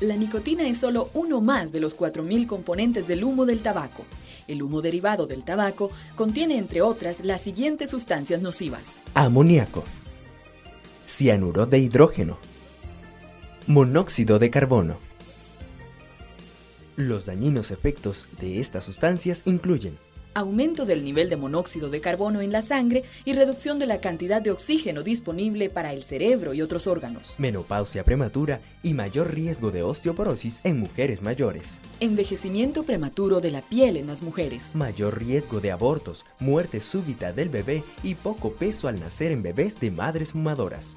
La 0.00 0.16
nicotina 0.16 0.66
es 0.66 0.78
solo 0.78 1.10
uno 1.12 1.42
más 1.42 1.72
de 1.72 1.80
los 1.80 1.96
4.000 1.96 2.46
componentes 2.46 3.06
del 3.06 3.22
humo 3.22 3.44
del 3.44 3.60
tabaco. 3.60 4.06
El 4.48 4.62
humo 4.62 4.80
derivado 4.80 5.26
del 5.26 5.44
tabaco 5.44 5.90
contiene, 6.16 6.56
entre 6.56 6.80
otras, 6.80 7.20
las 7.20 7.42
siguientes 7.42 7.90
sustancias 7.90 8.40
nocivas. 8.40 9.00
Amoníaco, 9.12 9.84
cianuro 11.06 11.66
de 11.66 11.80
hidrógeno, 11.80 12.38
monóxido 13.66 14.38
de 14.38 14.48
carbono. 14.48 14.98
Los 16.96 17.26
dañinos 17.26 17.70
efectos 17.70 18.26
de 18.40 18.58
estas 18.58 18.84
sustancias 18.84 19.42
incluyen 19.44 19.98
aumento 20.34 20.86
del 20.86 21.04
nivel 21.04 21.28
de 21.28 21.36
monóxido 21.36 21.90
de 21.90 22.00
carbono 22.00 22.40
en 22.40 22.52
la 22.52 22.62
sangre 22.62 23.04
y 23.24 23.32
reducción 23.32 23.78
de 23.78 23.86
la 23.86 24.00
cantidad 24.00 24.40
de 24.40 24.50
oxígeno 24.50 25.02
disponible 25.02 25.70
para 25.70 25.92
el 25.92 26.02
cerebro 26.02 26.54
y 26.54 26.62
otros 26.62 26.86
órganos. 26.86 27.36
Menopausia 27.38 28.04
prematura 28.04 28.60
y 28.82 28.94
mayor 28.94 29.34
riesgo 29.34 29.70
de 29.70 29.82
osteoporosis 29.82 30.60
en 30.64 30.80
mujeres 30.80 31.22
mayores. 31.22 31.78
Envejecimiento 32.00 32.84
prematuro 32.84 33.40
de 33.40 33.50
la 33.50 33.62
piel 33.62 33.96
en 33.96 34.06
las 34.06 34.22
mujeres. 34.22 34.70
Mayor 34.74 35.18
riesgo 35.18 35.60
de 35.60 35.72
abortos, 35.72 36.24
muerte 36.38 36.80
súbita 36.80 37.32
del 37.32 37.48
bebé 37.48 37.82
y 38.02 38.14
poco 38.14 38.52
peso 38.52 38.88
al 38.88 39.00
nacer 39.00 39.32
en 39.32 39.42
bebés 39.42 39.80
de 39.80 39.90
madres 39.90 40.32
fumadoras 40.32 40.96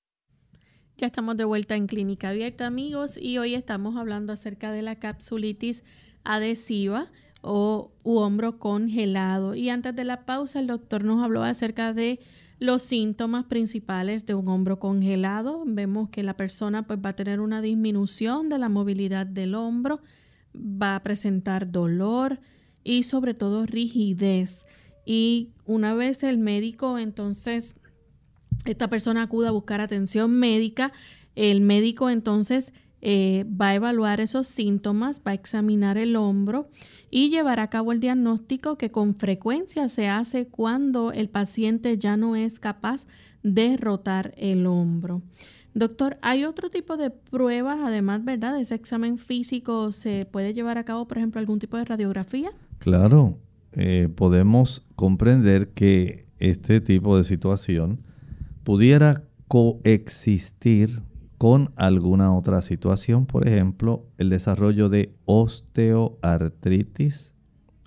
Ya 1.01 1.07
estamos 1.07 1.35
de 1.35 1.45
vuelta 1.45 1.75
en 1.75 1.87
Clínica 1.87 2.29
Abierta, 2.29 2.67
amigos, 2.67 3.17
y 3.17 3.39
hoy 3.39 3.55
estamos 3.55 3.97
hablando 3.97 4.33
acerca 4.33 4.71
de 4.71 4.83
la 4.83 4.97
capsulitis 4.97 5.83
adhesiva 6.23 7.07
o 7.41 7.91
u 8.03 8.17
hombro 8.17 8.59
congelado. 8.59 9.55
Y 9.55 9.69
antes 9.69 9.95
de 9.95 10.03
la 10.03 10.27
pausa, 10.27 10.59
el 10.59 10.67
doctor 10.67 11.03
nos 11.03 11.23
habló 11.23 11.41
acerca 11.41 11.95
de 11.95 12.19
los 12.59 12.83
síntomas 12.83 13.45
principales 13.45 14.27
de 14.27 14.35
un 14.35 14.47
hombro 14.47 14.77
congelado. 14.77 15.63
Vemos 15.65 16.09
que 16.09 16.21
la 16.21 16.37
persona 16.37 16.85
pues, 16.85 16.99
va 17.03 17.09
a 17.09 17.15
tener 17.15 17.39
una 17.39 17.63
disminución 17.63 18.47
de 18.47 18.59
la 18.59 18.69
movilidad 18.69 19.25
del 19.25 19.55
hombro, 19.55 20.01
va 20.55 20.95
a 20.95 21.01
presentar 21.01 21.71
dolor 21.71 22.39
y 22.83 23.01
sobre 23.01 23.33
todo 23.33 23.65
rigidez. 23.65 24.67
Y 25.03 25.49
una 25.65 25.95
vez 25.95 26.21
el 26.21 26.37
médico 26.37 26.99
entonces 26.99 27.73
esta 28.65 28.89
persona 28.89 29.23
acude 29.23 29.47
a 29.47 29.51
buscar 29.51 29.81
atención 29.81 30.31
médica, 30.31 30.91
el 31.35 31.61
médico 31.61 32.09
entonces 32.09 32.73
eh, 33.01 33.45
va 33.49 33.69
a 33.69 33.75
evaluar 33.75 34.19
esos 34.21 34.47
síntomas, 34.47 35.21
va 35.25 35.31
a 35.31 35.33
examinar 35.33 35.97
el 35.97 36.15
hombro 36.15 36.69
y 37.09 37.29
llevar 37.29 37.59
a 37.59 37.69
cabo 37.69 37.91
el 37.91 37.99
diagnóstico 37.99 38.77
que 38.77 38.91
con 38.91 39.15
frecuencia 39.15 39.87
se 39.89 40.07
hace 40.07 40.47
cuando 40.47 41.11
el 41.11 41.27
paciente 41.27 41.97
ya 41.97 42.15
no 42.15 42.35
es 42.35 42.59
capaz 42.59 43.07
de 43.41 43.75
rotar 43.77 44.33
el 44.37 44.67
hombro. 44.67 45.23
Doctor, 45.73 46.17
¿hay 46.21 46.43
otro 46.43 46.69
tipo 46.69 46.97
de 46.97 47.09
pruebas, 47.09 47.79
además, 47.81 48.23
verdad, 48.23 48.53
de 48.53 48.61
ese 48.61 48.75
examen 48.75 49.17
físico? 49.17 49.91
¿Se 49.93 50.25
puede 50.25 50.53
llevar 50.53 50.77
a 50.77 50.83
cabo, 50.83 51.07
por 51.07 51.17
ejemplo, 51.17 51.39
algún 51.39 51.59
tipo 51.59 51.77
de 51.77 51.85
radiografía? 51.85 52.51
Claro, 52.77 53.37
eh, 53.71 54.09
podemos 54.13 54.83
comprender 54.95 55.69
que 55.69 56.25
este 56.39 56.81
tipo 56.81 57.17
de 57.17 57.23
situación 57.23 57.99
pudiera 58.63 59.23
coexistir 59.47 61.01
con 61.37 61.71
alguna 61.75 62.35
otra 62.35 62.61
situación, 62.61 63.25
por 63.25 63.47
ejemplo, 63.47 64.05
el 64.17 64.29
desarrollo 64.29 64.89
de 64.89 65.15
osteoartritis 65.25 67.33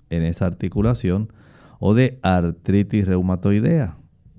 en 0.09 0.23
esa 0.23 0.45
articulación 0.45 1.31
o 1.79 1.93
de 1.93 2.19
artritis 2.21 3.07
reumatoidea. 3.07 3.97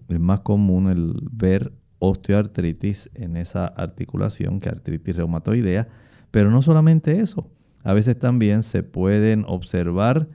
Es 0.08 0.20
más 0.20 0.40
común 0.40 0.90
el 0.90 1.14
ver 1.32 1.72
osteoartritis 1.98 3.10
en 3.14 3.36
esa 3.36 3.66
articulación 3.66 4.60
que 4.60 4.68
artritis 4.68 5.16
reumatoidea, 5.16 5.88
pero 6.30 6.50
no 6.50 6.62
solamente 6.62 7.20
eso. 7.20 7.50
A 7.82 7.92
veces 7.92 8.18
también 8.18 8.62
se 8.62 8.82
pueden 8.82 9.44
observar 9.46 10.28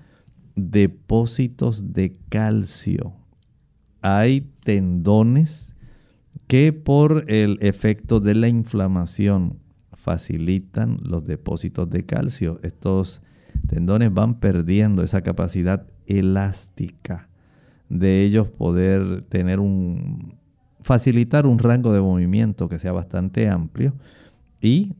depósitos 0.55 1.93
de 1.93 2.17
calcio. 2.29 3.13
Hay 4.01 4.51
tendones 4.63 5.70
que 6.47 6.73
por 6.73 7.25
el 7.27 7.57
efecto 7.61 8.19
de 8.19 8.35
la 8.35 8.47
inflamación 8.47 9.59
facilitan 9.93 10.97
los 11.03 11.25
depósitos 11.25 11.89
de 11.89 12.05
calcio. 12.05 12.59
Estos 12.63 13.21
tendones 13.67 14.13
van 14.13 14.39
perdiendo 14.39 15.03
esa 15.03 15.21
capacidad 15.21 15.87
elástica 16.07 17.29
de 17.89 18.23
ellos 18.23 18.49
poder 18.49 19.23
tener 19.23 19.59
un 19.59 20.35
facilitar 20.81 21.45
un 21.45 21.59
rango 21.59 21.93
de 21.93 22.01
movimiento 22.01 22.67
que 22.67 22.79
sea 22.79 22.91
bastante 22.91 23.47
amplio 23.47 23.93
y 24.59 24.93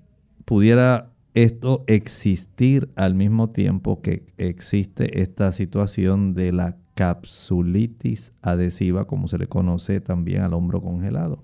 pudiera 0.46 1.10
esto 1.34 1.84
existir 1.88 2.90
al 2.96 3.16
mismo 3.16 3.50
tiempo 3.50 4.02
que 4.02 4.26
existe 4.38 5.22
esta 5.22 5.52
situación 5.52 6.34
de 6.34 6.52
la 6.52 6.78
capsulitis 7.02 8.32
adhesiva, 8.44 9.06
como 9.06 9.28
se 9.28 9.40
le 9.40 9.48
conoce 9.48 10.02
también 10.02 10.44
al 10.44 10.54
hombro 10.54 10.84
congelado. 10.84 11.44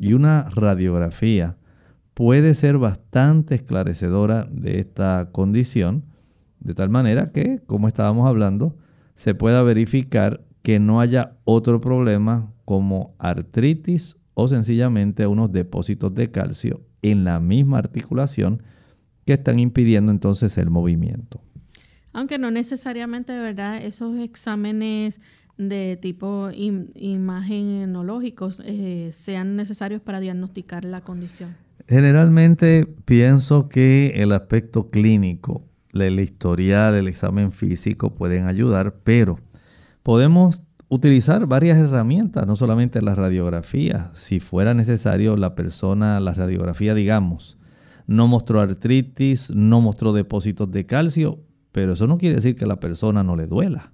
Y 0.00 0.14
una 0.14 0.48
radiografía 0.50 1.56
puede 2.12 2.54
ser 2.54 2.76
bastante 2.76 3.54
esclarecedora 3.54 4.48
de 4.50 4.80
esta 4.80 5.28
condición, 5.30 6.06
de 6.58 6.74
tal 6.74 6.90
manera 6.90 7.30
que, 7.30 7.60
como 7.68 7.86
estábamos 7.86 8.26
hablando, 8.26 8.74
se 9.14 9.32
pueda 9.32 9.62
verificar 9.62 10.40
que 10.62 10.80
no 10.80 11.00
haya 11.00 11.36
otro 11.44 11.80
problema 11.80 12.52
como 12.64 13.14
artritis 13.20 14.16
o 14.34 14.48
sencillamente 14.48 15.28
unos 15.28 15.52
depósitos 15.52 16.12
de 16.16 16.32
calcio 16.32 16.80
en 17.02 17.22
la 17.22 17.38
misma 17.38 17.78
articulación 17.78 18.64
que 19.24 19.34
están 19.34 19.60
impidiendo 19.60 20.10
entonces 20.10 20.58
el 20.58 20.68
movimiento. 20.68 21.40
Aunque 22.12 22.38
no 22.38 22.50
necesariamente, 22.50 23.38
¿verdad? 23.38 23.82
Esos 23.82 24.18
exámenes 24.18 25.20
de 25.68 25.98
tipo 26.00 26.50
imagenológicos 26.54 28.60
eh, 28.64 29.10
sean 29.12 29.56
necesarios 29.56 30.00
para 30.00 30.20
diagnosticar 30.20 30.84
la 30.84 31.02
condición. 31.02 31.56
Generalmente 31.86 32.86
pienso 33.04 33.68
que 33.68 34.12
el 34.16 34.32
aspecto 34.32 34.90
clínico, 34.90 35.64
el 35.92 36.18
historial, 36.20 36.94
el 36.94 37.08
examen 37.08 37.52
físico 37.52 38.14
pueden 38.14 38.46
ayudar, 38.46 38.94
pero 39.04 39.38
podemos 40.02 40.62
utilizar 40.88 41.46
varias 41.46 41.78
herramientas, 41.78 42.46
no 42.46 42.56
solamente 42.56 43.02
la 43.02 43.14
radiografía. 43.14 44.10
Si 44.14 44.40
fuera 44.40 44.72
necesario, 44.72 45.36
la 45.36 45.54
persona, 45.54 46.20
la 46.20 46.32
radiografía, 46.32 46.94
digamos, 46.94 47.58
no 48.06 48.26
mostró 48.26 48.60
artritis, 48.60 49.50
no 49.50 49.80
mostró 49.80 50.12
depósitos 50.12 50.70
de 50.70 50.86
calcio, 50.86 51.40
pero 51.72 51.92
eso 51.92 52.06
no 52.06 52.18
quiere 52.18 52.36
decir 52.36 52.56
que 52.56 52.66
la 52.66 52.80
persona 52.80 53.22
no 53.22 53.36
le 53.36 53.46
duela. 53.46 53.92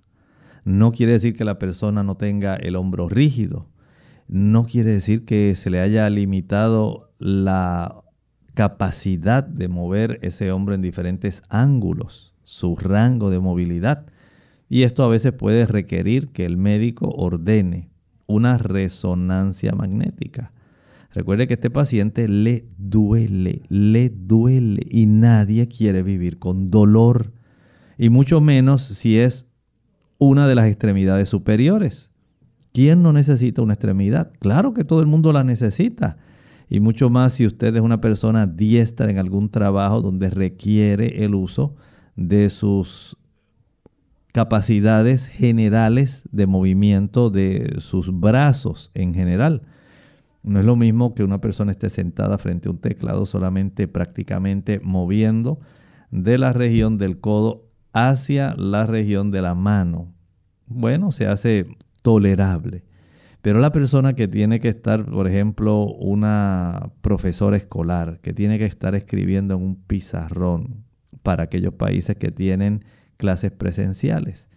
No 0.64 0.93
quiere 0.93 1.12
decir 1.12 1.37
que 1.37 1.45
la 1.45 1.59
persona 1.59 2.03
no 2.03 2.16
tenga 2.16 2.57
el 2.57 2.77
hombro 2.77 3.09
rígido. 3.09 3.68
No 4.29 4.64
quiere 4.64 4.93
decir 4.93 5.24
que 5.24 5.55
se 5.55 5.70
le 5.70 5.81
haya 5.81 6.11
limitado 6.11 7.12
la 7.18 8.03
capacidad 8.55 9.45
de 9.45 9.68
mover 9.68 10.18
ese 10.22 10.51
hombro 10.51 10.74
en 10.74 10.83
diferentes 10.83 11.43
ángulos, 11.49 12.35
su 12.43 12.74
rango 12.74 13.31
de 13.31 13.39
movilidad. 13.39 14.07
Y 14.68 14.83
esto 14.83 15.05
a 15.05 15.09
veces 15.09 15.33
puede 15.33 15.66
requerir 15.66 16.29
que 16.29 16.45
el 16.45 16.57
médico 16.57 17.11
ordene 17.11 17.91
una 18.27 18.59
resonancia 18.59 19.72
magnética. 19.72 20.53
Recuerde 21.12 21.47
que 21.47 21.55
este 21.55 21.70
paciente 21.70 22.29
le 22.29 22.66
duele, 22.77 23.62
le 23.68 24.11
duele 24.11 24.83
y 24.91 25.07
nadie 25.07 25.68
quiere 25.68 26.03
vivir 26.03 26.39
con 26.39 26.70
dolor. 26.70 27.33
Y 27.99 28.11
mucho 28.11 28.41
menos 28.41 28.83
si 28.83 29.19
es 29.19 29.47
una 30.19 30.47
de 30.47 30.55
las 30.55 30.67
extremidades 30.67 31.29
superiores. 31.29 32.11
¿Quién 32.73 33.03
no 33.03 33.13
necesita 33.13 33.63
una 33.63 33.75
extremidad? 33.75 34.33
Claro 34.39 34.75
que 34.75 34.85
todo 34.85 35.01
el 35.01 35.07
mundo 35.07 35.33
la 35.33 35.45
necesita. 35.45 36.19
Y 36.69 36.81
mucho 36.81 37.11
más 37.11 37.35
si 37.35 37.47
usted 37.47 37.75
es 37.75 37.81
una 37.81 38.01
persona 38.01 38.47
diestra 38.47 39.11
en 39.11 39.19
algún 39.19 39.51
trabajo 39.51 40.03
donde 40.03 40.31
requiere 40.31 41.25
el 41.25 41.35
uso 41.35 41.77
de 42.17 42.51
sus 42.51 43.17
capacidades 44.33 45.27
generales 45.27 46.29
de 46.33 46.47
movimiento 46.47 47.31
de 47.31 47.77
sus 47.79 48.19
brazos 48.21 48.91
en 48.93 49.15
general. 49.15 49.63
No 50.43 50.61
es 50.61 50.67
lo 50.67 50.77
mismo 50.77 51.15
que 51.15 51.25
una 51.25 51.41
persona 51.41 51.73
esté 51.73 51.89
sentada 51.89 52.37
frente 52.37 52.69
a 52.69 52.73
un 52.73 52.79
teclado 52.79 53.25
solamente 53.25 53.89
prácticamente 53.89 54.81
moviendo 54.83 55.59
de 56.11 56.37
la 56.37 56.53
región 56.53 56.99
del 56.99 57.19
codo 57.19 57.66
hacia 57.97 58.55
la 58.59 58.85
región 58.85 59.31
de 59.31 59.41
la 59.41 59.55
mano. 59.55 60.13
Bueno, 60.67 61.13
se 61.13 61.27
hace 61.27 61.67
tolerable. 62.03 62.85
Pero 63.41 63.59
la 63.59 63.73
persona 63.73 64.15
que 64.15 64.29
tiene 64.29 64.61
que 64.61 64.69
estar, 64.69 65.07
por 65.07 65.27
ejemplo, 65.27 65.87
una 65.87 66.91
profesora 67.01 67.57
escolar, 67.57 68.21
que 68.21 68.35
tiene 68.35 68.59
que 68.59 68.67
estar 68.67 68.95
escribiendo 68.95 69.55
en 69.55 69.63
un 69.63 69.77
pizarrón 69.77 70.85
para 71.23 71.45
aquellos 71.45 71.73
países 71.73 72.17
que 72.17 72.31
tienen 72.31 72.85
clases 73.17 73.51
presenciales. 73.51 74.49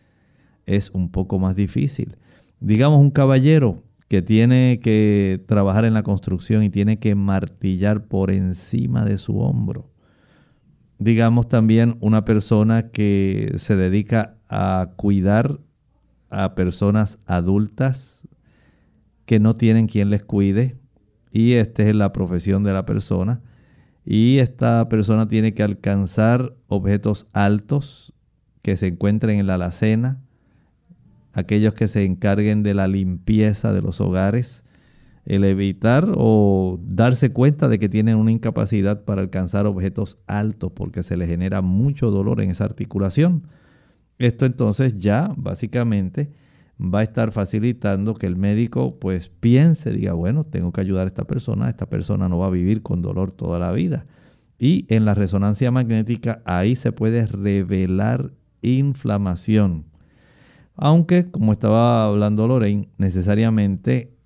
Es 0.66 0.90
un 0.90 1.10
poco 1.10 1.40
más 1.40 1.56
difícil. 1.56 2.18
Digamos 2.60 3.00
un 3.00 3.12
caballero 3.12 3.84
que 4.10 4.22
tiene 4.22 4.82
que 4.84 5.42
trabajar 5.48 5.86
en 5.86 5.94
la 5.94 6.04
construcción 6.04 6.62
y 6.64 6.70
tiene 6.70 7.00
que 7.00 7.16
martillar 7.16 8.06
por 8.06 8.32
encima 8.32 9.06
de 9.06 9.18
su 9.18 9.40
hombro. 9.40 9.94
Digamos 11.00 11.47
también 11.47 11.97
una 12.02 12.26
persona 12.26 12.89
que 12.89 13.54
se 13.58 13.78
dedica 13.78 14.36
a 14.50 14.91
cuidar 14.97 15.60
a 16.30 16.56
personas 16.56 17.20
adultas 17.26 18.28
que 19.26 19.39
no 19.39 19.56
tienen 19.56 19.88
quien 19.88 20.10
les 20.10 20.24
cuide 20.24 20.78
y 21.32 21.54
esta 21.54 21.84
es 21.84 21.95
la 21.95 22.12
profesión 22.12 22.64
de 22.64 22.74
la 22.74 22.86
persona. 22.86 23.41
Y 24.06 24.39
esta 24.39 24.89
persona 24.89 25.28
tiene 25.28 25.54
que 25.54 25.64
alcanzar 25.64 26.56
objetos 26.68 27.28
altos 27.32 28.14
que 28.62 28.76
se 28.76 28.88
encuentren 28.88 29.39
en 29.39 29.47
la 29.47 29.56
alacena, 29.56 30.20
aquellos 31.34 31.76
que 31.76 31.88
se 31.88 32.04
encarguen 32.04 32.64
de 32.64 32.74
la 32.74 32.88
limpieza 32.88 33.72
de 33.72 33.82
los 33.82 34.02
hogares, 34.02 34.64
el 35.30 35.43
evitar 35.43 36.11
o 36.15 36.80
darse 36.82 37.32
cuenta 37.32 37.67
de 37.67 37.77
que 37.77 37.88
tienen 37.88 38.17
una 38.17 38.32
incapacidad 38.32 39.05
para 39.05 39.21
alcanzar 39.21 39.67
objetos 39.67 40.17
altos 40.25 40.71
porque 40.71 41.03
se 41.03 41.17
les 41.17 41.30
genera 41.30 41.61
mucho 41.61 42.09
dolor 42.09 42.41
en 42.41 42.49
esa 42.49 42.65
articulación. 42.65 43.43
Esto 44.17 44.47
entonces 44.47 44.97
ya 44.97 45.32
básicamente 45.38 46.32
va 46.82 46.99
a 46.99 47.03
estar 47.03 47.32
facilitando 47.32 48.15
que 48.15 48.25
el 48.25 48.38
médico 48.38 48.97
pues 48.99 49.30
piense, 49.30 49.91
diga, 49.91 50.13
bueno, 50.13 50.43
tengo 50.45 50.71
que 50.71 50.82
ayudar 50.82 51.05
a 51.05 51.09
esta 51.09 51.25
persona, 51.25 51.69
esta 51.69 51.86
persona 51.86 52.27
no 52.27 52.39
va 52.39 52.47
a 52.47 52.51
vivir 52.51 52.82
con 52.82 53.03
dolor 53.03 53.32
toda 53.32 53.59
la 53.59 53.71
vida. 53.71 54.07
Y 54.57 54.88
en 54.89 55.05
la 55.05 55.13
resonancia 55.13 55.69
magnética 55.69 56.41
ahí 56.43 56.75
se 56.75 56.91
puede 56.91 57.27
revelar 57.27 58.32
inflamación. 58.63 59.86
Aunque, 60.75 61.30
como 61.30 61.51
estaba 61.51 62.05
hablando 62.05 62.47
Lorraine, 62.47 62.89
necesariamente 62.97 64.18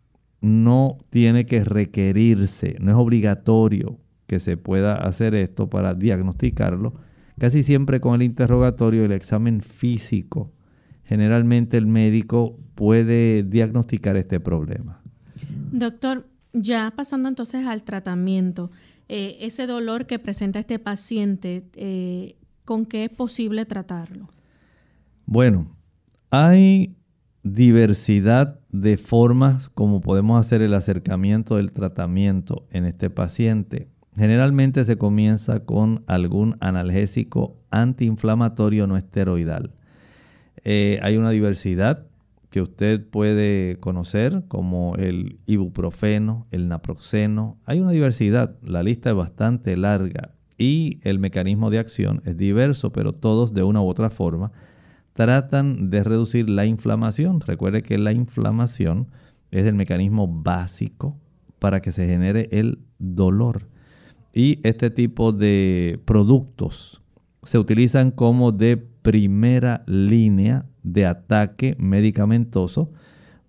no 0.43 0.97
tiene 1.09 1.45
que 1.45 1.63
requerirse, 1.63 2.75
no 2.81 2.91
es 2.91 2.97
obligatorio 2.97 3.97
que 4.27 4.41
se 4.41 4.57
pueda 4.57 4.95
hacer 4.95 5.35
esto 5.35 5.69
para 5.69 5.93
diagnosticarlo. 5.93 6.95
Casi 7.39 7.63
siempre 7.63 8.01
con 8.01 8.15
el 8.15 8.23
interrogatorio 8.23 9.03
y 9.03 9.05
el 9.05 9.13
examen 9.13 9.61
físico, 9.61 10.51
generalmente 11.05 11.77
el 11.77 11.87
médico 11.87 12.59
puede 12.75 13.43
diagnosticar 13.43 14.17
este 14.17 14.41
problema. 14.41 15.01
Doctor, 15.71 16.27
ya 16.51 16.91
pasando 16.93 17.29
entonces 17.29 17.65
al 17.65 17.83
tratamiento, 17.83 18.69
eh, 19.07 19.37
ese 19.39 19.65
dolor 19.65 20.07
que 20.07 20.19
presenta 20.19 20.59
este 20.59 20.77
paciente, 20.77 21.63
eh, 21.75 22.35
¿con 22.65 22.85
qué 22.85 23.05
es 23.05 23.11
posible 23.11 23.65
tratarlo? 23.65 24.27
Bueno, 25.25 25.73
hay 26.31 26.97
diversidad 27.43 28.59
de 28.71 28.97
formas 28.97 29.69
como 29.69 29.99
podemos 29.99 30.39
hacer 30.39 30.61
el 30.61 30.73
acercamiento 30.73 31.57
del 31.57 31.73
tratamiento 31.73 32.65
en 32.71 32.85
este 32.85 33.09
paciente. 33.09 33.89
Generalmente 34.15 34.85
se 34.85 34.97
comienza 34.97 35.65
con 35.65 36.03
algún 36.07 36.55
analgésico 36.61 37.57
antiinflamatorio 37.69 38.87
no 38.87 38.95
esteroidal. 38.95 39.71
Eh, 40.63 40.99
hay 41.01 41.17
una 41.17 41.31
diversidad 41.31 42.05
que 42.49 42.61
usted 42.61 43.05
puede 43.05 43.77
conocer 43.79 44.43
como 44.47 44.95
el 44.95 45.39
ibuprofeno, 45.45 46.47
el 46.51 46.69
naproxeno. 46.69 47.57
Hay 47.65 47.79
una 47.79 47.91
diversidad, 47.91 48.55
la 48.61 48.83
lista 48.83 49.09
es 49.09 49.15
bastante 49.15 49.75
larga 49.75 50.31
y 50.57 50.99
el 51.01 51.19
mecanismo 51.19 51.71
de 51.71 51.79
acción 51.79 52.21
es 52.25 52.37
diverso, 52.37 52.93
pero 52.93 53.13
todos 53.13 53.53
de 53.53 53.63
una 53.63 53.81
u 53.81 53.87
otra 53.87 54.11
forma 54.11 54.51
tratan 55.14 55.89
de 55.89 56.03
reducir 56.03 56.49
la 56.49 56.66
inflamación. 56.66 57.39
Recuerde 57.41 57.84
que 57.84 57.97
la 57.97 58.11
inflamación 58.11 59.07
es 59.51 59.66
el 59.66 59.76
mecanismo 59.76 60.28
básico 60.28 61.18
para 61.59 61.82
que 61.82 61.91
se 61.91 62.07
genere 62.07 62.49
el 62.51 62.80
dolor. 62.99 63.68
Y 64.34 64.59
este 64.68 64.89
tipo 64.89 65.32
de 65.32 65.99
productos 66.05 67.01
se 67.43 67.59
utilizan 67.59 68.11
como 68.11 68.51
de 68.51 68.78
primera 68.78 69.84
línea 69.86 70.66
de 70.82 71.05
ataque 71.05 71.76
medicamentoso 71.78 72.91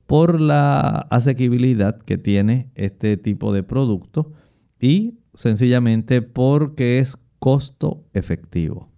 por 0.07 0.41
la 0.41 1.07
asequibilidad 1.11 1.99
que 1.99 2.19
tiene 2.19 2.71
este 2.75 3.17
tipo 3.17 3.53
de 3.53 3.62
producto 3.62 4.33
y 4.79 5.15
sencillamente 5.33 6.21
porque 6.21 6.99
es 6.99 7.17
costo 7.39 8.05
efectivo. 8.12 8.93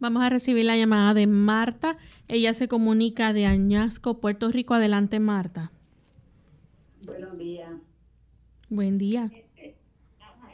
Vamos 0.00 0.22
a 0.22 0.30
recibir 0.30 0.64
la 0.64 0.78
llamada 0.78 1.12
de 1.12 1.26
Marta. 1.26 1.98
Ella 2.26 2.54
se 2.54 2.68
comunica 2.68 3.34
de 3.34 3.44
Añasco, 3.44 4.18
Puerto 4.18 4.50
Rico. 4.50 4.72
Adelante, 4.72 5.20
Marta. 5.20 5.72
Buenos 7.04 7.36
días. 7.36 7.70
Buen 8.70 8.96
día. 8.96 9.30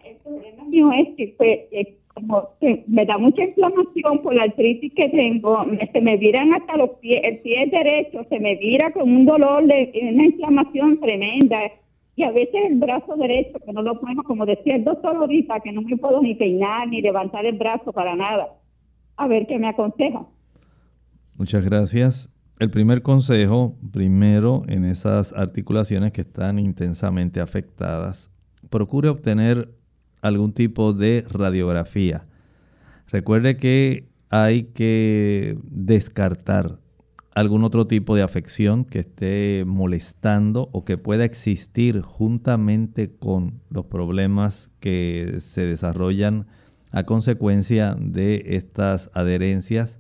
El 0.05 0.17
problema 0.17 0.65
mío 0.65 0.91
es 0.91 1.17
que 1.17 1.35
pues, 1.39 1.61
como 2.13 2.49
me 2.89 3.07
da 3.07 3.19
mucha 3.19 3.45
inflamación 3.45 4.21
por 4.23 4.35
la 4.35 4.45
artritis 4.45 4.93
que 4.95 5.11
tengo, 5.11 5.65
se 5.93 6.01
me 6.01 6.17
viran 6.17 6.53
hasta 6.53 6.77
los 6.77 6.91
pies, 6.99 7.21
el 7.23 7.39
pie 7.39 7.69
derecho 7.71 8.27
se 8.29 8.41
me 8.41 8.57
vira 8.57 8.93
con 8.93 9.03
un 9.03 9.27
dolor 9.27 9.65
de 9.65 9.93
una 10.13 10.25
inflamación 10.25 10.99
tremenda 10.99 11.71
y 12.17 12.25
a 12.25 12.33
veces 12.33 12.63
el 12.69 12.77
brazo 12.77 13.15
derecho 13.15 13.61
que 13.65 13.73
no 13.73 13.83
lo 13.83 14.01
puedo, 14.01 14.25
como 14.25 14.45
decía 14.45 14.75
el 14.75 14.83
doctor 14.85 15.15
ahorita, 15.15 15.61
que 15.61 15.71
no 15.71 15.83
me 15.83 15.97
puedo 15.97 16.21
ni 16.21 16.35
peinar 16.35 16.89
ni 16.89 17.01
levantar 17.01 17.47
el 17.47 17.57
brazo 17.57 17.93
para 17.93 18.17
nada. 18.17 18.49
A 19.17 19.27
ver 19.27 19.47
qué 19.47 19.59
me 19.59 19.69
aconseja. 19.69 20.27
Muchas 21.35 21.65
gracias. 21.65 22.31
El 22.59 22.71
primer 22.71 23.03
consejo, 23.03 23.77
primero 23.93 24.63
en 24.69 24.85
esas 24.85 25.33
articulaciones 25.35 26.13
que 26.13 26.23
están 26.23 26.59
intensamente 26.59 27.41
afectadas, 27.41 28.31
procure 28.71 29.09
obtener 29.09 29.75
algún 30.23 30.53
tipo 30.53 30.95
de 30.95 31.25
radiografía. 31.29 32.27
Recuerde 33.09 33.57
que 33.57 34.09
hay 34.31 34.65
que 34.65 35.59
descartar 35.65 36.79
algún 37.35 37.65
otro 37.65 37.87
tipo 37.87 38.17
de 38.17 38.23
afección 38.23 38.87
que 38.87 39.01
esté 39.01 39.65
molestando 39.67 40.71
o 40.73 40.87
que 40.87 40.97
pueda 40.97 41.27
existir 41.27 42.01
juntamente 42.01 43.15
con 43.15 43.61
los 43.69 43.85
problemas 43.85 44.71
que 44.81 45.37
se 45.41 45.67
desarrollan 45.67 46.47
a 46.97 47.05
consecuencia 47.05 47.95
de 48.01 48.43
estas 48.57 49.11
adherencias 49.13 49.99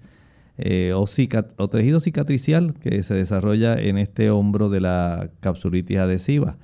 eh, 0.56 0.94
o, 0.94 1.04
o, 1.04 1.68
tejido 1.68 2.00
cicatricial 2.00 2.72
que 2.72 3.02
se 3.02 3.12
desarrolla 3.12 3.74
en 3.74 3.98
este 3.98 4.30
hombro 4.30 4.70
de 4.70 4.80
la 4.80 5.28
capsulitis 5.40 5.98
adhesiva. 5.98 6.56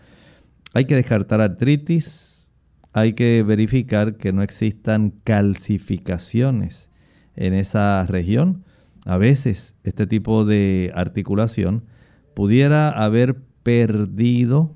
Hay 0.72 0.86
que 0.86 0.96
descartar 0.96 1.42
artritis, 1.42 2.50
hay 2.94 3.12
que 3.12 3.42
verificar 3.42 4.16
que 4.16 4.32
no 4.32 4.42
existan 4.42 5.12
calcificaciones 5.22 6.88
en 7.36 7.52
esa 7.52 8.06
región. 8.06 8.64
A 9.04 9.18
veces 9.18 9.74
este 9.84 10.06
tipo 10.06 10.46
de 10.46 10.92
articulación 10.94 11.84
pudiera 12.32 12.88
haber 12.88 13.36
perdido 13.62 14.74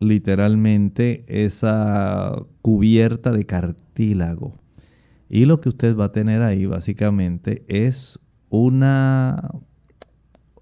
literalmente 0.00 1.26
esa 1.28 2.42
cubierta 2.62 3.32
de 3.32 3.44
cartílago. 3.44 4.63
Y 5.34 5.46
lo 5.46 5.60
que 5.60 5.68
usted 5.68 5.96
va 5.96 6.04
a 6.04 6.12
tener 6.12 6.42
ahí 6.42 6.64
básicamente 6.64 7.64
es 7.66 8.20
una 8.50 9.50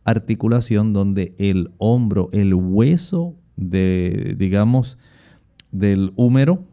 articulación 0.03 0.95
donde 0.95 1.35
el 1.37 1.75
hombro, 1.77 2.31
el 2.33 2.55
hueso 2.55 3.37
de, 3.57 4.35
digamos, 4.39 4.97
del 5.73 6.15
húmero, 6.17 6.65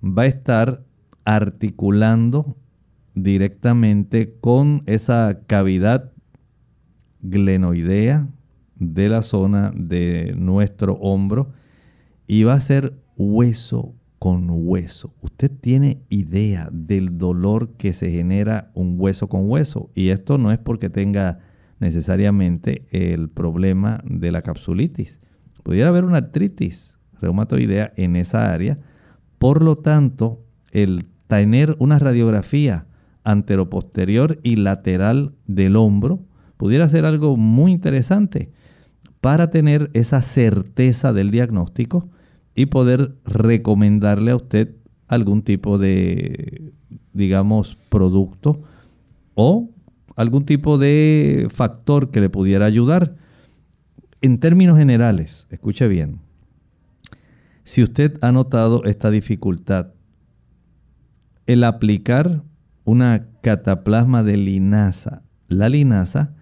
va 0.00 0.22
a 0.22 0.26
estar 0.26 0.84
articulando 1.24 2.56
directamente 3.16 4.36
con 4.40 4.84
esa 4.86 5.40
cavidad 5.48 6.12
glenoidea 7.20 8.28
de 8.76 9.08
la 9.08 9.22
zona 9.22 9.72
de 9.74 10.34
nuestro 10.36 10.92
hombro 11.00 11.50
y 12.28 12.44
va 12.44 12.54
a 12.54 12.60
ser 12.60 12.96
hueso 13.16 13.92
con 14.22 14.46
hueso. 14.50 15.12
Usted 15.20 15.50
tiene 15.50 16.04
idea 16.08 16.68
del 16.70 17.18
dolor 17.18 17.72
que 17.76 17.92
se 17.92 18.08
genera 18.08 18.70
un 18.72 18.94
hueso 18.96 19.28
con 19.28 19.50
hueso 19.50 19.90
y 19.96 20.10
esto 20.10 20.38
no 20.38 20.52
es 20.52 20.60
porque 20.60 20.90
tenga 20.90 21.40
necesariamente 21.80 22.86
el 22.92 23.30
problema 23.30 24.00
de 24.04 24.30
la 24.30 24.42
capsulitis. 24.42 25.18
Pudiera 25.64 25.88
haber 25.88 26.04
una 26.04 26.18
artritis 26.18 26.96
reumatoidea 27.20 27.92
en 27.96 28.14
esa 28.14 28.52
área 28.52 28.78
por 29.42 29.60
lo 29.60 29.74
tanto, 29.74 30.44
el 30.70 31.06
tener 31.26 31.74
una 31.80 31.98
radiografía 31.98 32.86
anteroposterior 33.24 34.38
y 34.44 34.54
lateral 34.54 35.34
del 35.48 35.74
hombro 35.74 36.20
pudiera 36.58 36.88
ser 36.88 37.06
algo 37.06 37.36
muy 37.36 37.72
interesante 37.72 38.52
para 39.20 39.50
tener 39.50 39.90
esa 39.94 40.22
certeza 40.22 41.12
del 41.12 41.32
diagnóstico 41.32 42.08
y 42.54 42.66
poder 42.66 43.16
recomendarle 43.24 44.32
a 44.32 44.36
usted 44.36 44.76
algún 45.08 45.42
tipo 45.42 45.78
de, 45.78 46.72
digamos, 47.12 47.76
producto 47.88 48.62
o 49.34 49.70
algún 50.16 50.44
tipo 50.44 50.78
de 50.78 51.48
factor 51.50 52.10
que 52.10 52.20
le 52.20 52.30
pudiera 52.30 52.66
ayudar. 52.66 53.16
En 54.20 54.38
términos 54.38 54.78
generales, 54.78 55.46
escuche 55.50 55.88
bien, 55.88 56.20
si 57.64 57.82
usted 57.82 58.18
ha 58.22 58.32
notado 58.32 58.84
esta 58.84 59.10
dificultad, 59.10 59.92
el 61.46 61.64
aplicar 61.64 62.42
una 62.84 63.28
cataplasma 63.42 64.22
de 64.22 64.36
linaza, 64.36 65.22
la 65.48 65.68
linaza 65.68 66.34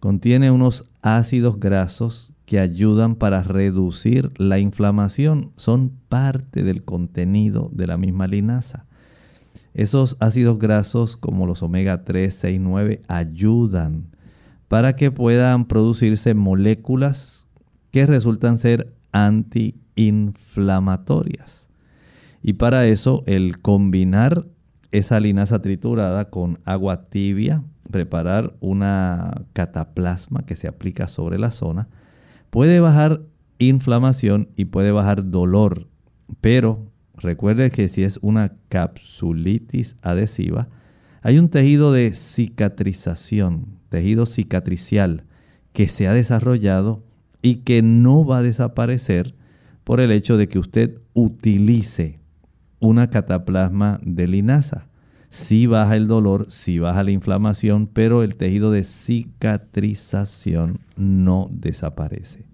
contiene 0.00 0.50
unos 0.50 0.90
ácidos 1.02 1.58
grasos 1.58 2.34
que 2.48 2.60
ayudan 2.60 3.14
para 3.14 3.42
reducir 3.42 4.32
la 4.38 4.58
inflamación, 4.58 5.52
son 5.56 5.92
parte 6.08 6.62
del 6.62 6.82
contenido 6.82 7.68
de 7.74 7.86
la 7.86 7.98
misma 7.98 8.26
linaza. 8.26 8.86
Esos 9.74 10.16
ácidos 10.18 10.58
grasos 10.58 11.18
como 11.18 11.46
los 11.46 11.62
omega 11.62 12.04
3, 12.04 12.32
6, 12.32 12.58
9 12.58 13.02
ayudan 13.06 14.06
para 14.66 14.96
que 14.96 15.10
puedan 15.10 15.66
producirse 15.66 16.32
moléculas 16.32 17.46
que 17.90 18.06
resultan 18.06 18.56
ser 18.56 18.94
anti 19.12 19.74
inflamatorias. 19.94 21.68
Y 22.42 22.54
para 22.54 22.86
eso 22.86 23.24
el 23.26 23.60
combinar 23.60 24.46
esa 24.90 25.20
linaza 25.20 25.60
triturada 25.60 26.30
con 26.30 26.60
agua 26.64 27.10
tibia, 27.10 27.62
preparar 27.90 28.56
una 28.60 29.42
cataplasma 29.52 30.46
que 30.46 30.56
se 30.56 30.66
aplica 30.66 31.08
sobre 31.08 31.38
la 31.38 31.50
zona, 31.50 31.88
puede 32.50 32.80
bajar 32.80 33.22
inflamación 33.58 34.48
y 34.56 34.66
puede 34.66 34.92
bajar 34.92 35.30
dolor. 35.30 35.88
Pero 36.40 36.90
recuerde 37.14 37.70
que 37.70 37.88
si 37.88 38.04
es 38.04 38.18
una 38.22 38.54
capsulitis 38.68 39.96
adhesiva, 40.02 40.68
hay 41.22 41.38
un 41.38 41.48
tejido 41.48 41.92
de 41.92 42.12
cicatrización, 42.14 43.78
tejido 43.88 44.26
cicatricial, 44.26 45.24
que 45.72 45.88
se 45.88 46.08
ha 46.08 46.12
desarrollado 46.12 47.04
y 47.42 47.56
que 47.56 47.82
no 47.82 48.24
va 48.24 48.38
a 48.38 48.42
desaparecer 48.42 49.34
por 49.84 50.00
el 50.00 50.12
hecho 50.12 50.36
de 50.36 50.48
que 50.48 50.58
usted 50.58 50.98
utilice 51.14 52.20
una 52.80 53.10
cataplasma 53.10 54.00
de 54.02 54.26
linaza. 54.26 54.87
Sí 55.30 55.66
baja 55.66 55.96
el 55.96 56.08
dolor, 56.08 56.50
sí 56.50 56.78
baja 56.78 57.02
la 57.04 57.10
inflamación, 57.10 57.86
pero 57.86 58.22
el 58.22 58.36
tejido 58.36 58.70
de 58.70 58.82
cicatrización 58.82 60.78
no 60.96 61.48
desaparece. 61.50 62.44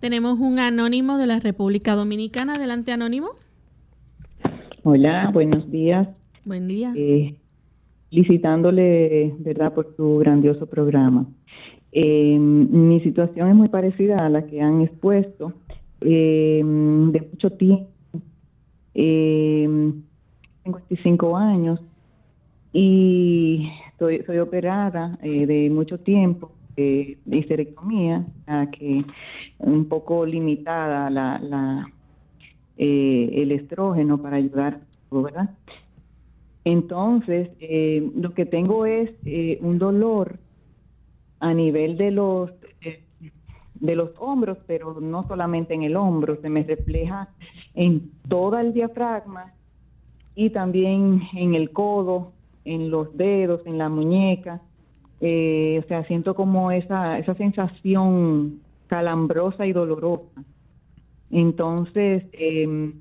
Tenemos 0.00 0.38
un 0.40 0.58
anónimo 0.58 1.16
de 1.16 1.26
la 1.26 1.40
República 1.40 1.94
Dominicana. 1.94 2.54
Adelante, 2.54 2.92
anónimo. 2.92 3.28
Hola, 4.82 5.30
buenos 5.32 5.70
días. 5.70 6.08
Buen 6.44 6.68
día. 6.68 6.92
Eh, 6.96 7.36
felicitándole, 8.10 9.34
¿verdad?, 9.38 9.72
por 9.72 9.94
su 9.96 10.18
grandioso 10.18 10.66
programa. 10.66 11.26
Eh, 11.92 12.38
mi 12.38 13.00
situación 13.00 13.48
es 13.48 13.54
muy 13.54 13.68
parecida 13.68 14.26
a 14.26 14.28
la 14.28 14.46
que 14.46 14.60
han 14.60 14.82
expuesto 14.82 15.52
eh, 16.00 16.62
de 16.62 17.20
mucho 17.20 17.50
tiempo. 17.50 17.88
Eh, 18.94 19.92
tengo 20.66 20.80
25 20.88 21.36
años 21.36 21.80
y 22.72 23.70
soy, 23.98 24.22
soy 24.26 24.38
operada 24.38 25.16
eh, 25.22 25.46
de 25.46 25.70
mucho 25.70 25.98
tiempo 25.98 26.50
de 26.76 27.16
histerectomía, 27.24 28.26
que 28.72 29.02
un 29.60 29.88
poco 29.88 30.26
limitada 30.26 31.08
la, 31.08 31.38
la 31.38 31.88
eh, 32.76 33.30
el 33.32 33.52
estrógeno 33.52 34.20
para 34.20 34.36
ayudar, 34.36 34.80
¿verdad? 35.10 35.48
Entonces, 36.64 37.48
eh, 37.60 38.10
lo 38.14 38.34
que 38.34 38.44
tengo 38.44 38.84
es 38.84 39.10
eh, 39.24 39.58
un 39.62 39.78
dolor 39.78 40.38
a 41.40 41.54
nivel 41.54 41.96
de 41.96 42.10
los 42.10 42.50
de 43.74 43.94
los 43.94 44.10
hombros, 44.18 44.58
pero 44.66 45.00
no 45.00 45.26
solamente 45.28 45.72
en 45.74 45.82
el 45.82 45.96
hombro, 45.96 46.40
se 46.42 46.50
me 46.50 46.62
refleja 46.62 47.28
en 47.74 48.10
todo 48.28 48.58
el 48.58 48.72
diafragma 48.72 49.54
y 50.36 50.50
también 50.50 51.22
en 51.34 51.54
el 51.56 51.70
codo, 51.70 52.32
en 52.64 52.90
los 52.90 53.16
dedos, 53.16 53.66
en 53.66 53.78
la 53.78 53.88
muñeca. 53.88 54.60
o 55.18 55.82
sea, 55.88 56.04
siento 56.06 56.34
como 56.34 56.70
esa, 56.70 57.18
esa 57.18 57.34
sensación 57.34 58.60
calambrosa 58.86 59.66
y 59.66 59.72
dolorosa. 59.72 60.44
Entonces, 61.30 62.24
em, 62.32 62.94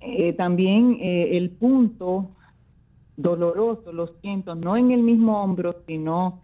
eh, 0.00 0.32
también 0.34 0.98
eh, 1.00 1.36
el 1.36 1.50
punto 1.50 2.30
doloroso 3.16 3.92
lo 3.92 4.08
siento, 4.20 4.54
no 4.54 4.76
en 4.76 4.90
el 4.90 5.02
mismo 5.02 5.42
hombro, 5.42 5.76
sino 5.86 6.40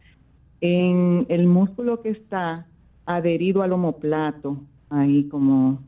en 0.61 1.27
el 1.29 1.47
músculo 1.47 2.03
que 2.03 2.11
está 2.11 2.67
adherido 3.07 3.63
al 3.63 3.73
omoplato, 3.73 4.59
ahí 4.91 5.25
como 5.29 5.81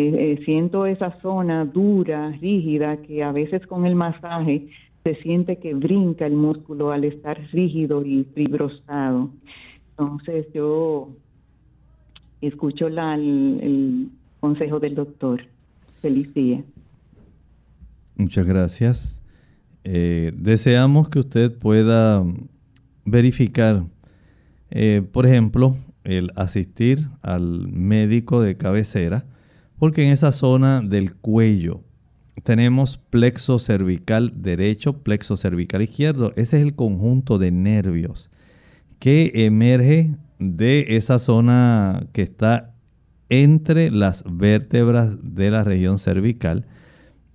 eh, 0.00 0.40
siento 0.44 0.86
esa 0.86 1.18
zona 1.20 1.64
dura, 1.64 2.30
rígida, 2.40 2.98
que 2.98 3.22
a 3.22 3.32
veces 3.32 3.66
con 3.66 3.86
el 3.86 3.94
masaje 3.94 4.68
se 5.04 5.14
siente 5.16 5.58
que 5.58 5.74
brinca 5.74 6.26
el 6.26 6.34
músculo 6.34 6.92
al 6.92 7.04
estar 7.04 7.40
rígido 7.52 8.04
y 8.04 8.24
fibrosado. 8.34 9.30
Entonces 9.90 10.46
yo 10.54 11.08
escucho 12.40 12.88
la, 12.88 13.14
el, 13.14 14.10
consejo 14.40 14.78
del 14.78 14.94
doctor. 14.94 15.42
Feliz 16.00 16.32
día. 16.32 16.62
Muchas 18.16 18.46
gracias. 18.46 19.20
Eh, 19.82 20.32
deseamos 20.36 21.08
que 21.08 21.18
usted 21.18 21.56
pueda 21.58 22.24
verificar, 23.04 23.84
eh, 24.70 25.02
por 25.12 25.26
ejemplo, 25.26 25.76
el 26.04 26.30
asistir 26.36 26.98
al 27.22 27.68
médico 27.68 28.40
de 28.40 28.56
cabecera, 28.56 29.24
porque 29.78 30.04
en 30.04 30.12
esa 30.12 30.32
zona 30.32 30.80
del 30.80 31.14
cuello 31.14 31.82
tenemos 32.42 32.98
plexo 32.98 33.58
cervical 33.58 34.32
derecho, 34.36 35.02
plexo 35.02 35.36
cervical 35.36 35.82
izquierdo. 35.82 36.32
Ese 36.36 36.58
es 36.58 36.62
el 36.62 36.74
conjunto 36.74 37.38
de 37.38 37.50
nervios 37.50 38.30
que 38.98 39.32
emerge 39.34 40.14
de 40.38 40.86
esa 40.96 41.18
zona 41.18 42.06
que 42.12 42.22
está 42.22 42.74
entre 43.28 43.90
las 43.90 44.24
vértebras 44.26 45.18
de 45.22 45.50
la 45.50 45.64
región 45.64 45.98
cervical. 45.98 46.66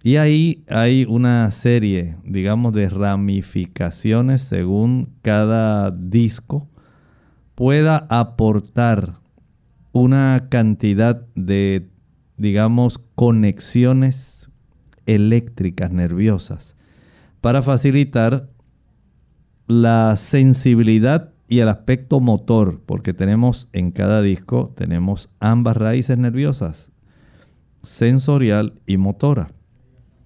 Y 0.02 0.18
ahí 0.18 0.66
hay 0.68 1.06
una 1.08 1.50
serie, 1.52 2.18
digamos, 2.26 2.74
de 2.74 2.90
ramificaciones 2.90 4.42
según 4.42 5.10
cada 5.22 5.92
disco 5.92 6.68
pueda 7.56 8.08
aportar 8.10 9.14
una 9.92 10.48
cantidad 10.50 11.26
de, 11.36 11.88
digamos, 12.38 12.98
conexiones 13.16 14.50
eléctricas 15.06 15.92
nerviosas 15.92 16.76
para 17.42 17.62
facilitar 17.62 18.50
la 19.68 20.16
sensibilidad 20.16 21.34
y 21.48 21.60
el 21.60 21.70
aspecto 21.70 22.20
motor, 22.20 22.82
porque 22.86 23.14
tenemos 23.14 23.68
en 23.74 23.92
cada 23.92 24.22
disco, 24.22 24.74
tenemos 24.76 25.30
ambas 25.40 25.78
raíces 25.78 26.18
nerviosas, 26.18 26.92
sensorial 27.84 28.74
y 28.88 28.98
motora. 28.98 29.52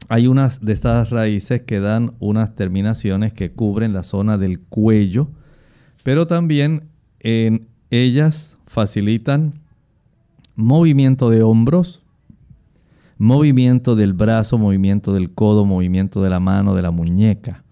Hay 0.10 0.28
unas 0.28 0.64
de 0.64 0.74
estas 0.74 1.10
raíces 1.10 1.64
que 1.64 1.80
dan 1.80 2.14
unas 2.20 2.55
terminaciones 2.55 3.34
que 3.34 3.51
cubren 3.51 3.93
la 3.93 4.03
zona 4.03 4.38
del 4.38 4.62
cuello, 4.62 5.30
pero 6.03 6.28
también 6.28 6.89
en 7.20 7.68
ellas 7.89 8.58
facilitan 8.68 9.60
movimiento 10.58 11.30
de 11.30 11.43
hombros, 11.43 12.01
movimiento 13.20 13.95
del 13.95 14.14
brazo, 14.14 14.58
movimiento 14.58 15.14
del 15.14 15.32
codo, 15.32 15.66
movimiento 15.66 16.24
de 16.24 16.32
la 16.32 16.39
mano, 16.39 16.74
de 16.74 16.82
la 16.82 16.89
muñeca. 16.89 17.64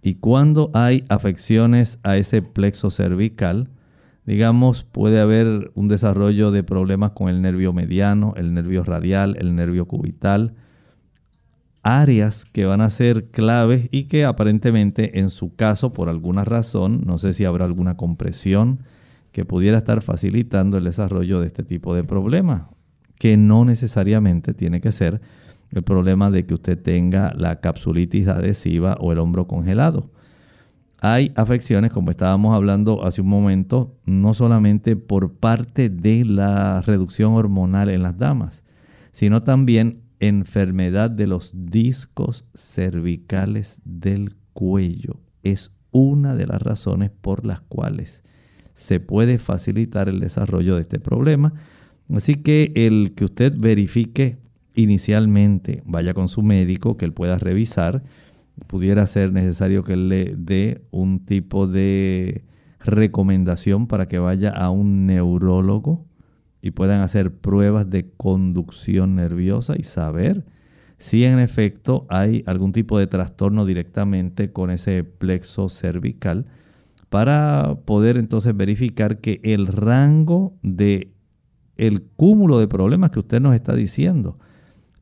Y 0.00 0.14
cuando 0.14 0.70
hay 0.72 1.04
afecciones 1.08 1.98
a 2.04 2.16
ese 2.16 2.40
plexo 2.40 2.92
cervical, 2.92 3.68
digamos, 4.26 4.84
puede 4.84 5.20
haber 5.20 5.72
un 5.74 5.88
desarrollo 5.88 6.52
de 6.52 6.62
problemas 6.62 7.10
con 7.10 7.28
el 7.28 7.42
nervio 7.42 7.72
mediano, 7.72 8.32
el 8.36 8.54
nervio 8.54 8.84
radial, 8.84 9.36
el 9.40 9.56
nervio 9.56 9.86
cubital, 9.86 10.54
áreas 11.82 12.44
que 12.44 12.64
van 12.64 12.80
a 12.80 12.90
ser 12.90 13.30
claves 13.30 13.88
y 13.90 14.04
que 14.04 14.24
aparentemente 14.24 15.18
en 15.18 15.30
su 15.30 15.56
caso, 15.56 15.92
por 15.92 16.08
alguna 16.08 16.44
razón, 16.44 17.02
no 17.04 17.18
sé 17.18 17.34
si 17.34 17.44
habrá 17.44 17.64
alguna 17.64 17.96
compresión 17.96 18.84
que 19.32 19.44
pudiera 19.44 19.78
estar 19.78 20.02
facilitando 20.02 20.78
el 20.78 20.84
desarrollo 20.84 21.40
de 21.40 21.46
este 21.46 21.62
tipo 21.62 21.94
de 21.94 22.04
problemas, 22.04 22.62
que 23.18 23.36
no 23.36 23.64
necesariamente 23.64 24.54
tiene 24.54 24.80
que 24.80 24.92
ser 24.92 25.20
el 25.70 25.82
problema 25.82 26.30
de 26.30 26.46
que 26.46 26.54
usted 26.54 26.80
tenga 26.80 27.32
la 27.36 27.60
capsulitis 27.60 28.28
adhesiva 28.28 28.96
o 29.00 29.12
el 29.12 29.18
hombro 29.18 29.46
congelado. 29.46 30.10
Hay 31.00 31.32
afecciones, 31.34 31.92
como 31.92 32.10
estábamos 32.10 32.54
hablando 32.54 33.04
hace 33.04 33.22
un 33.22 33.28
momento, 33.28 33.96
no 34.04 34.34
solamente 34.34 34.96
por 34.96 35.32
parte 35.32 35.88
de 35.88 36.24
la 36.24 36.82
reducción 36.82 37.32
hormonal 37.34 37.88
en 37.88 38.02
las 38.02 38.18
damas, 38.18 38.64
sino 39.12 39.42
también 39.42 40.02
enfermedad 40.18 41.10
de 41.10 41.26
los 41.26 41.52
discos 41.54 42.44
cervicales 42.54 43.78
del 43.84 44.36
cuello. 44.52 45.20
Es 45.42 45.74
una 45.90 46.34
de 46.34 46.46
las 46.46 46.60
razones 46.60 47.10
por 47.10 47.46
las 47.46 47.62
cuales 47.62 48.22
se 48.80 48.98
puede 48.98 49.38
facilitar 49.38 50.08
el 50.08 50.20
desarrollo 50.20 50.76
de 50.76 50.80
este 50.80 50.98
problema. 50.98 51.52
Así 52.10 52.36
que 52.36 52.72
el 52.74 53.12
que 53.14 53.26
usted 53.26 53.52
verifique 53.54 54.38
inicialmente 54.74 55.82
vaya 55.84 56.14
con 56.14 56.30
su 56.30 56.42
médico, 56.42 56.96
que 56.96 57.04
él 57.04 57.12
pueda 57.12 57.36
revisar. 57.36 58.02
Pudiera 58.66 59.06
ser 59.06 59.34
necesario 59.34 59.84
que 59.84 59.92
él 59.92 60.08
le 60.08 60.34
dé 60.34 60.80
un 60.92 61.26
tipo 61.26 61.66
de 61.66 62.42
recomendación 62.82 63.86
para 63.86 64.08
que 64.08 64.18
vaya 64.18 64.48
a 64.48 64.70
un 64.70 65.04
neurólogo 65.04 66.06
y 66.62 66.70
puedan 66.70 67.02
hacer 67.02 67.34
pruebas 67.34 67.90
de 67.90 68.10
conducción 68.16 69.14
nerviosa 69.14 69.74
y 69.78 69.82
saber 69.82 70.46
si 70.96 71.24
en 71.24 71.38
efecto 71.38 72.06
hay 72.08 72.44
algún 72.46 72.72
tipo 72.72 72.98
de 72.98 73.06
trastorno 73.06 73.66
directamente 73.66 74.52
con 74.52 74.70
ese 74.70 75.04
plexo 75.04 75.68
cervical 75.68 76.46
para 77.10 77.76
poder 77.84 78.16
entonces 78.16 78.56
verificar 78.56 79.18
que 79.18 79.40
el 79.42 79.66
rango 79.66 80.54
de 80.62 81.12
el 81.76 82.00
cúmulo 82.02 82.58
de 82.58 82.68
problemas 82.68 83.10
que 83.10 83.18
usted 83.18 83.40
nos 83.40 83.54
está 83.54 83.74
diciendo 83.74 84.38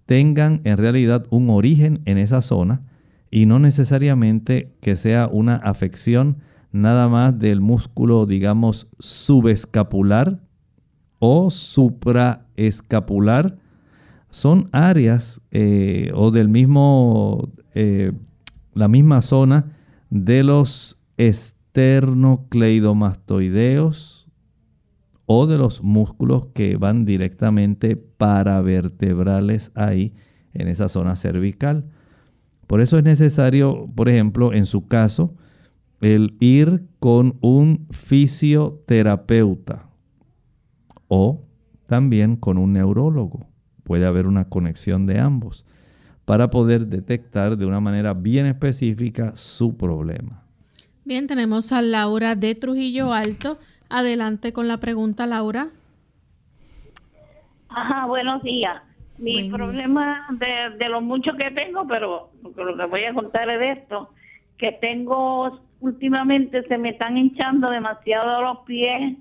tengan 0.07 0.61
en 0.65 0.79
realidad 0.79 1.27
un 1.31 1.51
origen 1.51 2.01
en 2.07 2.19
esa 2.19 2.41
zona 2.41 2.83
y 3.31 3.47
no 3.47 3.59
necesariamente 3.59 4.73
que 4.81 4.97
sea 4.97 5.29
una 5.31 5.57
afección 5.57 6.39
nada 6.73 7.09
más 7.09 7.39
del 7.39 7.61
músculo, 7.61 8.25
digamos, 8.25 8.87
subescapular 8.99 10.41
o 11.19 11.51
supraescapular. 11.51 13.59
Son 14.31 14.71
áreas 14.73 15.43
eh, 15.51 16.11
o 16.15 16.31
del 16.31 16.49
mismo, 16.49 17.51
eh, 17.75 18.13
la 18.73 18.89
misma 18.89 19.21
zona 19.21 19.77
de 20.09 20.43
los 20.43 20.97
esternocleidomastoideos, 21.79 24.27
o 25.27 25.47
de 25.47 25.59
los 25.59 25.81
músculos 25.83 26.47
que 26.47 26.77
van 26.77 27.05
directamente 27.05 27.97
paravertebrales 27.97 29.71
ahí 29.75 30.15
en 30.55 30.69
esa 30.69 30.89
zona 30.89 31.17
cervical. 31.17 31.85
Por 32.67 32.81
eso 32.81 32.97
es 32.99 33.05
necesario, 33.05 33.89
por 33.95 34.09
ejemplo, 34.09 34.53
en 34.53 34.67
su 34.67 34.89
caso, 34.89 35.37
el 36.01 36.37
ir 36.41 36.89
con 36.99 37.37
un 37.41 37.87
fisioterapeuta 37.91 39.89
o 41.09 41.45
también 41.87 42.35
con 42.37 42.59
un 42.59 42.73
neurólogo. 42.73 43.47
Puede 43.85 44.07
haber 44.07 44.27
una 44.27 44.49
conexión 44.49 45.07
de 45.07 45.21
ambos 45.21 45.65
para 46.25 46.51
poder 46.51 46.89
detectar 46.89 47.57
de 47.57 47.67
una 47.67 47.79
manera 47.81 48.15
bien 48.15 48.47
específica 48.47 49.37
su 49.37 49.77
problema. 49.77 50.48
Bien, 51.09 51.27
tenemos 51.27 51.73
a 51.73 51.81
Laura 51.81 52.35
de 52.35 52.55
Trujillo 52.55 53.15
Alto. 53.15 53.57
Adelante 53.89 54.53
con 54.53 54.69
la 54.69 54.77
pregunta, 54.77 55.27
Laura. 55.27 55.69
Ajá, 57.71 58.05
buenos 58.05 58.43
días. 58.43 58.83
Mi 59.17 59.49
problema 59.49 60.27
de, 60.33 60.87
lo 60.91 61.01
mucho 61.01 61.33
que 61.33 61.51
tengo, 61.53 61.87
pero 61.89 62.29
lo 62.43 62.77
que 62.77 62.85
voy 62.85 63.05
a 63.07 63.15
contar 63.15 63.49
es 63.49 63.59
de 63.59 63.71
esto, 63.73 64.11
que 64.59 64.73
tengo 64.73 65.59
últimamente 65.81 66.63
se 66.65 66.77
me 66.77 66.91
están 66.91 67.17
hinchando 67.17 67.71
demasiado 67.71 68.43
los 68.43 68.59
pies 68.67 69.17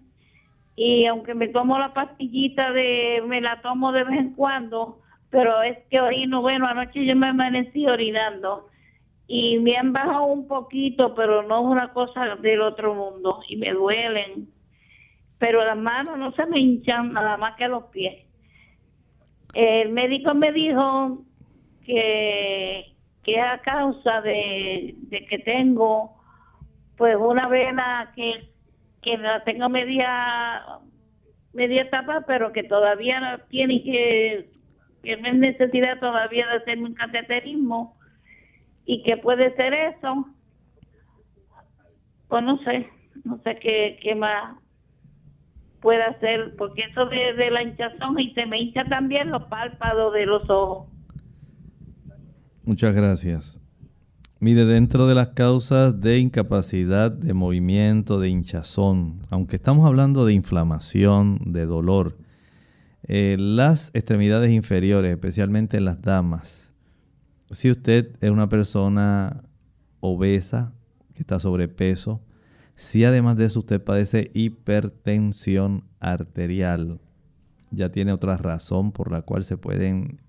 y 0.75 1.05
aunque 1.05 1.35
me 1.35 1.47
tomo 1.47 1.79
la 1.79 1.93
pastillita 1.93 2.69
de 2.73 3.23
me 3.25 3.39
la 3.39 3.61
tomo 3.61 3.93
de 3.93 4.03
vez 4.03 4.19
en 4.19 4.33
cuando 4.33 4.99
pero 5.29 5.61
es 5.61 5.77
que 5.89 6.01
orino 6.01 6.41
bueno 6.41 6.67
anoche 6.67 7.05
yo 7.05 7.15
me 7.15 7.27
amanecí 7.27 7.85
orinando 7.85 8.67
y 9.27 9.59
me 9.59 9.75
han 9.77 9.91
bajado 9.91 10.25
un 10.25 10.47
poquito 10.47 11.13
pero 11.13 11.43
no 11.43 11.59
es 11.59 11.65
una 11.65 11.93
cosa 11.93 12.35
del 12.37 12.61
otro 12.61 12.95
mundo 12.95 13.41
y 13.47 13.57
me 13.57 13.71
duelen. 13.71 14.49
Pero 15.37 15.63
las 15.63 15.77
manos 15.77 16.17
no 16.17 16.31
se 16.31 16.45
me 16.47 16.59
hinchan 16.59 17.13
nada 17.13 17.37
más 17.37 17.55
que 17.57 17.67
los 17.67 17.83
pies. 17.85 18.25
El 19.53 19.89
médico 19.89 20.33
me 20.33 20.51
dijo 20.51 21.23
que 21.85 22.97
que 23.27 23.35
es 23.35 23.43
a 23.43 23.59
causa 23.59 24.21
de, 24.21 24.95
que 25.29 25.39
tengo 25.39 26.15
pues 26.95 27.17
una 27.17 27.49
vena 27.49 28.13
que, 28.15 28.49
que 29.01 29.17
la 29.17 29.43
tengo 29.43 29.67
media 29.67 30.63
media 31.51 31.81
etapa 31.81 32.23
pero 32.25 32.53
que 32.53 32.63
todavía 32.63 33.43
tiene 33.49 33.83
que 33.83 34.49
que 35.03 35.17
no 35.17 35.27
es 35.27 35.35
necesidad 35.35 35.99
todavía 35.99 36.47
de 36.47 36.55
hacerme 36.55 36.85
un 36.85 36.93
cateterismo 36.93 37.96
y 38.87 39.03
que 39.03 39.17
puede 39.17 39.55
ser 39.55 39.73
eso 39.73 40.25
pues 42.27 42.43
no 42.43 42.57
sé 42.63 42.89
no 43.23 43.39
sé 43.43 43.59
qué, 43.59 43.99
qué 44.01 44.15
más 44.15 44.57
puede 45.81 46.01
hacer 46.01 46.55
porque 46.57 46.81
eso 46.81 47.05
de, 47.05 47.51
la 47.51 47.61
hinchazón 47.61 48.19
y 48.19 48.33
se 48.33 48.47
me 48.47 48.59
hincha 48.59 48.83
también 48.85 49.29
los 49.29 49.43
párpados 49.43 50.13
de 50.13 50.25
los 50.25 50.49
ojos 50.49 50.87
Muchas 52.67 52.93
gracias. 52.93 53.61
Mire, 54.41 54.65
dentro 54.65 55.07
de 55.07 55.15
las 55.15 55.29
causas 55.29 56.01
de 56.01 56.19
incapacidad 56.19 57.09
de 57.09 57.33
movimiento, 57.33 58.19
de 58.19 58.27
hinchazón, 58.27 59.21
aunque 59.29 59.55
estamos 59.55 59.87
hablando 59.87 60.25
de 60.25 60.33
inflamación, 60.33 61.39
de 61.45 61.65
dolor, 61.65 62.17
eh, 63.03 63.37
las 63.39 63.89
extremidades 63.93 64.51
inferiores, 64.51 65.11
especialmente 65.11 65.77
en 65.77 65.85
las 65.85 66.01
damas, 66.01 66.66
si 67.51 67.71
usted 67.71 68.15
es 68.21 68.29
una 68.29 68.49
persona 68.49 69.43
obesa, 69.99 70.73
que 71.13 71.21
está 71.21 71.39
sobrepeso, 71.39 72.21
si 72.75 73.05
además 73.05 73.37
de 73.37 73.45
eso 73.45 73.59
usted 73.59 73.83
padece 73.83 74.29
hipertensión 74.33 75.85
arterial, 75.99 76.99
ya 77.71 77.89
tiene 77.89 78.13
otra 78.13 78.37
razón 78.37 78.91
por 78.91 79.11
la 79.11 79.23
cual 79.23 79.43
se 79.43 79.57
pueden 79.57 80.21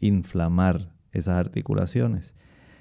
inflamar 0.00 0.94
esas 1.12 1.34
articulaciones. 1.34 2.34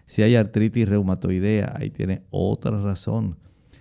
Si 0.05 0.21
hay 0.23 0.35
artritis 0.35 0.87
reumatoidea, 0.87 1.73
ahí 1.75 1.89
tiene 1.89 2.23
otra 2.29 2.81
razón. 2.81 3.37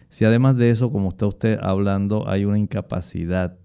Si 0.09 0.25
además 0.25 0.57
de 0.57 0.71
eso, 0.71 0.91
como 0.93 1.11
está 1.11 1.27
usted 1.27 1.59
hablando, 1.63 2.29
hay 2.29 2.45
una 2.45 2.59
incapacidad 2.59 3.59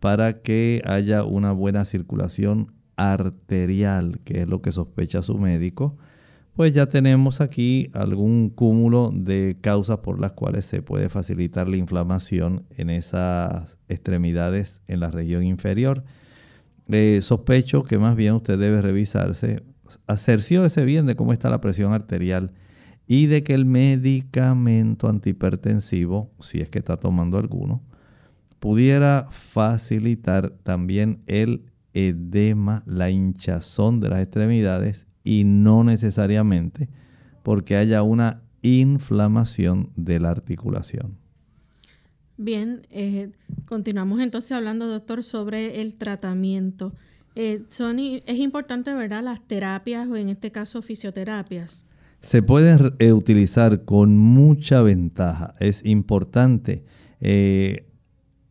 para 0.00 0.42
que 0.42 0.82
haya 0.84 1.24
una 1.24 1.52
buena 1.52 1.84
circulación 1.84 2.77
arterial, 2.98 4.20
que 4.24 4.42
es 4.42 4.48
lo 4.48 4.60
que 4.60 4.72
sospecha 4.72 5.22
su 5.22 5.38
médico, 5.38 5.96
pues 6.54 6.72
ya 6.72 6.86
tenemos 6.86 7.40
aquí 7.40 7.88
algún 7.94 8.50
cúmulo 8.50 9.12
de 9.14 9.56
causas 9.60 9.98
por 9.98 10.20
las 10.20 10.32
cuales 10.32 10.64
se 10.64 10.82
puede 10.82 11.08
facilitar 11.08 11.68
la 11.68 11.76
inflamación 11.76 12.64
en 12.76 12.90
esas 12.90 13.78
extremidades 13.88 14.82
en 14.88 14.98
la 14.98 15.10
región 15.10 15.44
inferior. 15.44 16.02
Eh, 16.88 17.20
sospecho 17.22 17.84
que 17.84 17.98
más 17.98 18.16
bien 18.16 18.34
usted 18.34 18.58
debe 18.58 18.82
revisarse 18.82 19.62
ese 20.08 20.84
bien 20.84 21.06
de 21.06 21.14
cómo 21.14 21.32
está 21.32 21.48
la 21.48 21.60
presión 21.60 21.92
arterial 21.92 22.52
y 23.06 23.26
de 23.26 23.44
que 23.44 23.54
el 23.54 23.64
medicamento 23.64 25.08
antihipertensivo, 25.08 26.32
si 26.40 26.60
es 26.60 26.68
que 26.68 26.80
está 26.80 26.96
tomando 26.96 27.38
alguno, 27.38 27.82
pudiera 28.58 29.28
facilitar 29.30 30.50
también 30.64 31.22
el 31.26 31.67
edema, 32.06 32.82
la 32.86 33.10
hinchazón 33.10 34.00
de 34.00 34.08
las 34.08 34.20
extremidades 34.20 35.06
y 35.24 35.44
no 35.44 35.84
necesariamente 35.84 36.88
porque 37.42 37.76
haya 37.76 38.02
una 38.02 38.42
inflamación 38.62 39.90
de 39.96 40.20
la 40.20 40.30
articulación. 40.30 41.16
Bien, 42.36 42.86
eh, 42.90 43.30
continuamos 43.66 44.20
entonces 44.20 44.52
hablando, 44.52 44.86
doctor, 44.86 45.22
sobre 45.22 45.80
el 45.80 45.94
tratamiento. 45.94 46.92
Eh, 47.34 47.62
es 47.68 48.38
importante, 48.38 48.92
¿verdad? 48.94 49.22
Las 49.22 49.46
terapias 49.46 50.08
o 50.08 50.16
en 50.16 50.28
este 50.28 50.50
caso 50.50 50.82
fisioterapias. 50.82 51.84
Se 52.20 52.42
pueden 52.42 52.94
eh, 52.98 53.12
utilizar 53.12 53.84
con 53.84 54.16
mucha 54.16 54.82
ventaja. 54.82 55.54
Es 55.60 55.84
importante. 55.84 56.84
Eh, 57.20 57.87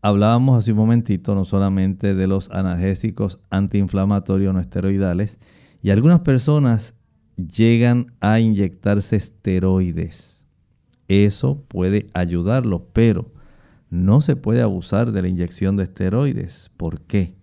hablábamos 0.07 0.57
hace 0.57 0.71
un 0.71 0.77
momentito 0.77 1.35
no 1.35 1.43
solamente 1.43 2.15
de 2.15 2.27
los 2.27 2.49
analgésicos 2.51 3.39
antiinflamatorios 3.49 4.53
no 4.53 4.61
esteroidales 4.61 5.37
y 5.81 5.89
algunas 5.89 6.21
personas 6.21 6.95
llegan 7.35 8.07
a 8.21 8.39
inyectarse 8.39 9.17
esteroides. 9.17 10.45
Eso 11.09 11.61
puede 11.67 12.07
ayudarlo, 12.13 12.87
pero 12.93 13.33
no 13.89 14.21
se 14.21 14.37
puede 14.37 14.61
abusar 14.61 15.11
de 15.11 15.21
la 15.21 15.27
inyección 15.27 15.75
de 15.75 15.83
esteroides. 15.83 16.71
¿Por 16.77 17.01
qué? 17.01 17.35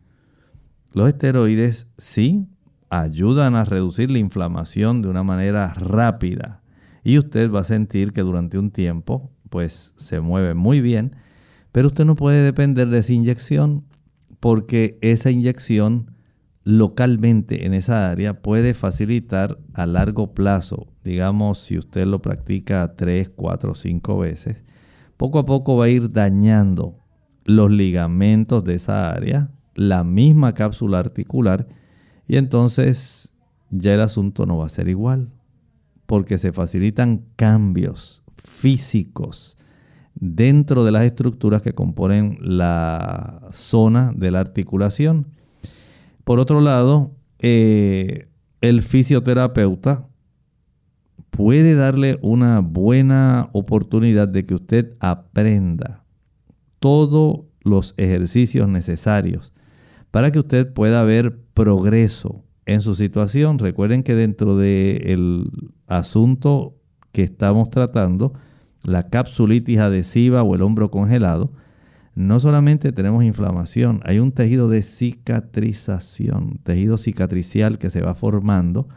Los 0.92 1.08
esteroides 1.08 1.86
sí 1.98 2.48
ayudan 2.88 3.56
a 3.56 3.64
reducir 3.64 4.10
la 4.10 4.18
inflamación 4.18 5.02
de 5.02 5.08
una 5.08 5.22
manera 5.22 5.74
rápida 5.74 6.62
y 7.02 7.18
usted 7.18 7.50
va 7.50 7.60
a 7.60 7.64
sentir 7.64 8.14
que 8.14 8.22
durante 8.22 8.56
un 8.58 8.70
tiempo 8.70 9.30
pues 9.50 9.92
se 9.96 10.20
mueve 10.20 10.54
muy 10.54 10.80
bien, 10.80 11.16
pero 11.75 11.89
usted 11.89 12.05
no 12.05 12.14
puede 12.14 12.45
depender 12.45 12.89
de 12.89 13.01
esa 13.01 13.12
inyección 13.12 13.83
porque 14.39 14.97
esa 15.01 15.33
inyección 15.33 16.12
localmente 16.62 17.66
en 17.66 17.75
esa 17.75 18.12
área 18.12 18.43
puede 18.43 18.75
facilitar 18.75 19.59
a 19.72 19.85
largo 19.85 20.35
plazo, 20.35 20.87
digamos 21.03 21.59
si 21.59 21.77
usted 21.77 22.07
lo 22.07 22.22
practica 22.22 22.95
3, 22.95 23.29
4, 23.31 23.75
5 23.75 24.18
veces, 24.18 24.62
poco 25.16 25.41
a 25.41 25.47
poco 25.47 25.77
va 25.77 25.87
a 25.87 25.89
ir 25.89 26.12
dañando 26.12 27.01
los 27.45 27.72
ligamentos 27.72 28.62
de 28.62 28.77
esa 28.77 29.11
área, 29.11 29.51
la 29.75 30.05
misma 30.05 30.55
cápsula 30.55 31.01
articular 31.01 31.66
y 32.29 32.37
entonces 32.37 33.35
ya 33.70 33.95
el 33.95 34.01
asunto 34.01 34.47
no 34.47 34.59
va 34.59 34.66
a 34.66 34.68
ser 34.68 34.87
igual 34.87 35.33
porque 36.07 36.39
se 36.39 36.53
facilitan 36.53 37.25
cambios 37.35 38.22
físicos 38.37 39.59
dentro 40.14 40.84
de 40.84 40.92
las 40.92 41.04
estructuras 41.04 41.62
que 41.62 41.74
componen 41.74 42.38
la 42.40 43.42
zona 43.50 44.12
de 44.14 44.30
la 44.30 44.40
articulación. 44.40 45.26
Por 46.24 46.38
otro 46.38 46.60
lado, 46.60 47.12
eh, 47.38 48.28
el 48.60 48.82
fisioterapeuta 48.82 50.08
puede 51.30 51.74
darle 51.74 52.18
una 52.22 52.60
buena 52.60 53.50
oportunidad 53.52 54.28
de 54.28 54.44
que 54.44 54.54
usted 54.54 54.94
aprenda 55.00 56.04
todos 56.78 57.40
los 57.62 57.94
ejercicios 57.96 58.68
necesarios 58.68 59.52
para 60.10 60.30
que 60.30 60.38
usted 60.38 60.72
pueda 60.72 61.02
ver 61.02 61.40
progreso 61.54 62.44
en 62.66 62.82
su 62.82 62.94
situación. 62.94 63.58
Recuerden 63.58 64.02
que 64.02 64.14
dentro 64.14 64.56
del 64.56 65.50
asunto 65.86 66.76
que 67.10 67.22
estamos 67.22 67.70
tratando, 67.70 68.32
la 68.85 69.09
capsulitis 69.09 69.78
adhesiva 69.78 70.43
o 70.43 70.55
el 70.55 70.62
hombro 70.62 70.91
congelado, 70.91 71.53
no 72.14 72.39
solamente 72.39 72.93
tenemos 72.93 73.24
inflamación, 73.24 74.01
hay 74.05 74.20
un 74.20 74.30
tejido 74.30 74.68
de 74.68 74.82
cicatrización, 74.82 76.61
tejido 76.62 76.97
cicatricial 76.97 77.78
que 77.78 77.91
se 77.91 78.03
va 78.03 78.14
formando 78.14 78.89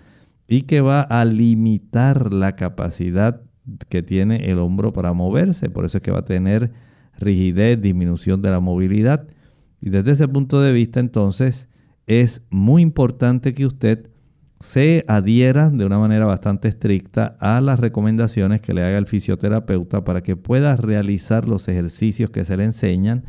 y 0.47 0.63
que 0.63 0.81
va 0.81 1.01
a 1.01 1.25
limitar 1.25 2.31
la 2.31 2.55
capacidad 2.55 3.41
que 3.89 4.03
tiene 4.03 4.49
el 4.51 4.59
hombro 4.59 4.93
para 4.93 5.13
moverse. 5.13 5.69
Por 5.69 5.85
eso 5.85 5.97
es 5.97 6.03
que 6.03 6.11
va 6.11 6.19
a 6.19 6.25
tener 6.25 6.71
rigidez, 7.19 7.81
disminución 7.81 8.41
de 8.41 8.51
la 8.51 8.59
movilidad. 8.59 9.27
Y 9.81 9.89
desde 9.89 10.11
ese 10.11 10.27
punto 10.27 10.61
de 10.61 10.71
vista, 10.71 10.99
entonces, 10.99 11.67
es 12.05 12.43
muy 12.49 12.81
importante 12.81 13.53
que 13.53 13.65
usted 13.65 14.09
se 14.59 15.03
adhiera 15.07 15.69
de 15.69 15.85
una 15.85 15.99
manera 15.99 16.25
bastante 16.25 16.67
estricta 16.67 17.37
a 17.39 17.61
las 17.61 17.79
recomendaciones 17.79 18.61
que 18.61 18.73
le 18.73 18.83
haga 18.83 18.97
el 18.97 19.07
fisioterapeuta 19.07 20.03
para 20.03 20.23
que 20.23 20.35
pueda 20.35 20.75
realizar 20.75 21.47
los 21.47 21.67
ejercicios 21.67 22.29
que 22.31 22.45
se 22.45 22.57
le 22.57 22.65
enseñan 22.65 23.23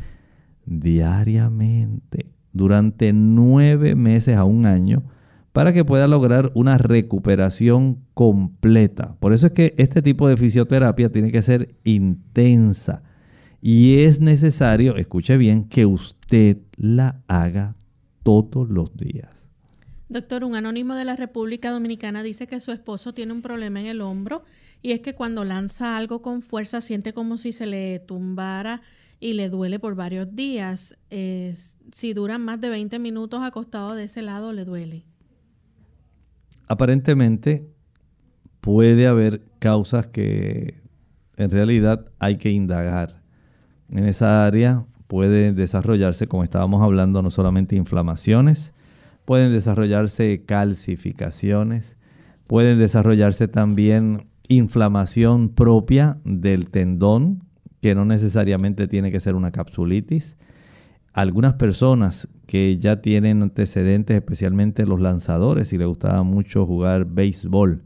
diariamente 0.65 2.31
durante 2.51 3.13
nueve 3.13 3.95
meses 3.95 4.37
a 4.37 4.43
un 4.43 4.65
año 4.65 5.03
para 5.51 5.73
que 5.73 5.85
pueda 5.85 6.07
lograr 6.07 6.51
una 6.53 6.77
recuperación 6.77 7.99
completa. 8.13 9.15
Por 9.19 9.33
eso 9.33 9.47
es 9.47 9.51
que 9.53 9.73
este 9.77 10.01
tipo 10.01 10.27
de 10.27 10.37
fisioterapia 10.37 11.11
tiene 11.11 11.31
que 11.31 11.41
ser 11.41 11.75
intensa 11.83 13.03
y 13.61 13.99
es 13.99 14.21
necesario, 14.21 14.95
escuche 14.95 15.37
bien, 15.37 15.65
que 15.65 15.85
usted 15.85 16.57
la 16.77 17.21
haga 17.27 17.75
todos 18.23 18.69
los 18.69 18.95
días. 18.95 19.38
Doctor, 20.09 20.43
un 20.43 20.55
anónimo 20.55 20.95
de 20.95 21.05
la 21.05 21.15
República 21.15 21.69
Dominicana 21.69 22.23
dice 22.23 22.47
que 22.47 22.59
su 22.59 22.71
esposo 22.71 23.13
tiene 23.13 23.31
un 23.31 23.43
problema 23.43 23.79
en 23.79 23.85
el 23.85 24.01
hombro 24.01 24.43
y 24.81 24.91
es 24.91 25.01
que 25.01 25.13
cuando 25.13 25.45
lanza 25.45 25.97
algo 25.97 26.23
con 26.23 26.41
fuerza 26.41 26.81
siente 26.81 27.13
como 27.13 27.37
si 27.37 27.51
se 27.51 27.67
le 27.67 27.99
tumbara 27.99 28.81
y 29.19 29.33
le 29.33 29.49
duele 29.49 29.77
por 29.77 29.93
varios 29.93 30.35
días. 30.35 30.97
si 31.09 32.13
dura 32.13 32.39
más 32.39 32.59
de 32.59 32.69
20 32.69 32.97
minutos 32.97 33.41
acostado 33.43 33.93
de 33.93 34.05
ese 34.05 34.23
lado, 34.23 34.51
le 34.51 34.65
duele. 34.65 35.05
Aparentemente 36.67 37.69
puede 38.61 39.05
haber 39.05 39.43
causas 39.59 40.07
que 40.07 40.81
en 41.37 41.51
realidad 41.51 42.11
hay 42.17 42.37
que 42.37 42.49
indagar. 42.49 43.21
En 43.89 44.05
esa 44.05 44.45
área 44.45 44.85
puede 45.07 45.53
desarrollarse, 45.53 46.27
como 46.27 46.43
estábamos 46.43 46.81
hablando, 46.81 47.21
no 47.21 47.29
solamente 47.29 47.75
inflamaciones, 47.75 48.73
pueden 49.29 49.51
desarrollarse 49.51 50.43
calcificaciones, 50.43 51.95
pueden 52.47 52.79
desarrollarse 52.79 53.47
también 53.47 54.25
inflamación 54.47 55.49
propia 55.49 56.17
del 56.23 56.71
tendón, 56.71 57.43
que 57.79 57.93
no 57.93 58.05
necesariamente 58.05 58.87
tiene 58.87 59.11
que 59.11 59.19
ser 59.19 59.35
una 59.35 59.51
capsulitis. 59.51 60.35
Algunas 61.13 61.53
personas 61.53 62.27
que 62.47 62.79
ya 62.79 63.01
tienen 63.01 63.43
antecedentes, 63.43 64.15
especialmente 64.15 64.87
los 64.87 64.99
lanzadores, 64.99 65.73
y 65.73 65.77
les 65.77 65.87
gustaba 65.87 66.23
mucho 66.23 66.65
jugar 66.65 67.05
béisbol, 67.05 67.83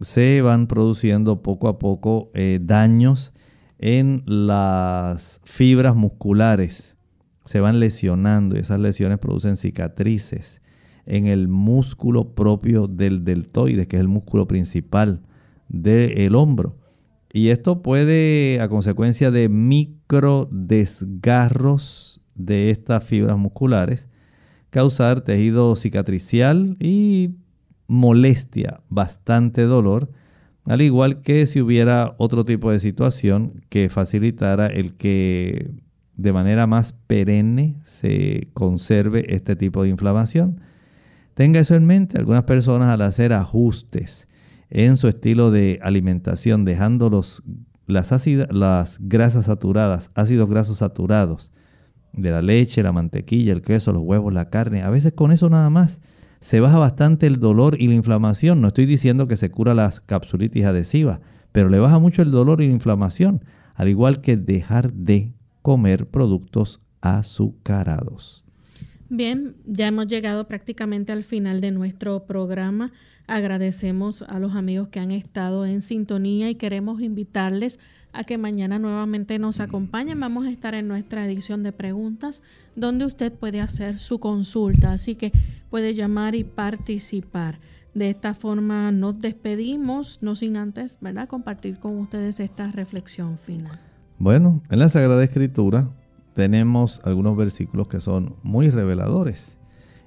se 0.00 0.42
van 0.42 0.66
produciendo 0.66 1.40
poco 1.40 1.68
a 1.68 1.78
poco 1.78 2.32
eh, 2.34 2.58
daños 2.60 3.32
en 3.78 4.24
las 4.26 5.40
fibras 5.44 5.94
musculares. 5.94 6.96
Se 7.44 7.60
van 7.60 7.78
lesionando 7.78 8.56
y 8.56 8.58
esas 8.58 8.80
lesiones 8.80 9.20
producen 9.20 9.56
cicatrices 9.56 10.62
en 11.06 11.26
el 11.26 11.48
músculo 11.48 12.34
propio 12.34 12.86
del 12.86 13.24
deltoides, 13.24 13.86
que 13.88 13.96
es 13.96 14.00
el 14.00 14.08
músculo 14.08 14.46
principal 14.46 15.20
del 15.68 16.34
hombro. 16.34 16.76
Y 17.32 17.48
esto 17.48 17.82
puede, 17.82 18.60
a 18.60 18.68
consecuencia 18.68 19.30
de 19.30 19.48
micro 19.48 20.48
desgarros 20.52 22.20
de 22.34 22.70
estas 22.70 23.04
fibras 23.04 23.36
musculares, 23.36 24.08
causar 24.70 25.20
tejido 25.22 25.76
cicatricial 25.76 26.76
y 26.80 27.34
molestia, 27.86 28.80
bastante 28.88 29.62
dolor, 29.62 30.10
al 30.64 30.80
igual 30.80 31.22
que 31.22 31.46
si 31.46 31.60
hubiera 31.60 32.14
otro 32.18 32.44
tipo 32.44 32.70
de 32.70 32.80
situación 32.80 33.64
que 33.68 33.88
facilitara 33.88 34.66
el 34.66 34.94
que 34.94 35.70
de 36.16 36.32
manera 36.32 36.66
más 36.66 36.92
perenne 36.92 37.76
se 37.84 38.48
conserve 38.54 39.34
este 39.34 39.56
tipo 39.56 39.82
de 39.82 39.90
inflamación. 39.90 40.60
Tenga 41.34 41.60
eso 41.60 41.74
en 41.74 41.84
mente, 41.84 42.16
algunas 42.16 42.44
personas 42.44 42.88
al 42.88 43.02
hacer 43.02 43.32
ajustes 43.32 44.28
en 44.70 44.96
su 44.96 45.08
estilo 45.08 45.50
de 45.50 45.80
alimentación, 45.82 46.64
dejando 46.64 47.10
los, 47.10 47.42
las, 47.86 48.98
grasas 49.00 49.46
saturadas, 49.46 50.10
ácidos 50.14 50.48
grasos 50.48 50.78
saturados, 50.78 51.52
de 52.12 52.30
la 52.30 52.42
leche, 52.42 52.84
la 52.84 52.92
mantequilla, 52.92 53.52
el 53.52 53.62
queso, 53.62 53.92
los 53.92 54.02
huevos, 54.02 54.32
la 54.32 54.48
carne, 54.48 54.82
a 54.82 54.90
veces 54.90 55.12
con 55.12 55.32
eso 55.32 55.50
nada 55.50 55.68
más 55.70 56.00
se 56.40 56.60
baja 56.60 56.78
bastante 56.78 57.26
el 57.26 57.40
dolor 57.40 57.80
y 57.80 57.88
la 57.88 57.94
inflamación. 57.94 58.60
No 58.60 58.68
estoy 58.68 58.86
diciendo 58.86 59.26
que 59.26 59.36
se 59.36 59.50
cura 59.50 59.74
las 59.74 60.00
capsulitis 60.00 60.64
adhesivas, 60.64 61.20
pero 61.50 61.68
le 61.68 61.80
baja 61.80 61.98
mucho 61.98 62.22
el 62.22 62.30
dolor 62.30 62.62
y 62.62 62.68
la 62.68 62.74
inflamación, 62.74 63.44
al 63.74 63.88
igual 63.88 64.20
que 64.20 64.36
dejar 64.36 64.92
de 64.92 65.32
comer 65.62 66.06
productos 66.08 66.80
azucarados. 67.00 68.43
Bien, 69.10 69.54
ya 69.66 69.88
hemos 69.88 70.06
llegado 70.06 70.48
prácticamente 70.48 71.12
al 71.12 71.24
final 71.24 71.60
de 71.60 71.70
nuestro 71.70 72.24
programa. 72.24 72.90
Agradecemos 73.26 74.22
a 74.22 74.38
los 74.38 74.54
amigos 74.54 74.88
que 74.88 74.98
han 74.98 75.10
estado 75.10 75.66
en 75.66 75.82
sintonía 75.82 76.48
y 76.48 76.54
queremos 76.54 77.02
invitarles 77.02 77.78
a 78.12 78.24
que 78.24 78.38
mañana 78.38 78.78
nuevamente 78.78 79.38
nos 79.38 79.60
acompañen. 79.60 80.20
Vamos 80.20 80.46
a 80.46 80.50
estar 80.50 80.74
en 80.74 80.88
nuestra 80.88 81.26
edición 81.26 81.62
de 81.62 81.72
preguntas 81.72 82.42
donde 82.76 83.04
usted 83.04 83.32
puede 83.32 83.60
hacer 83.60 83.98
su 83.98 84.18
consulta, 84.18 84.92
así 84.92 85.16
que 85.16 85.32
puede 85.68 85.94
llamar 85.94 86.34
y 86.34 86.44
participar. 86.44 87.58
De 87.92 88.10
esta 88.10 88.34
forma 88.34 88.90
nos 88.90 89.20
despedimos, 89.20 90.18
no 90.22 90.34
sin 90.34 90.56
antes, 90.56 90.98
¿verdad?, 91.00 91.28
compartir 91.28 91.78
con 91.78 91.98
ustedes 91.98 92.40
esta 92.40 92.72
reflexión 92.72 93.38
final. 93.38 93.78
Bueno, 94.18 94.62
en 94.70 94.78
la 94.78 94.88
Sagrada 94.88 95.22
Escritura 95.22 95.90
tenemos 96.34 97.00
algunos 97.04 97.36
versículos 97.36 97.88
que 97.88 98.00
son 98.00 98.36
muy 98.42 98.70
reveladores. 98.70 99.56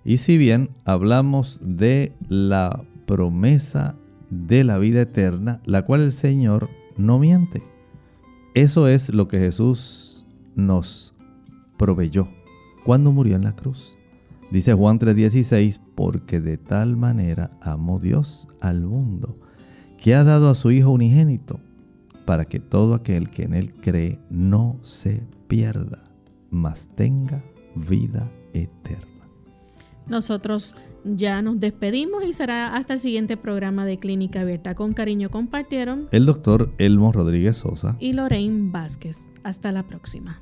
Y 0.04 0.18
si 0.18 0.38
bien 0.38 0.70
hablamos 0.86 1.60
de 1.64 2.14
la 2.30 2.84
promesa 3.06 3.96
de 4.30 4.64
la 4.64 4.78
vida 4.78 5.02
eterna, 5.02 5.62
la 5.66 5.84
cual 5.86 6.02
el 6.02 6.12
Señor 6.12 6.70
no 6.98 7.20
miente. 7.20 7.64
Eso 8.54 8.88
es 8.88 9.10
lo 9.10 9.28
que 9.28 9.40
Jesús 9.40 10.26
nos 10.56 11.14
proveyó 11.78 12.28
cuando 12.84 13.12
murió 13.12 13.36
en 13.36 13.44
la 13.44 13.56
cruz. 13.56 13.98
Dice 14.52 14.74
Juan 14.74 14.98
3:16, 14.98 15.82
porque 15.96 16.40
de 16.40 16.58
tal 16.58 16.96
manera 16.96 17.52
amó 17.62 18.00
Dios 18.00 18.48
al 18.62 18.82
mundo, 18.82 19.38
que 19.98 20.16
ha 20.16 20.24
dado 20.24 20.50
a 20.50 20.56
su 20.56 20.72
Hijo 20.72 20.92
unigénito, 20.92 21.60
para 22.26 22.46
que 22.46 22.60
todo 22.60 22.96
aquel 22.96 23.30
que 23.30 23.44
en 23.44 23.54
Él 23.54 23.74
cree 23.74 24.20
no 24.30 24.80
se 24.84 25.24
pierda, 25.48 26.07
mas 26.50 26.90
tenga 26.96 27.44
vida 27.76 28.32
eterna. 28.54 29.28
Nosotros 30.08 30.76
ya 31.04 31.42
nos 31.42 31.60
despedimos 31.60 32.26
y 32.26 32.34
será 32.34 32.76
hasta 32.76 32.94
el 32.94 33.00
siguiente 33.00 33.38
programa 33.38 33.86
de 33.86 33.98
Clínica 33.98 34.42
Abierta. 34.42 34.76
Con 34.76 34.94
cariño 34.94 35.30
compartieron 35.30 36.08
el 36.12 36.26
doctor 36.26 36.74
Elmo 36.78 37.12
Rodríguez 37.12 37.58
Sosa 37.58 37.96
y 38.00 38.14
Lorraine 38.14 38.72
Vázquez. 38.72 39.30
Hasta 39.44 39.72
la 39.72 39.84
próxima. 39.84 40.42